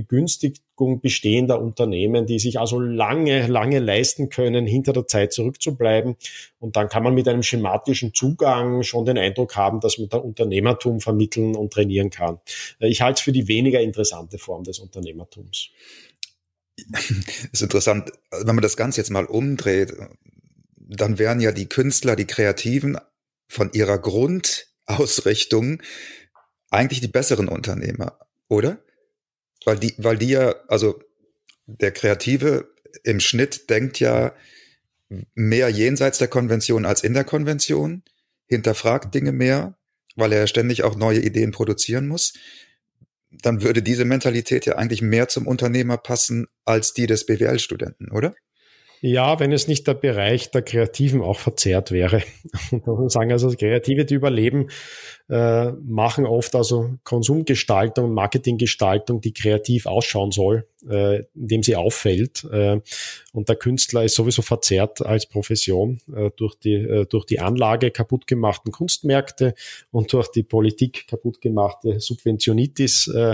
Begünstigung 0.82 1.00
bestehender 1.00 1.60
Unternehmen, 1.60 2.26
die 2.26 2.38
sich 2.38 2.58
also 2.58 2.80
lange, 2.80 3.46
lange 3.46 3.78
leisten 3.78 4.28
können, 4.28 4.66
hinter 4.66 4.92
der 4.92 5.06
Zeit 5.06 5.32
zurückzubleiben. 5.32 6.16
Und 6.58 6.76
dann 6.76 6.88
kann 6.88 7.02
man 7.02 7.14
mit 7.14 7.28
einem 7.28 7.42
schematischen 7.42 8.14
Zugang 8.14 8.82
schon 8.82 9.04
den 9.04 9.18
Eindruck 9.18 9.56
haben, 9.56 9.80
dass 9.80 9.98
man 9.98 10.08
da 10.08 10.18
Unternehmertum 10.18 11.00
vermitteln 11.00 11.54
und 11.54 11.72
trainieren 11.72 12.10
kann. 12.10 12.38
Ich 12.80 13.00
halte 13.00 13.18
es 13.18 13.20
für 13.22 13.32
die 13.32 13.48
weniger 13.48 13.80
interessante 13.80 14.38
Form 14.38 14.64
des 14.64 14.78
Unternehmertums. 14.78 15.70
Das 16.90 17.10
ist 17.52 17.62
interessant, 17.62 18.10
wenn 18.30 18.54
man 18.54 18.62
das 18.62 18.76
Ganze 18.76 19.00
jetzt 19.00 19.10
mal 19.10 19.26
umdreht, 19.26 19.92
dann 20.76 21.18
wären 21.18 21.40
ja 21.40 21.52
die 21.52 21.68
Künstler, 21.68 22.16
die 22.16 22.26
Kreativen 22.26 22.98
von 23.48 23.70
ihrer 23.72 23.98
Grundausrichtung 23.98 25.82
eigentlich 26.70 27.00
die 27.00 27.08
besseren 27.08 27.48
Unternehmer, 27.48 28.18
oder? 28.48 28.78
Weil 29.64 29.78
die, 29.78 29.94
weil 29.98 30.18
die 30.18 30.30
ja, 30.30 30.54
also 30.68 31.00
der 31.66 31.92
Kreative 31.92 32.68
im 33.04 33.20
Schnitt 33.20 33.70
denkt 33.70 34.00
ja 34.00 34.34
mehr 35.34 35.68
jenseits 35.68 36.18
der 36.18 36.28
Konvention 36.28 36.84
als 36.84 37.02
in 37.02 37.14
der 37.14 37.24
Konvention, 37.24 38.02
hinterfragt 38.46 39.14
Dinge 39.14 39.32
mehr, 39.32 39.78
weil 40.16 40.32
er 40.32 40.46
ständig 40.46 40.82
auch 40.82 40.96
neue 40.96 41.20
Ideen 41.20 41.52
produzieren 41.52 42.06
muss 42.06 42.34
dann 43.40 43.62
würde 43.62 43.82
diese 43.82 44.04
Mentalität 44.04 44.66
ja 44.66 44.76
eigentlich 44.76 45.02
mehr 45.02 45.28
zum 45.28 45.46
Unternehmer 45.46 45.96
passen 45.96 46.48
als 46.64 46.92
die 46.92 47.06
des 47.06 47.26
BWL-Studenten, 47.26 48.10
oder? 48.10 48.34
Ja, 49.04 49.40
wenn 49.40 49.50
es 49.50 49.66
nicht 49.66 49.88
der 49.88 49.94
Bereich 49.94 50.52
der 50.52 50.62
Kreativen 50.62 51.22
auch 51.22 51.40
verzerrt 51.40 51.90
wäre. 51.90 52.22
Und 52.70 52.86
man 52.86 53.08
sagen, 53.08 53.32
also 53.32 53.50
Kreative, 53.50 54.04
die 54.04 54.14
überleben, 54.14 54.68
äh, 55.28 55.72
machen 55.72 56.24
oft 56.24 56.54
also 56.54 56.94
Konsumgestaltung, 57.02 58.14
Marketinggestaltung, 58.14 59.20
die 59.20 59.32
kreativ 59.32 59.86
ausschauen 59.86 60.30
soll, 60.30 60.68
äh, 60.88 61.24
indem 61.34 61.64
sie 61.64 61.74
auffällt. 61.74 62.44
Äh, 62.52 62.80
und 63.32 63.48
der 63.48 63.56
Künstler 63.56 64.04
ist 64.04 64.14
sowieso 64.14 64.42
verzerrt 64.42 65.04
als 65.04 65.26
Profession 65.26 65.98
äh, 66.14 66.30
durch, 66.36 66.54
die, 66.54 66.74
äh, 66.74 67.04
durch 67.06 67.26
die 67.26 67.40
Anlage 67.40 67.90
kaputtgemachten 67.90 68.70
Kunstmärkte 68.70 69.54
und 69.90 70.12
durch 70.12 70.28
die 70.28 70.44
Politik 70.44 71.08
kaputtgemachte 71.08 71.98
Subventionitis 71.98 73.08
äh, 73.08 73.32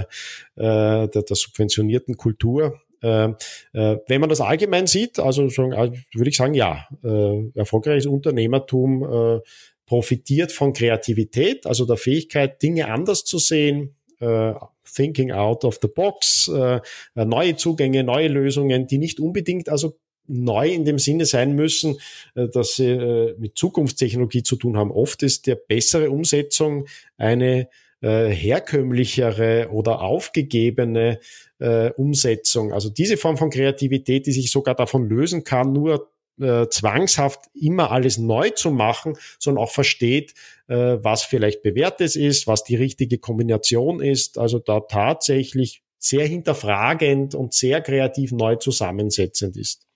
äh, 0.57 1.09
der, 1.09 1.09
der 1.09 1.37
subventionierten 1.37 2.17
Kultur. 2.17 2.81
Äh, 3.03 3.29
äh, 3.73 3.97
wenn 4.07 4.21
man 4.21 4.29
das 4.29 4.41
allgemein 4.41 4.87
sieht, 4.87 5.19
also 5.19 5.49
schon, 5.51 5.73
also 5.73 5.95
würde 6.15 6.31
ich 6.31 6.37
sagen, 6.37 6.55
ja, 6.55 6.87
äh, 7.05 7.51
erfolgreiches 7.55 8.07
Unternehmertum 8.07 9.03
äh, 9.03 9.41
profitiert 9.87 10.53
von 10.53 10.73
Kreativität, 10.73 11.67
also 11.67 11.87
der 11.87 11.97
Fähigkeit, 11.97 12.63
Dinge 12.63 12.89
anders 12.89 13.25
zu 13.25 13.39
sehen, 13.39 13.97
äh, 14.21 14.53
thinking 14.95 15.31
out 15.33 15.65
of 15.65 15.79
the 15.81 15.89
box, 15.89 16.49
äh, 16.49 16.81
neue 17.15 17.57
Zugänge, 17.57 18.05
neue 18.05 18.29
Lösungen, 18.29 18.87
die 18.87 18.99
nicht 18.99 19.21
unbedingt 19.21 19.69
also 19.69 19.97
neu 20.29 20.69
in 20.69 20.85
dem 20.85 20.99
Sinne 20.99 21.25
sein 21.25 21.55
müssen, 21.55 21.99
äh, 22.35 22.49
dass 22.49 22.77
sie 22.77 22.91
äh, 22.91 23.35
mit 23.39 23.57
Zukunftstechnologie 23.57 24.43
zu 24.43 24.57
tun 24.57 24.77
haben. 24.77 24.91
Oft 24.91 25.23
ist 25.23 25.47
der 25.47 25.57
bessere 25.57 26.11
Umsetzung 26.11 26.87
eine 27.17 27.69
äh, 28.01 28.29
herkömmlichere 28.29 29.69
oder 29.71 30.03
aufgegebene 30.03 31.21
äh, 31.59 31.91
Umsetzung. 31.93 32.73
Also 32.73 32.91
diese 32.91 33.17
Form 33.17 33.37
von 33.37 33.51
Kreativität, 33.51 34.27
die 34.27 34.33
sich 34.33 34.51
sogar 34.51 34.75
davon 34.75 35.09
lösen 35.09 35.45
kann, 35.45 35.73
nur 35.73 36.11
äh, 36.41 36.69
zwangshaft 36.69 37.47
immer 37.55 37.91
alles 37.91 38.19
neu 38.19 38.51
zu 38.51 38.71
machen, 38.71 39.17
sondern 39.39 39.65
auch 39.65 39.73
versteht, 39.73 40.35
äh, 40.69 40.99
was 41.03 41.25
vielleicht 41.25 41.63
bewährtes 41.63 42.17
ist, 42.17 42.47
was 42.47 42.65
die 42.65 42.77
richtige 42.77 43.19
Kombination 43.19 44.01
ist. 44.01 44.39
Also 44.39 44.59
da 44.59 44.81
tatsächlich 44.81 45.83
sehr 45.99 46.27
hinterfragend 46.27 47.35
und 47.35 47.55
sehr 47.55 47.81
kreativ 47.81 48.31
neu 48.33 48.57
zusammensetzend 48.57 49.57
ist. 49.57 49.89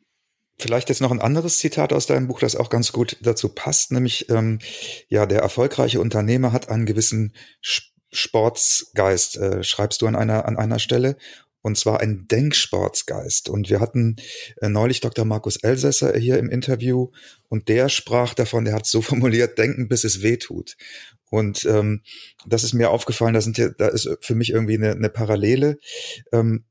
Vielleicht 0.59 0.89
jetzt 0.89 1.01
noch 1.01 1.11
ein 1.11 1.21
anderes 1.21 1.59
Zitat 1.59 1.93
aus 1.93 2.07
deinem 2.07 2.29
Buch, 2.29 2.41
das 2.41 2.57
auch 2.57 2.71
ganz 2.71 2.93
gut 2.93 3.17
dazu 3.23 3.49
passt, 3.49 3.91
nämlich 3.91 4.29
ähm, 4.29 4.59
ja, 5.09 5.27
der 5.27 5.41
erfolgreiche 5.41 6.01
Unternehmer 6.01 6.53
hat 6.53 6.69
einen 6.69 6.87
gewissen 6.87 7.33
Sportsgeist, 8.13 9.37
äh, 9.39 9.63
schreibst 9.65 10.03
du 10.03 10.07
an 10.07 10.17
einer, 10.17 10.47
an 10.47 10.57
einer 10.57 10.79
Stelle, 10.79 11.17
und 11.63 11.79
zwar 11.79 12.01
ein 12.01 12.27
Denksportsgeist. 12.29 13.49
Und 13.49 13.71
wir 13.71 13.81
hatten 13.81 14.17
äh, 14.61 14.69
neulich 14.69 15.01
Dr. 15.01 15.25
Markus 15.25 15.57
Elsässer 15.57 16.17
hier 16.19 16.39
im 16.39 16.51
Interview 16.51 17.11
und 17.49 17.69
der 17.69 17.89
sprach 17.89 18.35
davon, 18.35 18.65
der 18.65 18.75
hat 18.75 18.87
so 18.87 19.01
formuliert, 19.03 19.59
denken 19.59 19.89
bis 19.89 20.05
es 20.05 20.23
weh 20.23 20.37
tut. 20.37 20.77
Und 21.31 21.65
ähm, 21.65 22.03
das 22.47 22.63
ist 22.63 22.75
mir 22.75 22.91
aufgefallen, 22.91 23.33
da, 23.33 23.41
sind 23.41 23.57
hier, 23.57 23.71
da 23.71 23.89
ist 23.89 24.09
für 24.21 24.35
mich 24.35 24.51
irgendwie 24.51 24.75
eine, 24.75 24.91
eine 24.91 25.09
Parallele. 25.09 25.79
Ähm, 26.31 26.67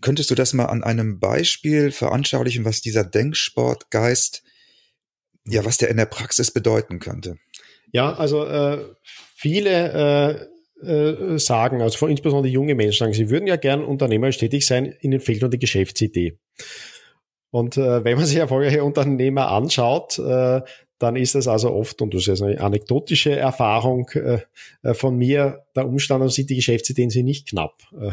könntest 0.00 0.30
du 0.30 0.34
das 0.34 0.52
mal 0.52 0.66
an 0.66 0.82
einem 0.82 1.20
Beispiel 1.20 1.92
veranschaulichen, 1.92 2.64
was 2.64 2.80
dieser 2.80 3.04
Denksportgeist, 3.04 4.42
ja, 5.46 5.64
was 5.64 5.78
der 5.78 5.90
in 5.90 5.96
der 5.96 6.06
Praxis 6.06 6.50
bedeuten 6.50 6.98
könnte? 6.98 7.36
Ja, 7.92 8.12
also 8.14 8.46
äh, 8.46 8.84
viele 9.36 10.50
äh, 10.82 11.38
sagen, 11.38 11.82
also 11.82 12.06
insbesondere 12.06 12.52
junge 12.52 12.74
Menschen 12.74 12.98
sagen, 12.98 13.12
sie 13.12 13.30
würden 13.30 13.46
ja 13.46 13.56
gern 13.56 13.84
unternehmerisch 13.84 14.38
tätig 14.38 14.66
sein, 14.66 14.94
ihnen 15.00 15.20
fehlt 15.20 15.40
nur 15.40 15.50
die 15.50 15.58
Geschäftsidee. 15.58 16.38
Und 17.50 17.76
äh, 17.76 18.04
wenn 18.04 18.16
man 18.16 18.26
sich 18.26 18.36
erfolgreiche 18.36 18.84
Unternehmer 18.84 19.48
anschaut, 19.48 20.18
äh, 20.18 20.60
dann 21.00 21.16
ist 21.16 21.34
es 21.34 21.48
also 21.48 21.72
oft, 21.72 22.02
und 22.02 22.12
das 22.12 22.28
ist 22.28 22.42
eine 22.42 22.60
anekdotische 22.60 23.34
Erfahrung 23.34 24.10
äh, 24.10 24.40
äh 24.82 24.92
von 24.92 25.16
mir, 25.16 25.64
der 25.74 25.88
Umstand, 25.88 26.22
und 26.22 26.30
sieht, 26.30 26.50
die 26.50 26.56
Geschäftsideen 26.56 27.08
sind 27.08 27.24
nicht 27.24 27.48
knapp. 27.48 27.72
Äh, 27.98 28.10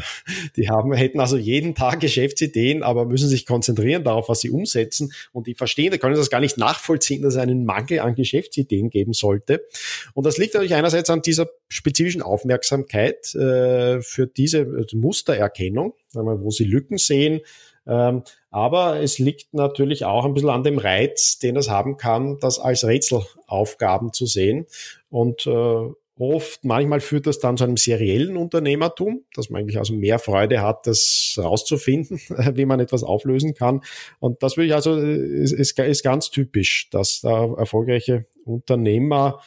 die 0.56 0.70
haben, 0.70 0.94
hätten 0.94 1.20
also 1.20 1.36
jeden 1.36 1.74
Tag 1.74 2.00
Geschäftsideen, 2.00 2.82
aber 2.82 3.04
müssen 3.04 3.28
sich 3.28 3.44
konzentrieren 3.44 4.04
darauf, 4.04 4.30
was 4.30 4.40
sie 4.40 4.48
umsetzen. 4.48 5.12
Und 5.32 5.46
die 5.46 5.54
verstehen, 5.54 5.90
da 5.90 5.98
können 5.98 6.16
das 6.16 6.30
gar 6.30 6.40
nicht 6.40 6.56
nachvollziehen, 6.56 7.20
dass 7.20 7.34
es 7.34 7.40
einen 7.40 7.66
Mangel 7.66 8.00
an 8.00 8.14
Geschäftsideen 8.14 8.88
geben 8.88 9.12
sollte. 9.12 9.66
Und 10.14 10.24
das 10.24 10.38
liegt 10.38 10.54
natürlich 10.54 10.74
einerseits 10.74 11.10
an 11.10 11.20
dieser 11.20 11.46
spezifischen 11.68 12.22
Aufmerksamkeit 12.22 13.26
für 13.26 14.26
diese 14.34 14.86
Mustererkennung, 14.94 15.92
wo 16.14 16.50
sie 16.50 16.64
Lücken 16.64 16.96
sehen, 16.96 17.40
ähm, 17.86 18.22
aber 18.50 19.00
es 19.00 19.18
liegt 19.18 19.52
natürlich 19.52 20.04
auch 20.04 20.24
ein 20.24 20.34
bisschen 20.34 20.50
an 20.50 20.62
dem 20.62 20.78
Reiz, 20.78 21.38
den 21.38 21.56
es 21.56 21.68
haben 21.68 21.96
kann, 21.96 22.38
das 22.40 22.58
als 22.58 22.84
Rätselaufgaben 22.84 24.12
zu 24.12 24.26
sehen. 24.26 24.66
Und 25.10 25.46
äh, 25.46 25.90
oft, 26.18 26.64
manchmal 26.64 27.00
führt 27.00 27.26
das 27.26 27.38
dann 27.38 27.56
zu 27.56 27.64
einem 27.64 27.76
seriellen 27.76 28.36
Unternehmertum, 28.36 29.24
dass 29.34 29.50
man 29.50 29.60
eigentlich 29.60 29.78
also 29.78 29.94
mehr 29.94 30.18
Freude 30.18 30.62
hat, 30.62 30.86
das 30.86 31.38
rauszufinden, 31.38 32.20
wie 32.54 32.64
man 32.66 32.80
etwas 32.80 33.02
auflösen 33.02 33.54
kann. 33.54 33.82
Und 34.18 34.42
das 34.42 34.56
würde 34.56 34.68
ich 34.68 34.74
also, 34.74 34.96
ist, 34.96 35.78
ist 35.78 36.02
ganz 36.02 36.30
typisch, 36.30 36.88
dass 36.90 37.20
da 37.20 37.52
erfolgreiche 37.54 38.26
Unternehmer 38.44 39.40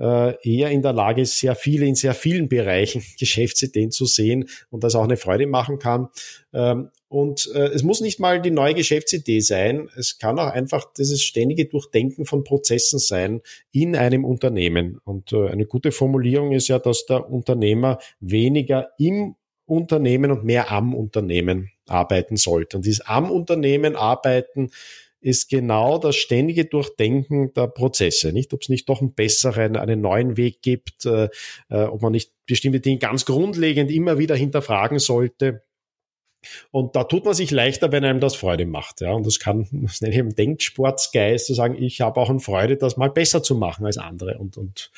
äh, 0.00 0.34
eher 0.42 0.70
in 0.70 0.82
der 0.82 0.92
Lage 0.92 1.22
ist, 1.22 1.38
sehr 1.38 1.54
viele 1.54 1.86
in 1.86 1.94
sehr 1.94 2.14
vielen 2.14 2.48
Bereichen 2.48 3.02
Geschäftsideen 3.18 3.90
zu 3.90 4.06
sehen 4.06 4.48
und 4.70 4.82
das 4.82 4.94
auch 4.94 5.04
eine 5.04 5.16
Freude 5.16 5.46
machen 5.46 5.78
kann. 5.78 6.08
Ähm, 6.52 6.90
und 7.08 7.50
äh, 7.54 7.68
es 7.68 7.82
muss 7.82 8.00
nicht 8.00 8.20
mal 8.20 8.40
die 8.40 8.52
neue 8.52 8.74
Geschäftsidee 8.74 9.40
sein. 9.40 9.88
Es 9.96 10.18
kann 10.18 10.38
auch 10.38 10.46
einfach 10.46 10.92
dieses 10.96 11.22
ständige 11.22 11.66
Durchdenken 11.66 12.24
von 12.24 12.44
Prozessen 12.44 12.98
sein 12.98 13.42
in 13.72 13.96
einem 13.96 14.24
Unternehmen. 14.24 15.00
Und 15.04 15.32
äh, 15.32 15.48
eine 15.48 15.66
gute 15.66 15.92
Formulierung 15.92 16.52
ist 16.52 16.68
ja, 16.68 16.78
dass 16.78 17.06
der 17.06 17.28
Unternehmer 17.28 17.98
weniger 18.20 18.90
im 18.98 19.34
Unternehmen 19.66 20.30
und 20.30 20.44
mehr 20.44 20.70
am 20.70 20.94
Unternehmen 20.94 21.70
arbeiten 21.88 22.36
sollte. 22.36 22.76
Und 22.76 22.86
dieses 22.86 23.06
am 23.06 23.30
Unternehmen 23.30 23.96
arbeiten 23.96 24.70
ist 25.20 25.50
genau 25.50 25.98
das 25.98 26.16
ständige 26.16 26.64
Durchdenken 26.64 27.52
der 27.54 27.66
Prozesse. 27.68 28.32
Nicht, 28.32 28.52
ob 28.52 28.62
es 28.62 28.68
nicht 28.68 28.88
doch 28.88 29.00
einen 29.00 29.14
besseren, 29.14 29.76
einen 29.76 30.00
neuen 30.00 30.36
Weg 30.36 30.62
gibt, 30.62 31.04
äh, 31.06 31.28
äh, 31.68 31.84
ob 31.84 32.02
man 32.02 32.12
nicht 32.12 32.32
bestimmte 32.46 32.80
Dinge 32.80 32.98
ganz 32.98 33.24
grundlegend 33.24 33.90
immer 33.90 34.18
wieder 34.18 34.34
hinterfragen 34.34 34.98
sollte. 34.98 35.62
Und 36.70 36.96
da 36.96 37.04
tut 37.04 37.24
man 37.24 37.34
sich 37.34 37.50
leichter, 37.50 37.92
wenn 37.92 38.04
einem 38.04 38.20
das 38.20 38.34
Freude 38.34 38.66
macht. 38.66 39.00
Ja, 39.00 39.12
und 39.12 39.26
das 39.26 39.38
kann, 39.38 39.66
das 39.72 40.00
nenne 40.00 40.14
ich 40.14 40.20
im 40.20 40.34
Denksportsgeist, 40.34 41.46
zu 41.46 41.54
sagen, 41.54 41.80
ich 41.80 42.00
habe 42.00 42.20
auch 42.20 42.30
eine 42.30 42.40
Freude, 42.40 42.76
das 42.76 42.96
mal 42.96 43.10
besser 43.10 43.42
zu 43.42 43.54
machen 43.54 43.84
als 43.86 43.98
andere. 43.98 44.38
Und, 44.38 44.56
und, 44.56 44.90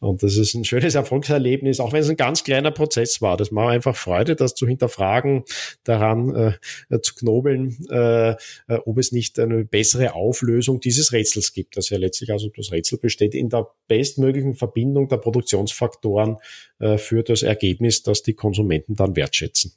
und 0.00 0.22
das 0.22 0.36
ist 0.36 0.54
ein 0.54 0.64
schönes 0.64 0.94
Erfolgserlebnis, 0.94 1.80
auch 1.80 1.92
wenn 1.92 2.00
es 2.00 2.08
ein 2.08 2.16
ganz 2.16 2.44
kleiner 2.44 2.70
Prozess 2.70 3.20
war. 3.20 3.36
Das 3.36 3.50
macht 3.50 3.70
einfach 3.70 3.96
Freude, 3.96 4.36
das 4.36 4.54
zu 4.54 4.66
hinterfragen, 4.66 5.44
daran 5.82 6.58
äh, 6.90 7.00
zu 7.00 7.14
knobeln, 7.14 7.76
äh, 7.90 8.30
äh, 8.32 8.36
ob 8.84 8.98
es 8.98 9.12
nicht 9.12 9.38
eine 9.38 9.64
bessere 9.64 10.14
Auflösung 10.14 10.80
dieses 10.80 11.12
Rätsels 11.12 11.52
gibt. 11.52 11.76
Das 11.76 11.90
ja 11.90 11.98
letztlich 11.98 12.30
also 12.30 12.48
das 12.54 12.70
Rätsel 12.70 12.98
besteht 12.98 13.34
in 13.34 13.48
der 13.48 13.68
bestmöglichen 13.88 14.54
Verbindung 14.54 15.08
der 15.08 15.16
Produktionsfaktoren 15.18 16.36
äh, 16.78 16.98
für 16.98 17.22
das 17.22 17.42
Ergebnis, 17.42 18.02
das 18.02 18.22
die 18.22 18.34
Konsumenten 18.34 18.94
dann 18.94 19.16
wertschätzen. 19.16 19.72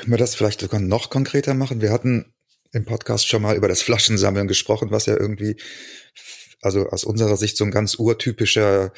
Können 0.00 0.12
wir 0.12 0.18
das 0.18 0.34
vielleicht 0.34 0.62
sogar 0.62 0.80
noch 0.80 1.10
konkreter 1.10 1.52
machen? 1.52 1.82
Wir 1.82 1.92
hatten 1.92 2.32
im 2.72 2.86
Podcast 2.86 3.28
schon 3.28 3.42
mal 3.42 3.54
über 3.54 3.68
das 3.68 3.82
Flaschensammeln 3.82 4.48
gesprochen, 4.48 4.90
was 4.90 5.04
ja 5.04 5.14
irgendwie, 5.14 5.56
also 6.62 6.88
aus 6.88 7.04
unserer 7.04 7.36
Sicht 7.36 7.58
so 7.58 7.66
ein 7.66 7.70
ganz 7.70 7.96
urtypischer 7.96 8.94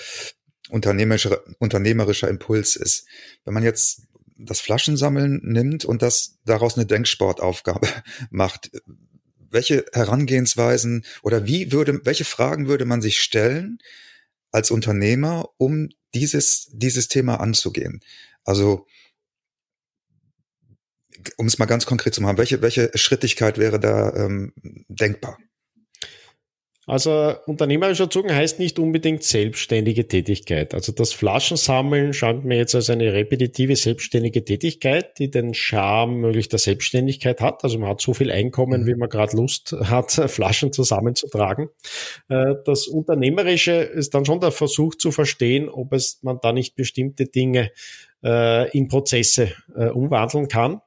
unternehmerischer, 0.71 1.43
unternehmerischer 1.59 2.29
Impuls 2.29 2.77
ist. 2.77 3.09
Wenn 3.45 3.53
man 3.53 3.65
jetzt 3.65 4.03
das 4.39 4.61
Flaschensammeln 4.61 5.41
nimmt 5.43 5.85
und 5.85 6.03
das 6.03 6.39
daraus 6.45 6.77
eine 6.77 6.87
Denksportaufgabe 6.87 7.89
macht, 8.31 8.71
welche 9.51 9.85
Herangehensweisen 9.93 11.05
oder 11.25 11.49
wie 11.49 11.73
würde, 11.73 12.01
welche 12.05 12.25
Fragen 12.25 12.69
würde 12.69 12.85
man 12.85 13.03
sich 13.03 13.21
stellen 13.21 13.79
als 14.53 14.71
Unternehmer, 14.71 15.49
um 15.57 15.89
dieses, 16.15 16.69
dieses 16.73 17.09
Thema 17.09 17.41
anzugehen? 17.41 18.03
Also, 18.45 18.87
um 21.37 21.47
es 21.47 21.59
mal 21.59 21.67
ganz 21.67 21.87
konkret 21.87 22.15
zu 22.15 22.23
machen, 22.23 22.39
welche, 22.39 22.63
welche 22.63 22.91
Schrittigkeit 22.95 23.59
wäre 23.59 23.79
da 23.81 24.15
ähm, 24.15 24.53
denkbar? 24.89 25.39
Also 26.85 27.35
unternehmerischer 27.47 28.11
Zugang 28.11 28.35
heißt 28.35 28.59
nicht 28.59 28.81
unbedingt 28.81 29.23
selbstständige 29.23 30.09
Tätigkeit. 30.09 30.75
Also 30.75 30.91
das 30.91 31.13
Flaschensammeln 31.13 32.13
scheint 32.13 32.45
mir 32.45 32.57
jetzt 32.57 32.75
als 32.75 32.91
eine 32.91 33.13
repetitive 33.13 33.77
selbstständige 33.77 34.45
Tätigkeit, 34.45 35.17
die 35.19 35.31
den 35.31 35.55
Charme 35.55 36.17
möglich 36.17 36.49
der 36.49 36.59
Selbstständigkeit 36.59 37.41
hat. 37.41 37.63
Also 37.63 37.79
man 37.79 37.89
hat 37.89 38.01
so 38.01 38.15
viel 38.15 38.33
Einkommen, 38.33 38.83
mhm. 38.83 38.87
wie 38.89 38.95
man 38.97 39.09
gerade 39.09 39.37
Lust 39.37 39.77
hat, 39.85 40.11
Flaschen 40.27 40.73
zusammenzutragen. 40.73 41.69
Äh, 42.29 42.57
das 42.65 42.89
Unternehmerische 42.89 43.75
ist 43.75 44.13
dann 44.15 44.25
schon 44.25 44.41
der 44.41 44.51
Versuch 44.51 44.97
zu 44.97 45.13
verstehen, 45.13 45.69
ob 45.69 45.93
es 45.93 46.19
man 46.23 46.41
da 46.43 46.53
nicht 46.53 46.75
bestimmte 46.75 47.27
Dinge 47.27 47.71
äh, 48.25 48.77
in 48.77 48.89
Prozesse 48.89 49.53
äh, 49.77 49.87
umwandeln 49.87 50.49
kann. 50.49 50.81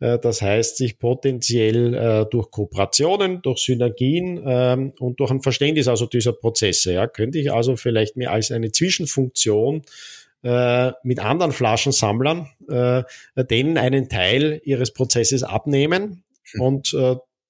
Äh, 0.00 0.18
das 0.18 0.42
heißt, 0.42 0.76
sich 0.76 0.98
potenziell 0.98 1.94
äh, 1.94 2.26
durch 2.30 2.50
Kooperationen, 2.50 3.42
durch 3.42 3.60
Synergien 3.60 4.42
ähm, 4.46 4.92
und 4.98 5.20
durch 5.20 5.30
ein 5.30 5.42
Verständnis 5.42 5.88
also 5.88 6.06
dieser 6.06 6.32
Prozesse, 6.32 6.92
ja, 6.92 7.06
könnte 7.06 7.38
ich 7.38 7.52
also 7.52 7.76
vielleicht 7.76 8.16
mir 8.16 8.30
als 8.32 8.50
eine 8.50 8.72
Zwischenfunktion 8.72 9.82
äh, 10.42 10.92
mit 11.02 11.18
anderen 11.18 11.52
Flaschensammlern 11.52 12.48
denen 13.36 13.78
einen 13.78 14.08
Teil 14.08 14.60
ihres 14.64 14.92
Prozesses 14.92 15.44
abnehmen 15.44 16.24
hm. 16.52 16.60
und 16.60 16.96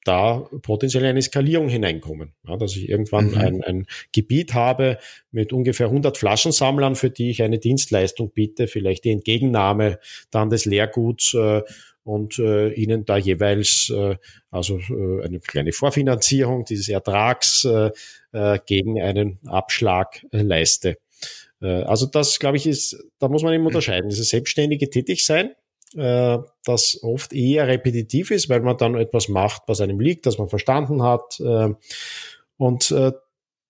da 0.07 0.49
potenziell 0.63 1.05
eine 1.05 1.21
Skalierung 1.21 1.69
hineinkommen. 1.69 2.33
Ja, 2.47 2.57
dass 2.57 2.77
ich 2.77 2.89
irgendwann 2.89 3.31
mhm. 3.31 3.39
ein, 3.39 3.65
ein 3.65 3.87
Gebiet 4.13 4.55
habe 4.55 4.99
mit 5.33 5.53
ungefähr 5.53 5.87
100 5.87 6.17
Flaschensammlern, 6.17 6.95
für 6.95 7.11
die 7.11 7.31
ich 7.31 7.43
eine 7.43 7.59
Dienstleistung 7.59 8.31
biete, 8.31 8.69
vielleicht 8.69 9.05
die 9.05 9.11
Entgegennahme 9.11 9.99
dann 10.31 10.51
des 10.51 10.65
Leerguts 10.65 11.35
äh, 11.35 11.63
und 12.07 12.39
äh, 12.39 12.69
ihnen 12.73 13.05
da 13.05 13.17
jeweils 13.17 13.91
äh, 13.93 14.17
also 14.51 14.79
äh, 14.79 15.25
eine 15.25 15.41
kleine 15.41 15.73
Vorfinanzierung 15.73 16.65
dieses 16.65 16.89
Ertrags 16.89 17.65
äh, 17.65 17.91
äh, 18.33 18.61
gegen 18.65 19.01
einen 19.03 19.41
Abschlag 19.45 20.25
äh, 20.31 20.43
leiste. 20.43 20.99
Äh, 21.61 21.83
also 21.83 22.07
das, 22.07 22.39
glaube 22.39 22.59
ich, 22.59 22.67
ist, 22.67 22.97
da 23.19 23.29
muss 23.29 23.43
man 23.43 23.53
eben 23.55 23.67
unterscheiden. 23.67 24.09
Dieses 24.09 24.29
selbstständige 24.29 24.89
Tätigsein, 24.89 25.51
äh, 25.97 26.39
das 26.65 27.03
oft 27.03 27.33
eher 27.33 27.67
repetitiv 27.67 28.31
ist, 28.31 28.49
weil 28.49 28.61
man 28.61 28.77
dann 28.77 28.95
etwas 28.95 29.29
macht, 29.29 29.63
was 29.67 29.81
einem 29.81 29.99
liegt, 29.99 30.27
das 30.27 30.39
man 30.39 30.49
verstanden 30.49 31.03
hat. 31.03 31.41
Äh, 31.41 31.75
und 32.57 32.91
äh, 32.93 33.13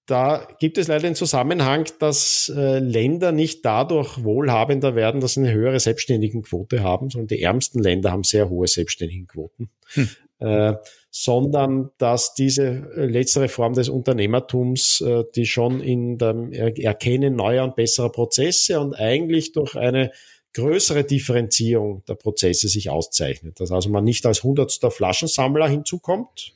da 0.06 0.46
gibt 0.60 0.78
es 0.78 0.86
leider 0.86 1.02
den 1.02 1.14
Zusammenhang, 1.14 1.86
dass 1.98 2.50
äh, 2.54 2.78
Länder 2.78 3.32
nicht 3.32 3.64
dadurch 3.64 4.22
wohlhabender 4.22 4.94
werden, 4.94 5.20
dass 5.20 5.34
sie 5.34 5.40
eine 5.40 5.52
höhere 5.52 5.80
Selbstständigenquote 5.80 6.82
haben, 6.82 7.10
sondern 7.10 7.28
die 7.28 7.42
ärmsten 7.42 7.82
Länder 7.82 8.12
haben 8.12 8.22
sehr 8.22 8.48
hohe 8.48 8.68
Selbstständigenquoten. 8.68 9.68
Hm. 9.94 10.08
Äh, 10.38 10.74
sondern 11.10 11.90
dass 11.96 12.34
diese 12.34 12.66
äh, 12.94 13.06
letztere 13.06 13.48
Form 13.48 13.72
des 13.72 13.88
Unternehmertums, 13.88 15.00
äh, 15.00 15.24
die 15.34 15.46
schon 15.46 15.80
in 15.80 16.18
dem 16.18 16.52
Erkennen 16.52 17.34
neuer 17.34 17.64
und 17.64 17.74
besserer 17.74 18.12
Prozesse 18.12 18.78
und 18.78 18.94
eigentlich 18.94 19.52
durch 19.52 19.76
eine 19.76 20.12
größere 20.52 21.04
Differenzierung 21.04 22.04
der 22.06 22.16
Prozesse 22.16 22.68
sich 22.68 22.90
auszeichnet. 22.90 23.60
Dass 23.60 23.72
also 23.72 23.88
man 23.88 24.04
nicht 24.04 24.26
als 24.26 24.42
hundertster 24.42 24.90
Flaschensammler 24.90 25.68
hinzukommt, 25.68 26.54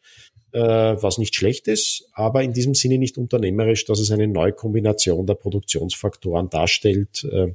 äh, 0.53 0.61
was 0.61 1.18
nicht 1.18 1.34
schlecht 1.34 1.68
ist, 1.68 2.09
aber 2.12 2.42
in 2.42 2.53
diesem 2.53 2.74
Sinne 2.74 2.98
nicht 2.98 3.18
unternehmerisch, 3.18 3.84
dass 3.84 4.01
es 4.01 4.11
eine 4.11 4.28
neue 4.28 4.53
Kombination 4.53 5.26
der 5.26 5.34
Produktionsfaktoren 5.34 6.51
darstellt. 6.51 7.24
Äh, 7.24 7.55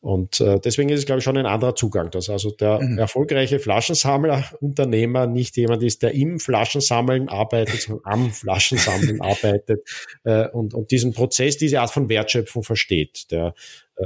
und 0.00 0.40
äh, 0.40 0.60
deswegen 0.60 0.88
ist 0.90 1.00
es, 1.00 1.06
glaube 1.06 1.18
ich, 1.18 1.24
schon 1.24 1.36
ein 1.36 1.46
anderer 1.46 1.74
Zugang, 1.74 2.12
dass 2.12 2.30
also 2.30 2.52
der 2.52 2.80
mhm. 2.80 2.96
erfolgreiche 2.96 3.58
Flaschensammler, 3.58 4.44
Unternehmer 4.60 5.26
nicht 5.26 5.56
jemand 5.56 5.82
ist, 5.82 6.02
der 6.02 6.14
im 6.14 6.38
Flaschensammeln 6.38 7.28
arbeitet, 7.28 7.80
sondern 7.80 8.04
am 8.04 8.30
Flaschensammeln 8.30 9.20
arbeitet 9.20 9.80
äh, 10.22 10.48
und, 10.48 10.74
und 10.74 10.92
diesen 10.92 11.12
Prozess, 11.12 11.56
diese 11.56 11.80
Art 11.80 11.90
von 11.90 12.08
Wertschöpfung 12.08 12.62
versteht. 12.62 13.32
Der 13.32 13.54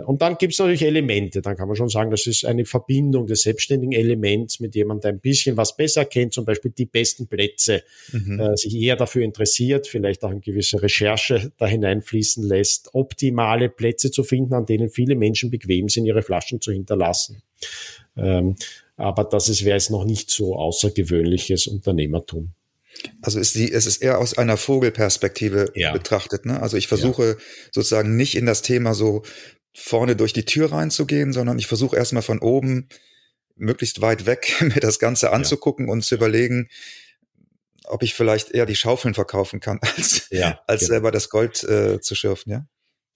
und 0.07 0.23
dann 0.23 0.39
gibt 0.39 0.53
es 0.53 0.59
natürlich 0.61 0.83
Elemente. 0.83 1.43
Dann 1.43 1.57
kann 1.57 1.67
man 1.67 1.77
schon 1.77 1.89
sagen, 1.89 2.13
das 2.13 2.27
ist 2.29 2.45
eine 2.45 2.65
Verbindung 2.65 3.27
des 3.27 3.43
selbstständigen 3.43 3.93
Elements 3.93 4.61
mit 4.61 4.77
jemandem, 4.77 5.03
der 5.03 5.13
ein 5.13 5.21
bisschen 5.21 5.57
was 5.57 5.77
besser 5.77 6.05
kennt, 6.05 6.33
zum 6.33 6.45
Beispiel 6.45 6.71
die 6.71 6.87
besten 6.87 7.27
Plätze, 7.27 7.83
mhm. 8.13 8.39
äh, 8.39 8.57
sich 8.57 8.75
eher 8.77 8.95
dafür 8.95 9.25
interessiert, 9.25 9.89
vielleicht 9.89 10.23
auch 10.23 10.31
eine 10.31 10.41
gewisse 10.41 10.81
Recherche 10.81 11.51
da 11.59 11.67
hineinfließen 11.67 12.45
lässt, 12.45 12.95
optimale 12.95 13.69
Plätze 13.69 14.13
zu 14.13 14.23
finden, 14.23 14.55
an 14.55 14.65
denen 14.65 14.91
viele 14.91 15.17
Menschen 15.17 15.51
bequem 15.51 15.89
sind, 15.89 16.07
ihre 16.07 16.23
Flaschen 16.23 16.61
zu 16.61 16.71
hinterlassen. 16.71 17.43
Ähm, 18.17 18.55
aber 18.97 19.25
das 19.25 19.49
ist, 19.49 19.65
wäre 19.65 19.77
jetzt 19.77 19.91
noch 19.91 20.05
nicht 20.05 20.31
so 20.31 20.55
außergewöhnliches 20.55 21.67
Unternehmertum. 21.67 22.53
Also 23.23 23.41
ist 23.41 23.55
die, 23.55 23.73
es 23.73 23.87
ist 23.87 24.03
eher 24.03 24.19
aus 24.19 24.37
einer 24.37 24.57
Vogelperspektive 24.57 25.73
ja. 25.75 25.93
betrachtet. 25.93 26.45
Ne? 26.45 26.61
Also 26.61 26.77
ich 26.77 26.87
versuche 26.87 27.25
ja. 27.25 27.35
sozusagen 27.73 28.17
nicht 28.17 28.37
in 28.37 28.47
das 28.47 28.63
Thema 28.63 28.95
so 28.95 29.23
vorne 29.81 30.17
durch 30.17 30.33
die 30.33 30.45
Tür 30.45 30.73
reinzugehen, 30.73 31.33
sondern 31.33 31.59
ich 31.59 31.67
versuche 31.67 31.97
erstmal 31.97 32.23
von 32.23 32.41
oben 32.41 32.89
möglichst 33.57 34.01
weit 34.01 34.27
weg 34.27 34.55
mir 34.61 34.81
das 34.81 34.99
Ganze 34.99 35.33
anzugucken 35.33 35.87
ja. 35.87 35.93
und 35.93 36.05
zu 36.05 36.15
überlegen, 36.15 36.69
ob 37.87 38.03
ich 38.03 38.15
vielleicht 38.15 38.51
eher 38.51 38.67
die 38.67 38.77
Schaufeln 38.77 39.15
verkaufen 39.15 39.61
kann, 39.61 39.81
als, 39.97 40.29
ja, 40.31 40.61
als 40.67 40.81
genau. 40.81 40.91
selber 40.91 41.11
das 41.11 41.29
Gold 41.31 41.63
äh, 41.65 42.01
zu 42.01 42.15
schürfen, 42.15 42.53
ja? 42.53 42.67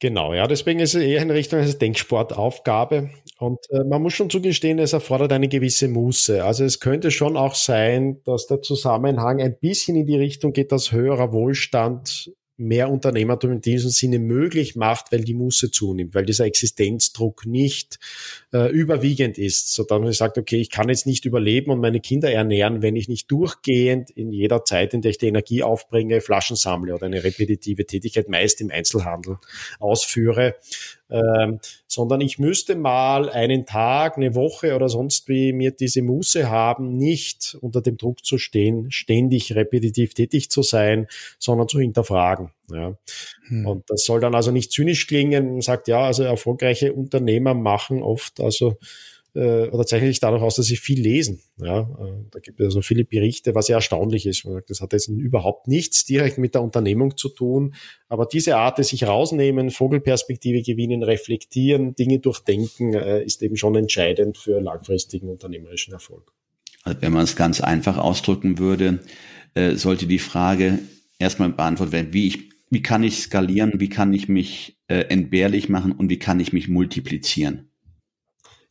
Genau, 0.00 0.34
ja, 0.34 0.48
deswegen 0.48 0.80
ist 0.80 0.94
es 0.94 1.02
eher 1.02 1.22
in 1.22 1.30
Richtung 1.30 1.60
einer 1.60 1.72
Denksportaufgabe. 1.72 3.10
Und 3.38 3.60
äh, 3.70 3.84
man 3.84 4.02
muss 4.02 4.12
schon 4.12 4.28
zugestehen, 4.28 4.78
es 4.78 4.92
erfordert 4.92 5.32
eine 5.32 5.48
gewisse 5.48 5.88
Muße. 5.88 6.44
Also 6.44 6.64
es 6.64 6.80
könnte 6.80 7.10
schon 7.10 7.36
auch 7.36 7.54
sein, 7.54 8.20
dass 8.24 8.46
der 8.46 8.60
Zusammenhang 8.60 9.40
ein 9.40 9.56
bisschen 9.58 9.96
in 9.96 10.06
die 10.06 10.16
Richtung 10.16 10.52
geht, 10.52 10.72
dass 10.72 10.92
höherer 10.92 11.32
Wohlstand 11.32 12.32
mehr 12.56 12.90
Unternehmertum 12.90 13.52
in 13.52 13.60
diesem 13.60 13.90
Sinne 13.90 14.18
möglich 14.18 14.76
macht, 14.76 15.10
weil 15.10 15.22
die 15.22 15.34
Muße 15.34 15.70
zunimmt, 15.70 16.14
weil 16.14 16.24
dieser 16.24 16.44
Existenzdruck 16.44 17.46
nicht 17.46 17.98
äh, 18.52 18.70
überwiegend 18.70 19.38
ist, 19.38 19.74
so 19.74 19.82
dass 19.82 20.00
man 20.00 20.12
sagt, 20.12 20.38
okay, 20.38 20.60
ich 20.60 20.70
kann 20.70 20.88
jetzt 20.88 21.06
nicht 21.06 21.24
überleben 21.24 21.72
und 21.72 21.80
meine 21.80 22.00
Kinder 22.00 22.30
ernähren, 22.30 22.80
wenn 22.80 22.94
ich 22.96 23.08
nicht 23.08 23.30
durchgehend 23.30 24.10
in 24.10 24.30
jeder 24.30 24.64
Zeit, 24.64 24.94
in 24.94 25.02
der 25.02 25.10
ich 25.10 25.18
die 25.18 25.26
Energie 25.26 25.62
aufbringe, 25.62 26.20
Flaschen 26.20 26.56
sammle 26.56 26.94
oder 26.94 27.06
eine 27.06 27.24
repetitive 27.24 27.86
Tätigkeit 27.86 28.28
meist 28.28 28.60
im 28.60 28.70
Einzelhandel 28.70 29.38
ausführe, 29.80 30.54
ähm, 31.10 31.60
sondern 31.86 32.20
ich 32.20 32.38
müsste 32.38 32.76
mal 32.76 33.28
einen 33.28 33.66
Tag, 33.66 34.16
eine 34.16 34.34
Woche 34.34 34.74
oder 34.74 34.88
sonst 34.88 35.28
wie 35.28 35.52
mir 35.52 35.70
diese 35.70 36.02
Muße 36.02 36.48
haben, 36.48 36.96
nicht 36.96 37.56
unter 37.60 37.82
dem 37.82 37.96
Druck 37.96 38.24
zu 38.24 38.38
stehen, 38.38 38.90
ständig 38.90 39.54
repetitiv 39.54 40.14
tätig 40.14 40.50
zu 40.50 40.62
sein, 40.62 41.06
sondern 41.38 41.68
zu 41.68 41.78
hinterfragen. 41.78 42.50
Ja. 42.70 42.96
Hm. 43.48 43.66
Und 43.66 43.84
das 43.88 44.04
soll 44.04 44.20
dann 44.20 44.34
also 44.34 44.50
nicht 44.50 44.72
zynisch 44.72 45.06
klingen. 45.06 45.52
Man 45.52 45.60
sagt, 45.60 45.88
ja, 45.88 46.00
also 46.00 46.22
erfolgreiche 46.22 46.92
Unternehmer 46.92 47.54
machen 47.54 48.02
oft 48.02 48.40
also 48.40 48.76
äh, 49.34 49.68
oder 49.68 49.84
zeichnet 49.86 50.10
sich 50.10 50.20
dadurch 50.20 50.42
aus, 50.42 50.56
dass 50.56 50.66
sie 50.66 50.76
viel 50.76 51.00
lesen. 51.00 51.40
Ja, 51.58 51.80
äh, 51.80 52.24
da 52.30 52.38
gibt 52.40 52.60
es 52.60 52.66
also 52.66 52.82
viele 52.82 53.04
Berichte, 53.04 53.54
was 53.54 53.68
ja 53.68 53.76
erstaunlich 53.76 54.26
ist. 54.26 54.46
Das 54.68 54.80
hat 54.80 54.92
jetzt 54.92 55.08
überhaupt 55.08 55.68
nichts 55.68 56.04
direkt 56.04 56.38
mit 56.38 56.54
der 56.54 56.62
Unternehmung 56.62 57.16
zu 57.16 57.28
tun, 57.28 57.74
aber 58.08 58.26
diese 58.26 58.56
Art, 58.56 58.84
sich 58.84 59.04
rausnehmen, 59.04 59.70
Vogelperspektive 59.70 60.62
gewinnen, 60.62 61.02
reflektieren, 61.02 61.94
Dinge 61.94 62.18
durchdenken, 62.18 62.94
äh, 62.94 63.22
ist 63.22 63.42
eben 63.42 63.56
schon 63.56 63.74
entscheidend 63.76 64.38
für 64.38 64.60
langfristigen 64.60 65.28
unternehmerischen 65.28 65.92
Erfolg. 65.92 66.32
Also 66.84 67.00
wenn 67.02 67.12
man 67.12 67.24
es 67.24 67.36
ganz 67.36 67.60
einfach 67.60 67.98
ausdrücken 67.98 68.58
würde, 68.58 69.00
äh, 69.54 69.76
sollte 69.76 70.06
die 70.06 70.18
Frage 70.18 70.80
erstmal 71.18 71.50
beantwortet 71.50 71.92
werden, 71.92 72.12
wie 72.12 72.28
ich, 72.28 72.50
wie 72.70 72.82
kann 72.82 73.02
ich 73.02 73.18
skalieren, 73.18 73.72
wie 73.80 73.88
kann 73.88 74.12
ich 74.12 74.28
mich 74.28 74.78
äh, 74.88 75.00
entbehrlich 75.08 75.68
machen 75.68 75.92
und 75.92 76.10
wie 76.10 76.18
kann 76.18 76.40
ich 76.40 76.52
mich 76.52 76.68
multiplizieren? 76.68 77.70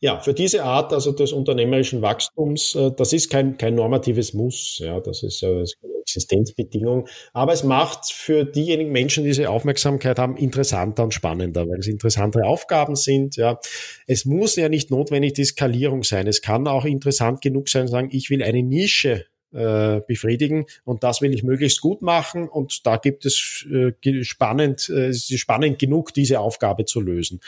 Ja, 0.00 0.20
für 0.20 0.34
diese 0.34 0.64
Art 0.64 0.92
also 0.92 1.12
des 1.12 1.32
unternehmerischen 1.32 2.02
Wachstums, 2.02 2.74
äh, 2.74 2.90
das 2.96 3.12
ist 3.12 3.30
kein, 3.30 3.56
kein 3.56 3.74
normatives 3.74 4.34
Muss, 4.34 4.78
ja, 4.78 5.00
das 5.00 5.22
ist 5.22 5.40
ja 5.40 5.48
eine 5.50 5.64
Existenzbedingung, 6.02 7.08
aber 7.32 7.52
es 7.52 7.64
macht 7.64 8.12
für 8.12 8.44
diejenigen 8.44 8.92
Menschen, 8.92 9.24
die 9.24 9.30
diese 9.30 9.48
Aufmerksamkeit 9.50 10.18
haben, 10.18 10.36
interessanter 10.36 11.04
und 11.04 11.14
spannender, 11.14 11.68
weil 11.68 11.78
es 11.78 11.86
interessantere 11.86 12.46
Aufgaben 12.46 12.96
sind, 12.96 13.36
ja. 13.36 13.58
Es 14.06 14.24
muss 14.24 14.56
ja 14.56 14.68
nicht 14.68 14.90
notwendig 14.90 15.34
die 15.34 15.44
Skalierung 15.44 16.02
sein. 16.02 16.26
Es 16.26 16.42
kann 16.42 16.66
auch 16.68 16.84
interessant 16.84 17.40
genug 17.40 17.68
sein, 17.68 17.88
sagen, 17.88 18.08
ich 18.12 18.30
will 18.30 18.42
eine 18.42 18.62
Nische 18.62 19.24
äh, 19.54 20.00
befriedigen 20.06 20.66
und 20.84 21.04
das 21.04 21.22
will 21.22 21.32
ich 21.32 21.42
möglichst 21.42 21.80
gut 21.80 22.02
machen 22.02 22.48
und 22.48 22.86
da 22.86 22.96
gibt 22.96 23.24
es 23.24 23.66
äh, 23.70 24.24
spannend, 24.24 24.88
äh, 24.88 25.06
es 25.06 25.30
ist 25.30 25.38
spannend 25.38 25.78
genug, 25.78 26.12
diese 26.12 26.40
Aufgabe 26.40 26.84
zu 26.84 27.00
lösen. 27.00 27.40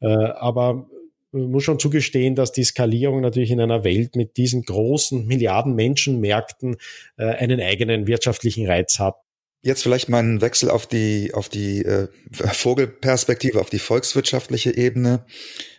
Äh, 0.00 0.08
aber 0.08 0.88
muss 1.32 1.64
schon 1.64 1.78
zugestehen, 1.78 2.34
dass 2.34 2.52
die 2.52 2.64
Skalierung 2.64 3.20
natürlich 3.20 3.50
in 3.50 3.60
einer 3.60 3.84
Welt 3.84 4.16
mit 4.16 4.36
diesen 4.36 4.62
großen 4.62 5.26
Milliarden 5.26 5.74
Menschenmärkten 5.74 6.76
äh, 7.16 7.24
einen 7.24 7.60
eigenen 7.60 8.06
wirtschaftlichen 8.06 8.66
Reiz 8.66 8.98
hat. 8.98 9.16
Jetzt 9.62 9.82
vielleicht 9.82 10.08
mal 10.08 10.18
einen 10.18 10.40
Wechsel 10.40 10.70
auf 10.70 10.86
die, 10.86 11.32
auf 11.34 11.48
die 11.48 11.84
äh, 11.84 12.08
Vogelperspektive, 12.32 13.60
auf 13.60 13.70
die 13.70 13.78
volkswirtschaftliche 13.78 14.76
Ebene. 14.76 15.24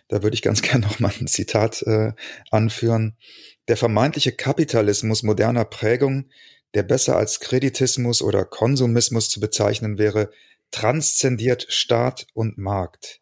Da 0.08 0.22
würde 0.22 0.34
ich 0.34 0.42
ganz 0.42 0.62
gerne 0.62 0.86
noch 0.86 1.00
mal 1.00 1.12
ein 1.20 1.28
Zitat 1.28 1.82
äh, 1.82 2.12
anführen. 2.50 3.16
Der 3.68 3.76
vermeintliche 3.76 4.32
Kapitalismus 4.32 5.22
moderner 5.22 5.64
Prägung, 5.64 6.26
der 6.74 6.82
besser 6.82 7.16
als 7.16 7.40
Kreditismus 7.40 8.20
oder 8.20 8.44
Konsumismus 8.44 9.30
zu 9.30 9.40
bezeichnen 9.40 9.98
wäre, 9.98 10.30
transzendiert 10.70 11.66
Staat 11.68 12.26
und 12.34 12.58
Markt. 12.58 13.20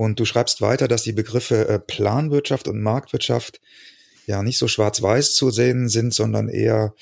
Und 0.00 0.18
du 0.18 0.24
schreibst 0.24 0.62
weiter, 0.62 0.88
dass 0.88 1.02
die 1.02 1.12
Begriffe 1.12 1.68
äh, 1.68 1.78
Planwirtschaft 1.78 2.68
und 2.68 2.80
Marktwirtschaft 2.80 3.60
ja 4.24 4.42
nicht 4.42 4.56
so 4.56 4.66
schwarz-weiß 4.66 5.34
zu 5.34 5.50
sehen 5.50 5.90
sind, 5.90 6.14
sondern 6.14 6.48
eher 6.48 6.94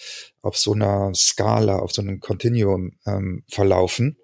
auf 0.42 0.58
so 0.58 0.72
einer 0.72 1.12
Skala, 1.14 1.78
auf 1.78 1.92
so 1.92 2.02
einem 2.02 2.18
Continuum 2.18 2.94
ähm, 3.06 3.44
verlaufen. 3.46 4.16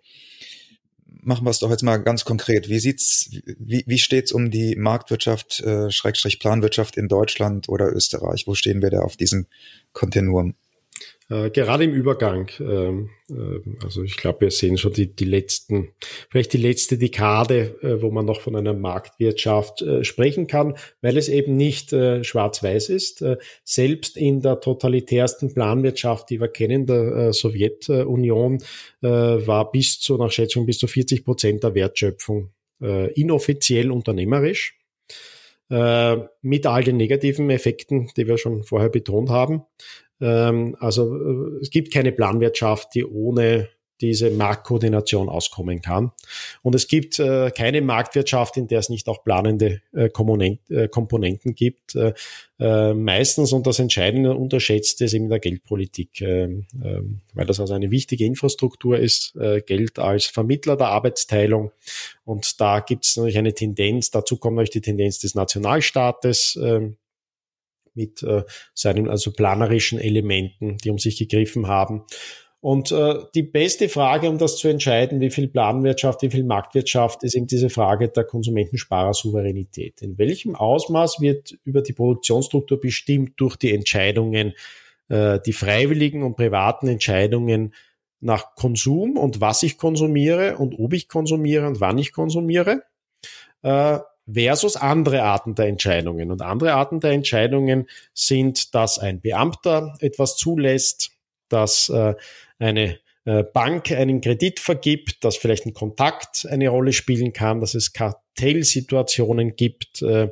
Machen 1.07 1.47
wir 1.47 1.53
es 1.53 1.61
doch 1.61 1.71
jetzt 1.71 1.85
mal 1.85 1.99
ganz 1.99 2.25
konkret. 2.25 2.69
Wie 2.69 2.81
sieht's, 2.81 3.31
wie, 3.61 3.85
wie 3.87 3.99
steht's 3.99 4.33
um 4.33 4.51
die 4.51 4.75
Marktwirtschaft, 4.75 5.61
äh, 5.61 5.93
Schrägstrich 5.93 6.41
Planwirtschaft 6.41 6.97
in 6.97 7.07
Deutschland 7.07 7.69
oder 7.69 7.93
Österreich? 7.93 8.49
Wo 8.49 8.57
stehen 8.57 8.83
wir 8.83 8.91
da 8.91 9.03
auf 9.03 9.17
diesem 9.17 9.47
Kontinuum? 9.93 10.57
Äh, 11.31 11.49
gerade 11.51 11.85
im 11.85 11.95
Übergang, 11.95 12.51
ähm, 12.61 13.09
äh, 13.31 13.61
also 13.83 14.03
ich 14.03 14.19
glaube, 14.19 14.43
wir 14.43 14.51
sehen 14.51 14.77
schon 14.77 14.93
die, 14.93 15.07
die 15.07 15.25
letzten, 15.25 15.89
vielleicht 16.29 16.53
die 16.53 16.59
letzte 16.59 16.99
Dekade, 16.99 17.79
äh, 17.81 18.03
wo 18.03 18.11
man 18.11 18.27
noch 18.27 18.43
von 18.43 18.55
einer 18.57 18.75
Marktwirtschaft 18.75 19.81
äh, 19.81 20.05
sprechen 20.05 20.47
kann, 20.47 20.77
weil 21.01 21.17
es 21.17 21.31
eben 21.31 21.57
nicht 21.57 21.95
äh, 21.95 22.23
schwarz-weiß 22.23 22.91
ist. 22.91 23.25
Selbst 23.65 24.17
in 24.19 24.43
der 24.43 24.61
totalitärsten 24.61 25.55
Planwirtschaft, 25.55 26.29
die 26.29 26.41
wir 26.41 26.49
kennen, 26.49 26.87
der 26.87 27.33
Sowjetunion, 27.33 28.63
war 29.01 29.71
bis 29.71 30.01
zu, 30.01 30.17
nach 30.17 30.31
Schätzung, 30.31 30.67
bis 30.67 30.79
zu 30.79 30.87
40 30.87 31.25
Prozent 31.25 31.63
der 31.63 31.75
Wertschöpfung 31.75 32.51
inoffiziell 32.81 33.91
unternehmerisch. 33.91 34.79
mit 35.69 36.67
all 36.67 36.85
den 36.85 36.97
negativen 36.97 37.51
Effekten, 37.51 38.11
die 38.17 38.27
wir 38.27 38.39
schon 38.39 38.65
vorher 38.65 38.91
betont 38.91 39.31
haben. 39.31 39.63
Ähm, 40.25 40.77
also 40.81 41.15
äh, 41.15 41.61
es 41.61 41.71
gibt 41.71 41.93
keine 41.93 42.13
Planwirtschaft, 42.13 42.95
die 42.95 43.05
ohne 43.05 43.69
diese 44.01 44.31
Marktkoordination 44.31 45.29
auskommen 45.29 45.81
kann. 45.81 46.13
Und 46.63 46.75
es 46.75 46.89
gibt 46.89 47.19
äh, 47.21 47.51
keine 47.51 47.81
Marktwirtschaft, 47.81 48.57
in 48.57 48.67
der 48.67 48.81
es 48.81 48.89
nicht 48.89 49.09
auch 49.09 49.23
planende 49.23 49.81
äh, 49.95 50.07
äh, 50.07 50.89
Komponenten 50.89 51.55
gibt. 51.55 51.95
Äh, 51.95 52.13
äh, 52.59 52.93
meistens, 52.93 53.53
und 53.53 53.67
das 53.67 53.79
Entscheidende 53.79 54.35
unterschätzt 54.35 55.01
ist 55.01 55.15
eben 55.15 55.29
der 55.29 55.39
Geldpolitik, 55.39 56.21
ähm, 56.21 56.67
ähm, 56.83 57.21
weil 57.35 57.47
das 57.47 57.61
also 57.61 57.75
eine 57.75 57.91
wichtige 57.91 58.25
Infrastruktur 58.25 58.99
ist, 58.99 59.35
Geld 59.67 59.99
als 59.99 60.27
Vermittler 60.27 60.77
der 60.77 60.89
Arbeitsteilung. 60.89 61.73
Und 62.25 62.61
da 62.61 62.81
gibt 62.81 63.05
es 63.05 63.17
natürlich 63.17 63.39
eine 63.39 63.55
Tendenz, 63.55 64.11
dazu 64.11 64.37
kommt 64.37 64.57
natürlich 64.57 64.71
die 64.71 64.81
Tendenz 64.81 65.19
des 65.19 65.35
Nationalstaates, 65.35 66.59
ähm, 66.63 66.97
mit 67.95 68.23
äh, 68.23 68.43
seinen 68.75 69.09
also 69.09 69.33
planerischen 69.33 69.99
Elementen, 69.99 70.77
die 70.79 70.91
um 70.91 70.99
sich 70.99 71.19
gegriffen 71.19 71.69
haben. 71.69 72.05
Und 72.65 72.93
äh, 72.93 73.17
die 73.35 73.43
beste 73.43 73.91
Frage, 73.91 74.31
um 74.31 74.39
das 74.39 74.57
zu 74.57 74.69
entscheiden, 74.69 75.21
wie 75.21 75.29
viel 75.29 75.49
Planwirtschaft, 75.49 76.23
wie 76.23 76.31
viel 76.31 76.45
Marktwirtschaft, 76.45 77.23
ist 77.23 77.35
eben 77.35 77.47
diese 77.47 77.69
Frage 77.69 78.09
der 78.09 78.25
Konsumentensparersouveränität. 78.25 80.01
In 80.01 80.17
welchem 80.17 80.55
Ausmaß 80.55 81.21
wird 81.21 81.59
über 81.65 81.83
die 81.83 81.93
Produktionsstruktur 81.93 82.81
bestimmt 82.81 83.33
durch 83.37 83.57
die 83.57 83.75
Entscheidungen, 83.75 84.55
äh, 85.11 85.41
die 85.45 85.53
freiwilligen 85.53 86.23
und 86.23 86.37
privaten 86.37 86.89
Entscheidungen 86.89 87.75
nach 88.21 88.55
Konsum 88.55 89.19
und 89.19 89.43
was 89.43 89.63
ich 89.63 89.77
konsumiere 89.77 90.57
und 90.57 90.79
ob 90.79 90.95
ich 90.95 91.09
konsumiere 91.09 91.67
und 91.67 91.83
wann 91.83 91.99
ich 91.99 92.13
konsumiere? 92.13 92.83
Äh, 93.61 93.99
versus 94.33 94.77
andere 94.77 95.23
Arten 95.23 95.55
der 95.55 95.67
Entscheidungen. 95.67 96.31
Und 96.31 96.43
andere 96.43 96.75
Arten 96.75 97.01
der 97.01 97.13
Entscheidungen 97.13 97.89
sind, 98.15 98.75
dass 98.75 98.99
ein 98.99 99.21
Beamter 99.21 99.95
etwas 100.01 100.37
zulässt, 100.37 101.11
dass 101.49 101.89
äh, 101.89 102.15
eine 102.59 102.99
äh, 103.25 103.43
Bank 103.43 103.91
einen 103.93 104.21
Kredit 104.21 104.61
vergibt, 104.61 105.25
dass 105.25 105.37
vielleicht 105.37 105.67
ein 105.67 105.75
Kontakt 105.75 106.47
eine 106.49 106.69
Rolle 106.69 106.93
spielen 106.93 107.33
kann, 107.33 107.61
dass 107.61 107.75
es 107.75 107.93
Kartellsituationen 107.93 109.57
gibt. 109.57 110.03
Äh, 110.03 110.29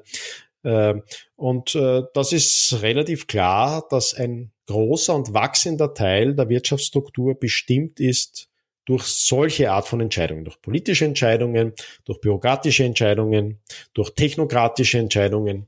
und 1.35 1.75
das 1.75 2.33
ist 2.33 2.83
relativ 2.83 3.27
klar, 3.27 3.85
dass 3.91 4.15
ein 4.15 4.53
großer 4.69 5.13
und 5.13 5.35
wachsender 5.35 5.93
Teil 5.93 6.37
der 6.37 6.49
Wirtschaftsstruktur 6.49 7.35
bestimmt 7.35 7.99
ist 7.99 8.52
durch 8.85 9.05
solche 9.05 9.71
Art 9.71 9.87
von 9.87 10.01
Entscheidungen, 10.01 10.45
durch 10.45 10.61
politische 10.61 11.05
Entscheidungen, 11.05 11.73
durch 12.05 12.21
bürokratische 12.21 12.85
Entscheidungen, 12.85 13.61
durch 13.95 14.11
technokratische 14.11 14.99
Entscheidungen. 14.99 15.67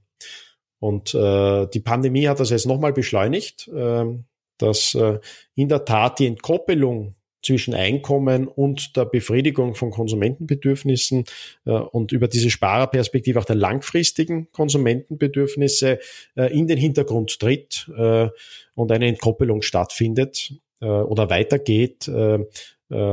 Und 0.81 1.15
äh, 1.15 1.67
die 1.73 1.81
Pandemie 1.81 2.29
hat 2.29 2.41
das 2.41 2.51
jetzt 2.51 2.67
nochmal 2.67 2.93
beschleunigt, 2.93 3.69
äh, 3.69 4.05
dass 4.59 4.95
äh, 4.95 5.19
in 5.55 5.69
der 5.69 5.85
Tat 5.85 6.19
die 6.19 6.27
Entkoppelung 6.27 7.15
zwischen 7.45 7.75
Einkommen 7.75 8.49
und 8.49 8.97
der 8.97 9.05
Befriedigung 9.05 9.75
von 9.75 9.91
Konsumentenbedürfnissen 9.91 11.25
äh, 11.67 11.71
und 11.71 12.13
über 12.13 12.27
diese 12.27 12.51
Sparerperspektive 12.51 13.39
auch 13.39 13.45
der 13.45 13.57
langfristigen 13.57 14.51
Konsumentenbedürfnisse 14.51 15.99
äh, 16.37 16.59
in 16.59 16.67
den 16.67 16.79
Hintergrund 16.79 17.39
tritt 17.39 17.91
äh, 17.97 18.29
und 18.75 18.91
eine 18.91 19.07
Entkoppelung 19.07 19.63
stattfindet 19.63 20.55
äh, 20.81 20.87
oder 20.87 21.31
weitergeht, 21.31 22.09
äh, 22.09 22.39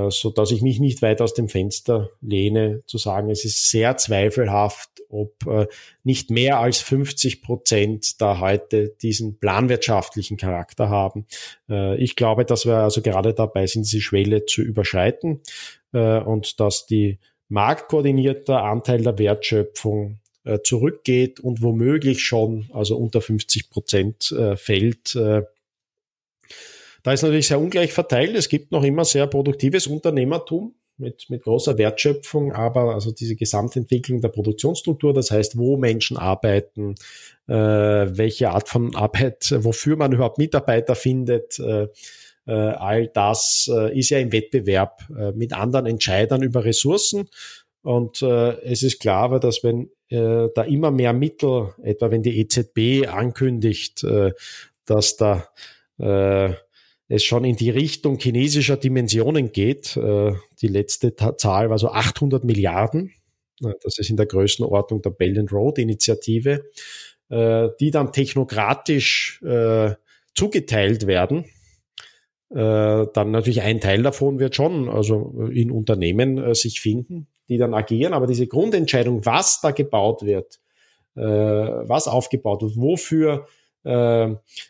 so 0.10 0.30
dass 0.30 0.52
ich 0.52 0.62
mich 0.62 0.80
nicht 0.80 1.02
weit 1.02 1.22
aus 1.22 1.34
dem 1.34 1.50
Fenster 1.50 2.10
lehne, 2.22 2.84
zu 2.86 2.98
sagen, 2.98 3.30
es 3.30 3.46
ist 3.46 3.70
sehr 3.70 3.98
zweifelhaft, 3.98 4.90
ob 5.12 5.46
äh, 5.48 5.68
nicht 6.04 6.30
mehr 6.30 6.60
als 6.60 6.80
50 6.80 7.42
Prozent 7.42 8.22
da 8.22 8.40
heute 8.40 8.90
diesen 9.02 9.38
planwirtschaftlichen 9.38 10.38
Charakter 10.38 10.90
haben. 10.90 11.26
Äh, 11.70 12.02
ich 12.02 12.16
glaube, 12.16 12.46
dass 12.46 12.66
wir 12.66 12.78
also 12.78 13.02
gerade 13.02 13.34
dabei 13.34 13.68
sind, 13.68 13.86
diese 13.86 14.02
Schwelle 14.02 14.46
zu 14.46 14.62
überschreiten 14.62 15.42
und 15.94 16.62
dass 16.62 16.86
die 16.86 17.20
marktkoordinierte 17.50 18.58
Anteil 18.58 19.02
der 19.02 19.20
Wertschöpfung 19.20 20.20
zurückgeht 20.64 21.42
und 21.42 21.62
womöglich 21.62 22.24
schon 22.24 22.70
also 22.72 22.96
unter 22.96 23.20
50 23.20 23.70
Prozent 23.70 24.34
fällt 24.56 25.20
da 27.04 27.14
ist 27.14 27.24
natürlich 27.24 27.48
sehr 27.48 27.60
ungleich 27.60 27.94
verteilt. 27.94 28.36
Es 28.36 28.50
gibt 28.50 28.72
noch 28.72 28.84
immer 28.84 29.06
sehr 29.06 29.28
produktives 29.28 29.88
Unternehmertum 29.88 30.76
mit, 30.98 31.30
mit 31.30 31.44
großer 31.44 31.78
Wertschöpfung, 31.78 32.54
aber 32.54 32.94
also 32.94 33.12
diese 33.12 33.36
Gesamtentwicklung 33.36 34.22
der 34.22 34.30
Produktionsstruktur, 34.30 35.14
das 35.14 35.32
heißt, 35.32 35.58
wo 35.58 35.78
Menschen 35.78 36.18
arbeiten, 36.18 36.96
äh, 37.48 37.54
welche 37.54 38.52
Art 38.52 38.70
von 38.70 38.96
Arbeit, 38.96 39.54
wofür 39.58 39.98
man 39.98 40.12
überhaupt 40.12 40.38
Mitarbeiter 40.38 40.96
findet, 40.96 41.60
äh, 41.60 41.88
äh, 42.48 42.54
all 42.54 43.08
das 43.08 43.70
äh, 43.72 43.98
ist 43.98 44.10
ja 44.10 44.20
im 44.20 44.32
Wettbewerb 44.32 45.04
äh, 45.18 45.32
mit 45.32 45.54
anderen 45.54 45.86
Entscheidern 45.86 46.42
über 46.42 46.66
Ressourcen. 46.66 47.30
Und 47.84 48.22
äh, 48.22 48.62
es 48.62 48.84
ist 48.84 49.00
klar, 49.00 49.40
dass 49.40 49.64
wenn 49.64 49.90
äh, 50.10 50.50
da 50.54 50.64
immer 50.64 50.92
mehr 50.92 51.14
Mittel, 51.14 51.74
etwa 51.82 52.12
wenn 52.12 52.22
die 52.22 52.40
EZB 52.40 53.08
ankündigt, 53.08 54.04
äh, 54.04 54.34
dass 54.86 55.18
da 55.18 55.48
äh, 55.98 56.54
es 57.12 57.26
schon 57.26 57.44
in 57.44 57.58
die 57.58 57.70
Richtung 57.70 58.18
chinesischer 58.18 58.78
Dimensionen 58.78 59.52
geht. 59.52 59.98
Äh, 59.98 60.34
die 60.62 60.68
letzte 60.68 61.14
Zahl 61.38 61.70
war 61.70 61.78
so 61.78 61.90
800 61.90 62.46
Milliarden. 62.46 63.12
Das 63.60 64.00
ist 64.00 64.10
in 64.10 64.18
der 64.18 64.26
Größenordnung 64.26 65.02
der 65.02 65.12
Belt 65.12 65.38
and 65.38 65.52
Road 65.52 65.78
Initiative, 65.78 66.64
äh, 67.30 67.68
die 67.80 67.92
dann 67.92 68.12
technokratisch 68.12 69.42
äh, 69.44 69.94
zugeteilt 70.34 71.06
werden. 71.08 71.46
Dann 72.54 73.32
natürlich 73.32 73.62
ein 73.62 73.80
Teil 73.80 74.04
davon 74.04 74.38
wird 74.38 74.58
schon 74.58 74.90
also 74.90 75.48
in 75.54 75.72
Unternehmen 75.72 76.54
sich 76.54 76.82
finden, 76.82 77.28
die 77.48 77.58
dann 77.58 77.74
agieren. 77.74 78.12
Aber 78.12 78.28
diese 78.28 78.46
Grundentscheidung, 78.46 79.26
was 79.26 79.62
da 79.62 79.72
gebaut 79.72 80.24
wird, 80.24 80.60
was 81.16 82.10
aufgebaut 82.10 82.62
wird, 82.62 82.76
wofür 82.76 83.48
äh, 83.84 84.28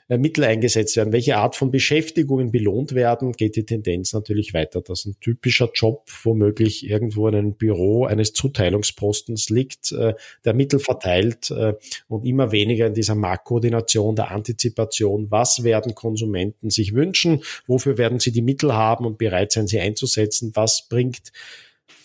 Mittel 0.07 0.43
eingesetzt 0.43 0.95
werden, 0.95 1.11
welche 1.11 1.37
Art 1.37 1.55
von 1.55 1.71
Beschäftigungen 1.71 2.51
belohnt 2.51 2.95
werden, 2.95 3.33
geht 3.33 3.55
die 3.55 3.65
Tendenz 3.65 4.13
natürlich 4.13 4.53
weiter, 4.53 4.81
dass 4.81 5.05
ein 5.05 5.15
typischer 5.19 5.69
Job 5.73 6.09
womöglich 6.23 6.89
irgendwo 6.89 7.27
in 7.27 7.35
einem 7.35 7.53
Büro 7.53 8.05
eines 8.05 8.33
Zuteilungspostens 8.33 9.49
liegt, 9.49 9.91
äh, 9.91 10.13
der 10.45 10.53
Mittel 10.53 10.79
verteilt 10.79 11.51
äh, 11.51 11.73
und 12.07 12.25
immer 12.25 12.51
weniger 12.51 12.87
in 12.87 12.93
dieser 12.93 13.15
Marktkoordination, 13.15 14.15
der 14.15 14.31
Antizipation, 14.31 15.29
was 15.29 15.63
werden 15.63 15.93
Konsumenten 15.95 16.69
sich 16.69 16.93
wünschen, 16.93 17.43
wofür 17.67 17.97
werden 17.97 18.19
sie 18.19 18.31
die 18.31 18.41
Mittel 18.41 18.73
haben 18.73 19.05
und 19.05 19.17
bereit 19.17 19.51
sein, 19.51 19.67
sie 19.67 19.79
einzusetzen, 19.79 20.51
was 20.55 20.87
bringt 20.87 21.31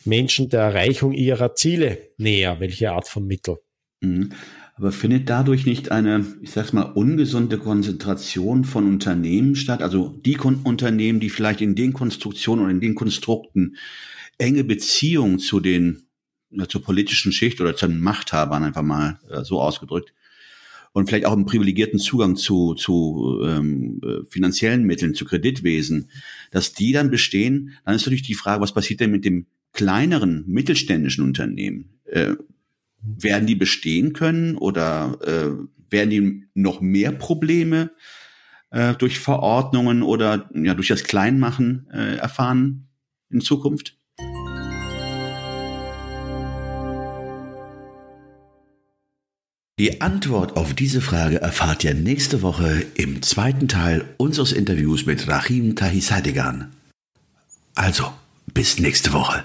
Menschen 0.04 0.48
der 0.48 0.61
Erreichung 0.61 1.12
ihrer 1.12 1.54
Ziele 1.54 1.98
näher, 2.16 2.61
welche 2.61 2.92
Art 2.92 3.09
von 3.09 3.26
Mittel. 3.26 3.59
Mhm. 4.00 4.32
Aber 4.79 4.93
findet 4.93 5.31
dadurch 5.31 5.64
nicht 5.64 5.91
eine, 5.91 6.27
ich 6.43 6.51
sag's 6.51 6.74
mal, 6.74 6.83
ungesunde 6.83 7.57
Konzentration 7.57 8.64
von 8.64 8.87
Unternehmen 8.87 9.57
statt? 9.57 9.83
Also 9.83 10.20
die 10.24 10.35
Kon 10.35 10.57
Unternehmen, 10.64 11.18
die 11.18 11.31
vielleicht 11.31 11.62
in 11.62 11.74
den 11.74 11.95
Konstruktionen 11.95 12.62
oder 12.62 12.72
in 12.72 12.83
den 12.83 12.95
Konstrukten 12.95 13.77
enge 14.37 14.64
Beziehungen 14.64 15.39
zu 15.39 15.61
den, 15.61 16.03
zur 16.68 16.83
politischen 16.83 17.33
Schicht 17.33 17.59
oder 17.62 17.74
zu 17.74 17.87
den 17.87 18.01
Machthabern 18.01 18.64
einfach 18.64 18.83
mal 18.83 19.18
äh, 19.31 19.45
so 19.45 19.62
ausgedrückt 19.62 20.12
und 20.93 21.09
vielleicht 21.09 21.24
auch 21.24 21.33
einen 21.33 21.47
privilegierten 21.47 21.99
Zugang 21.99 22.37
zu, 22.37 22.74
zu 22.74 23.41
ähm, 23.45 24.01
äh, 24.05 24.24
finanziellen 24.29 24.85
Mitteln, 24.85 25.14
zu 25.14 25.24
Kreditwesen, 25.24 26.11
dass 26.51 26.74
die 26.74 26.93
dann 26.93 27.11
bestehen, 27.11 27.72
dann 27.87 27.95
ist 27.95 28.05
natürlich 28.05 28.22
die 28.22 28.35
Frage, 28.35 28.61
was 28.61 28.74
passiert 28.74 29.01
denn 29.01 29.11
mit 29.11 29.24
dem 29.24 29.47
kleineren 29.72 30.45
mittelständischen 30.47 31.24
Unternehmen? 31.24 31.99
Äh, 32.05 32.37
werden 33.18 33.46
die 33.46 33.54
bestehen 33.54 34.12
können 34.12 34.57
oder 34.57 35.18
äh, 35.22 35.66
werden 35.90 36.11
die 36.11 36.44
noch 36.54 36.80
mehr 36.80 37.12
Probleme 37.12 37.90
äh, 38.70 38.94
durch 38.94 39.18
Verordnungen 39.18 40.02
oder 40.02 40.50
ja, 40.54 40.74
durch 40.74 40.88
das 40.88 41.04
Kleinmachen 41.04 41.88
äh, 41.92 42.16
erfahren 42.16 42.88
in 43.30 43.40
Zukunft? 43.40 43.96
Die 49.78 50.00
Antwort 50.00 50.57
auf 50.57 50.72
diese 50.72 51.02
Frage 51.02 51.42
erfahrt 51.42 51.84
ihr 51.84 51.92
nächste 51.92 52.40
Woche 52.40 52.86
im 52.94 53.20
zweiten 53.20 53.68
Teil 53.68 54.07
unseres 54.16 54.52
Interviews 54.52 55.04
mit 55.04 55.28
Rahim 55.28 55.76
Tahisadegan. 55.76 56.72
Also, 57.74 58.11
bis 58.54 58.78
nächste 58.78 59.12
Woche. 59.12 59.44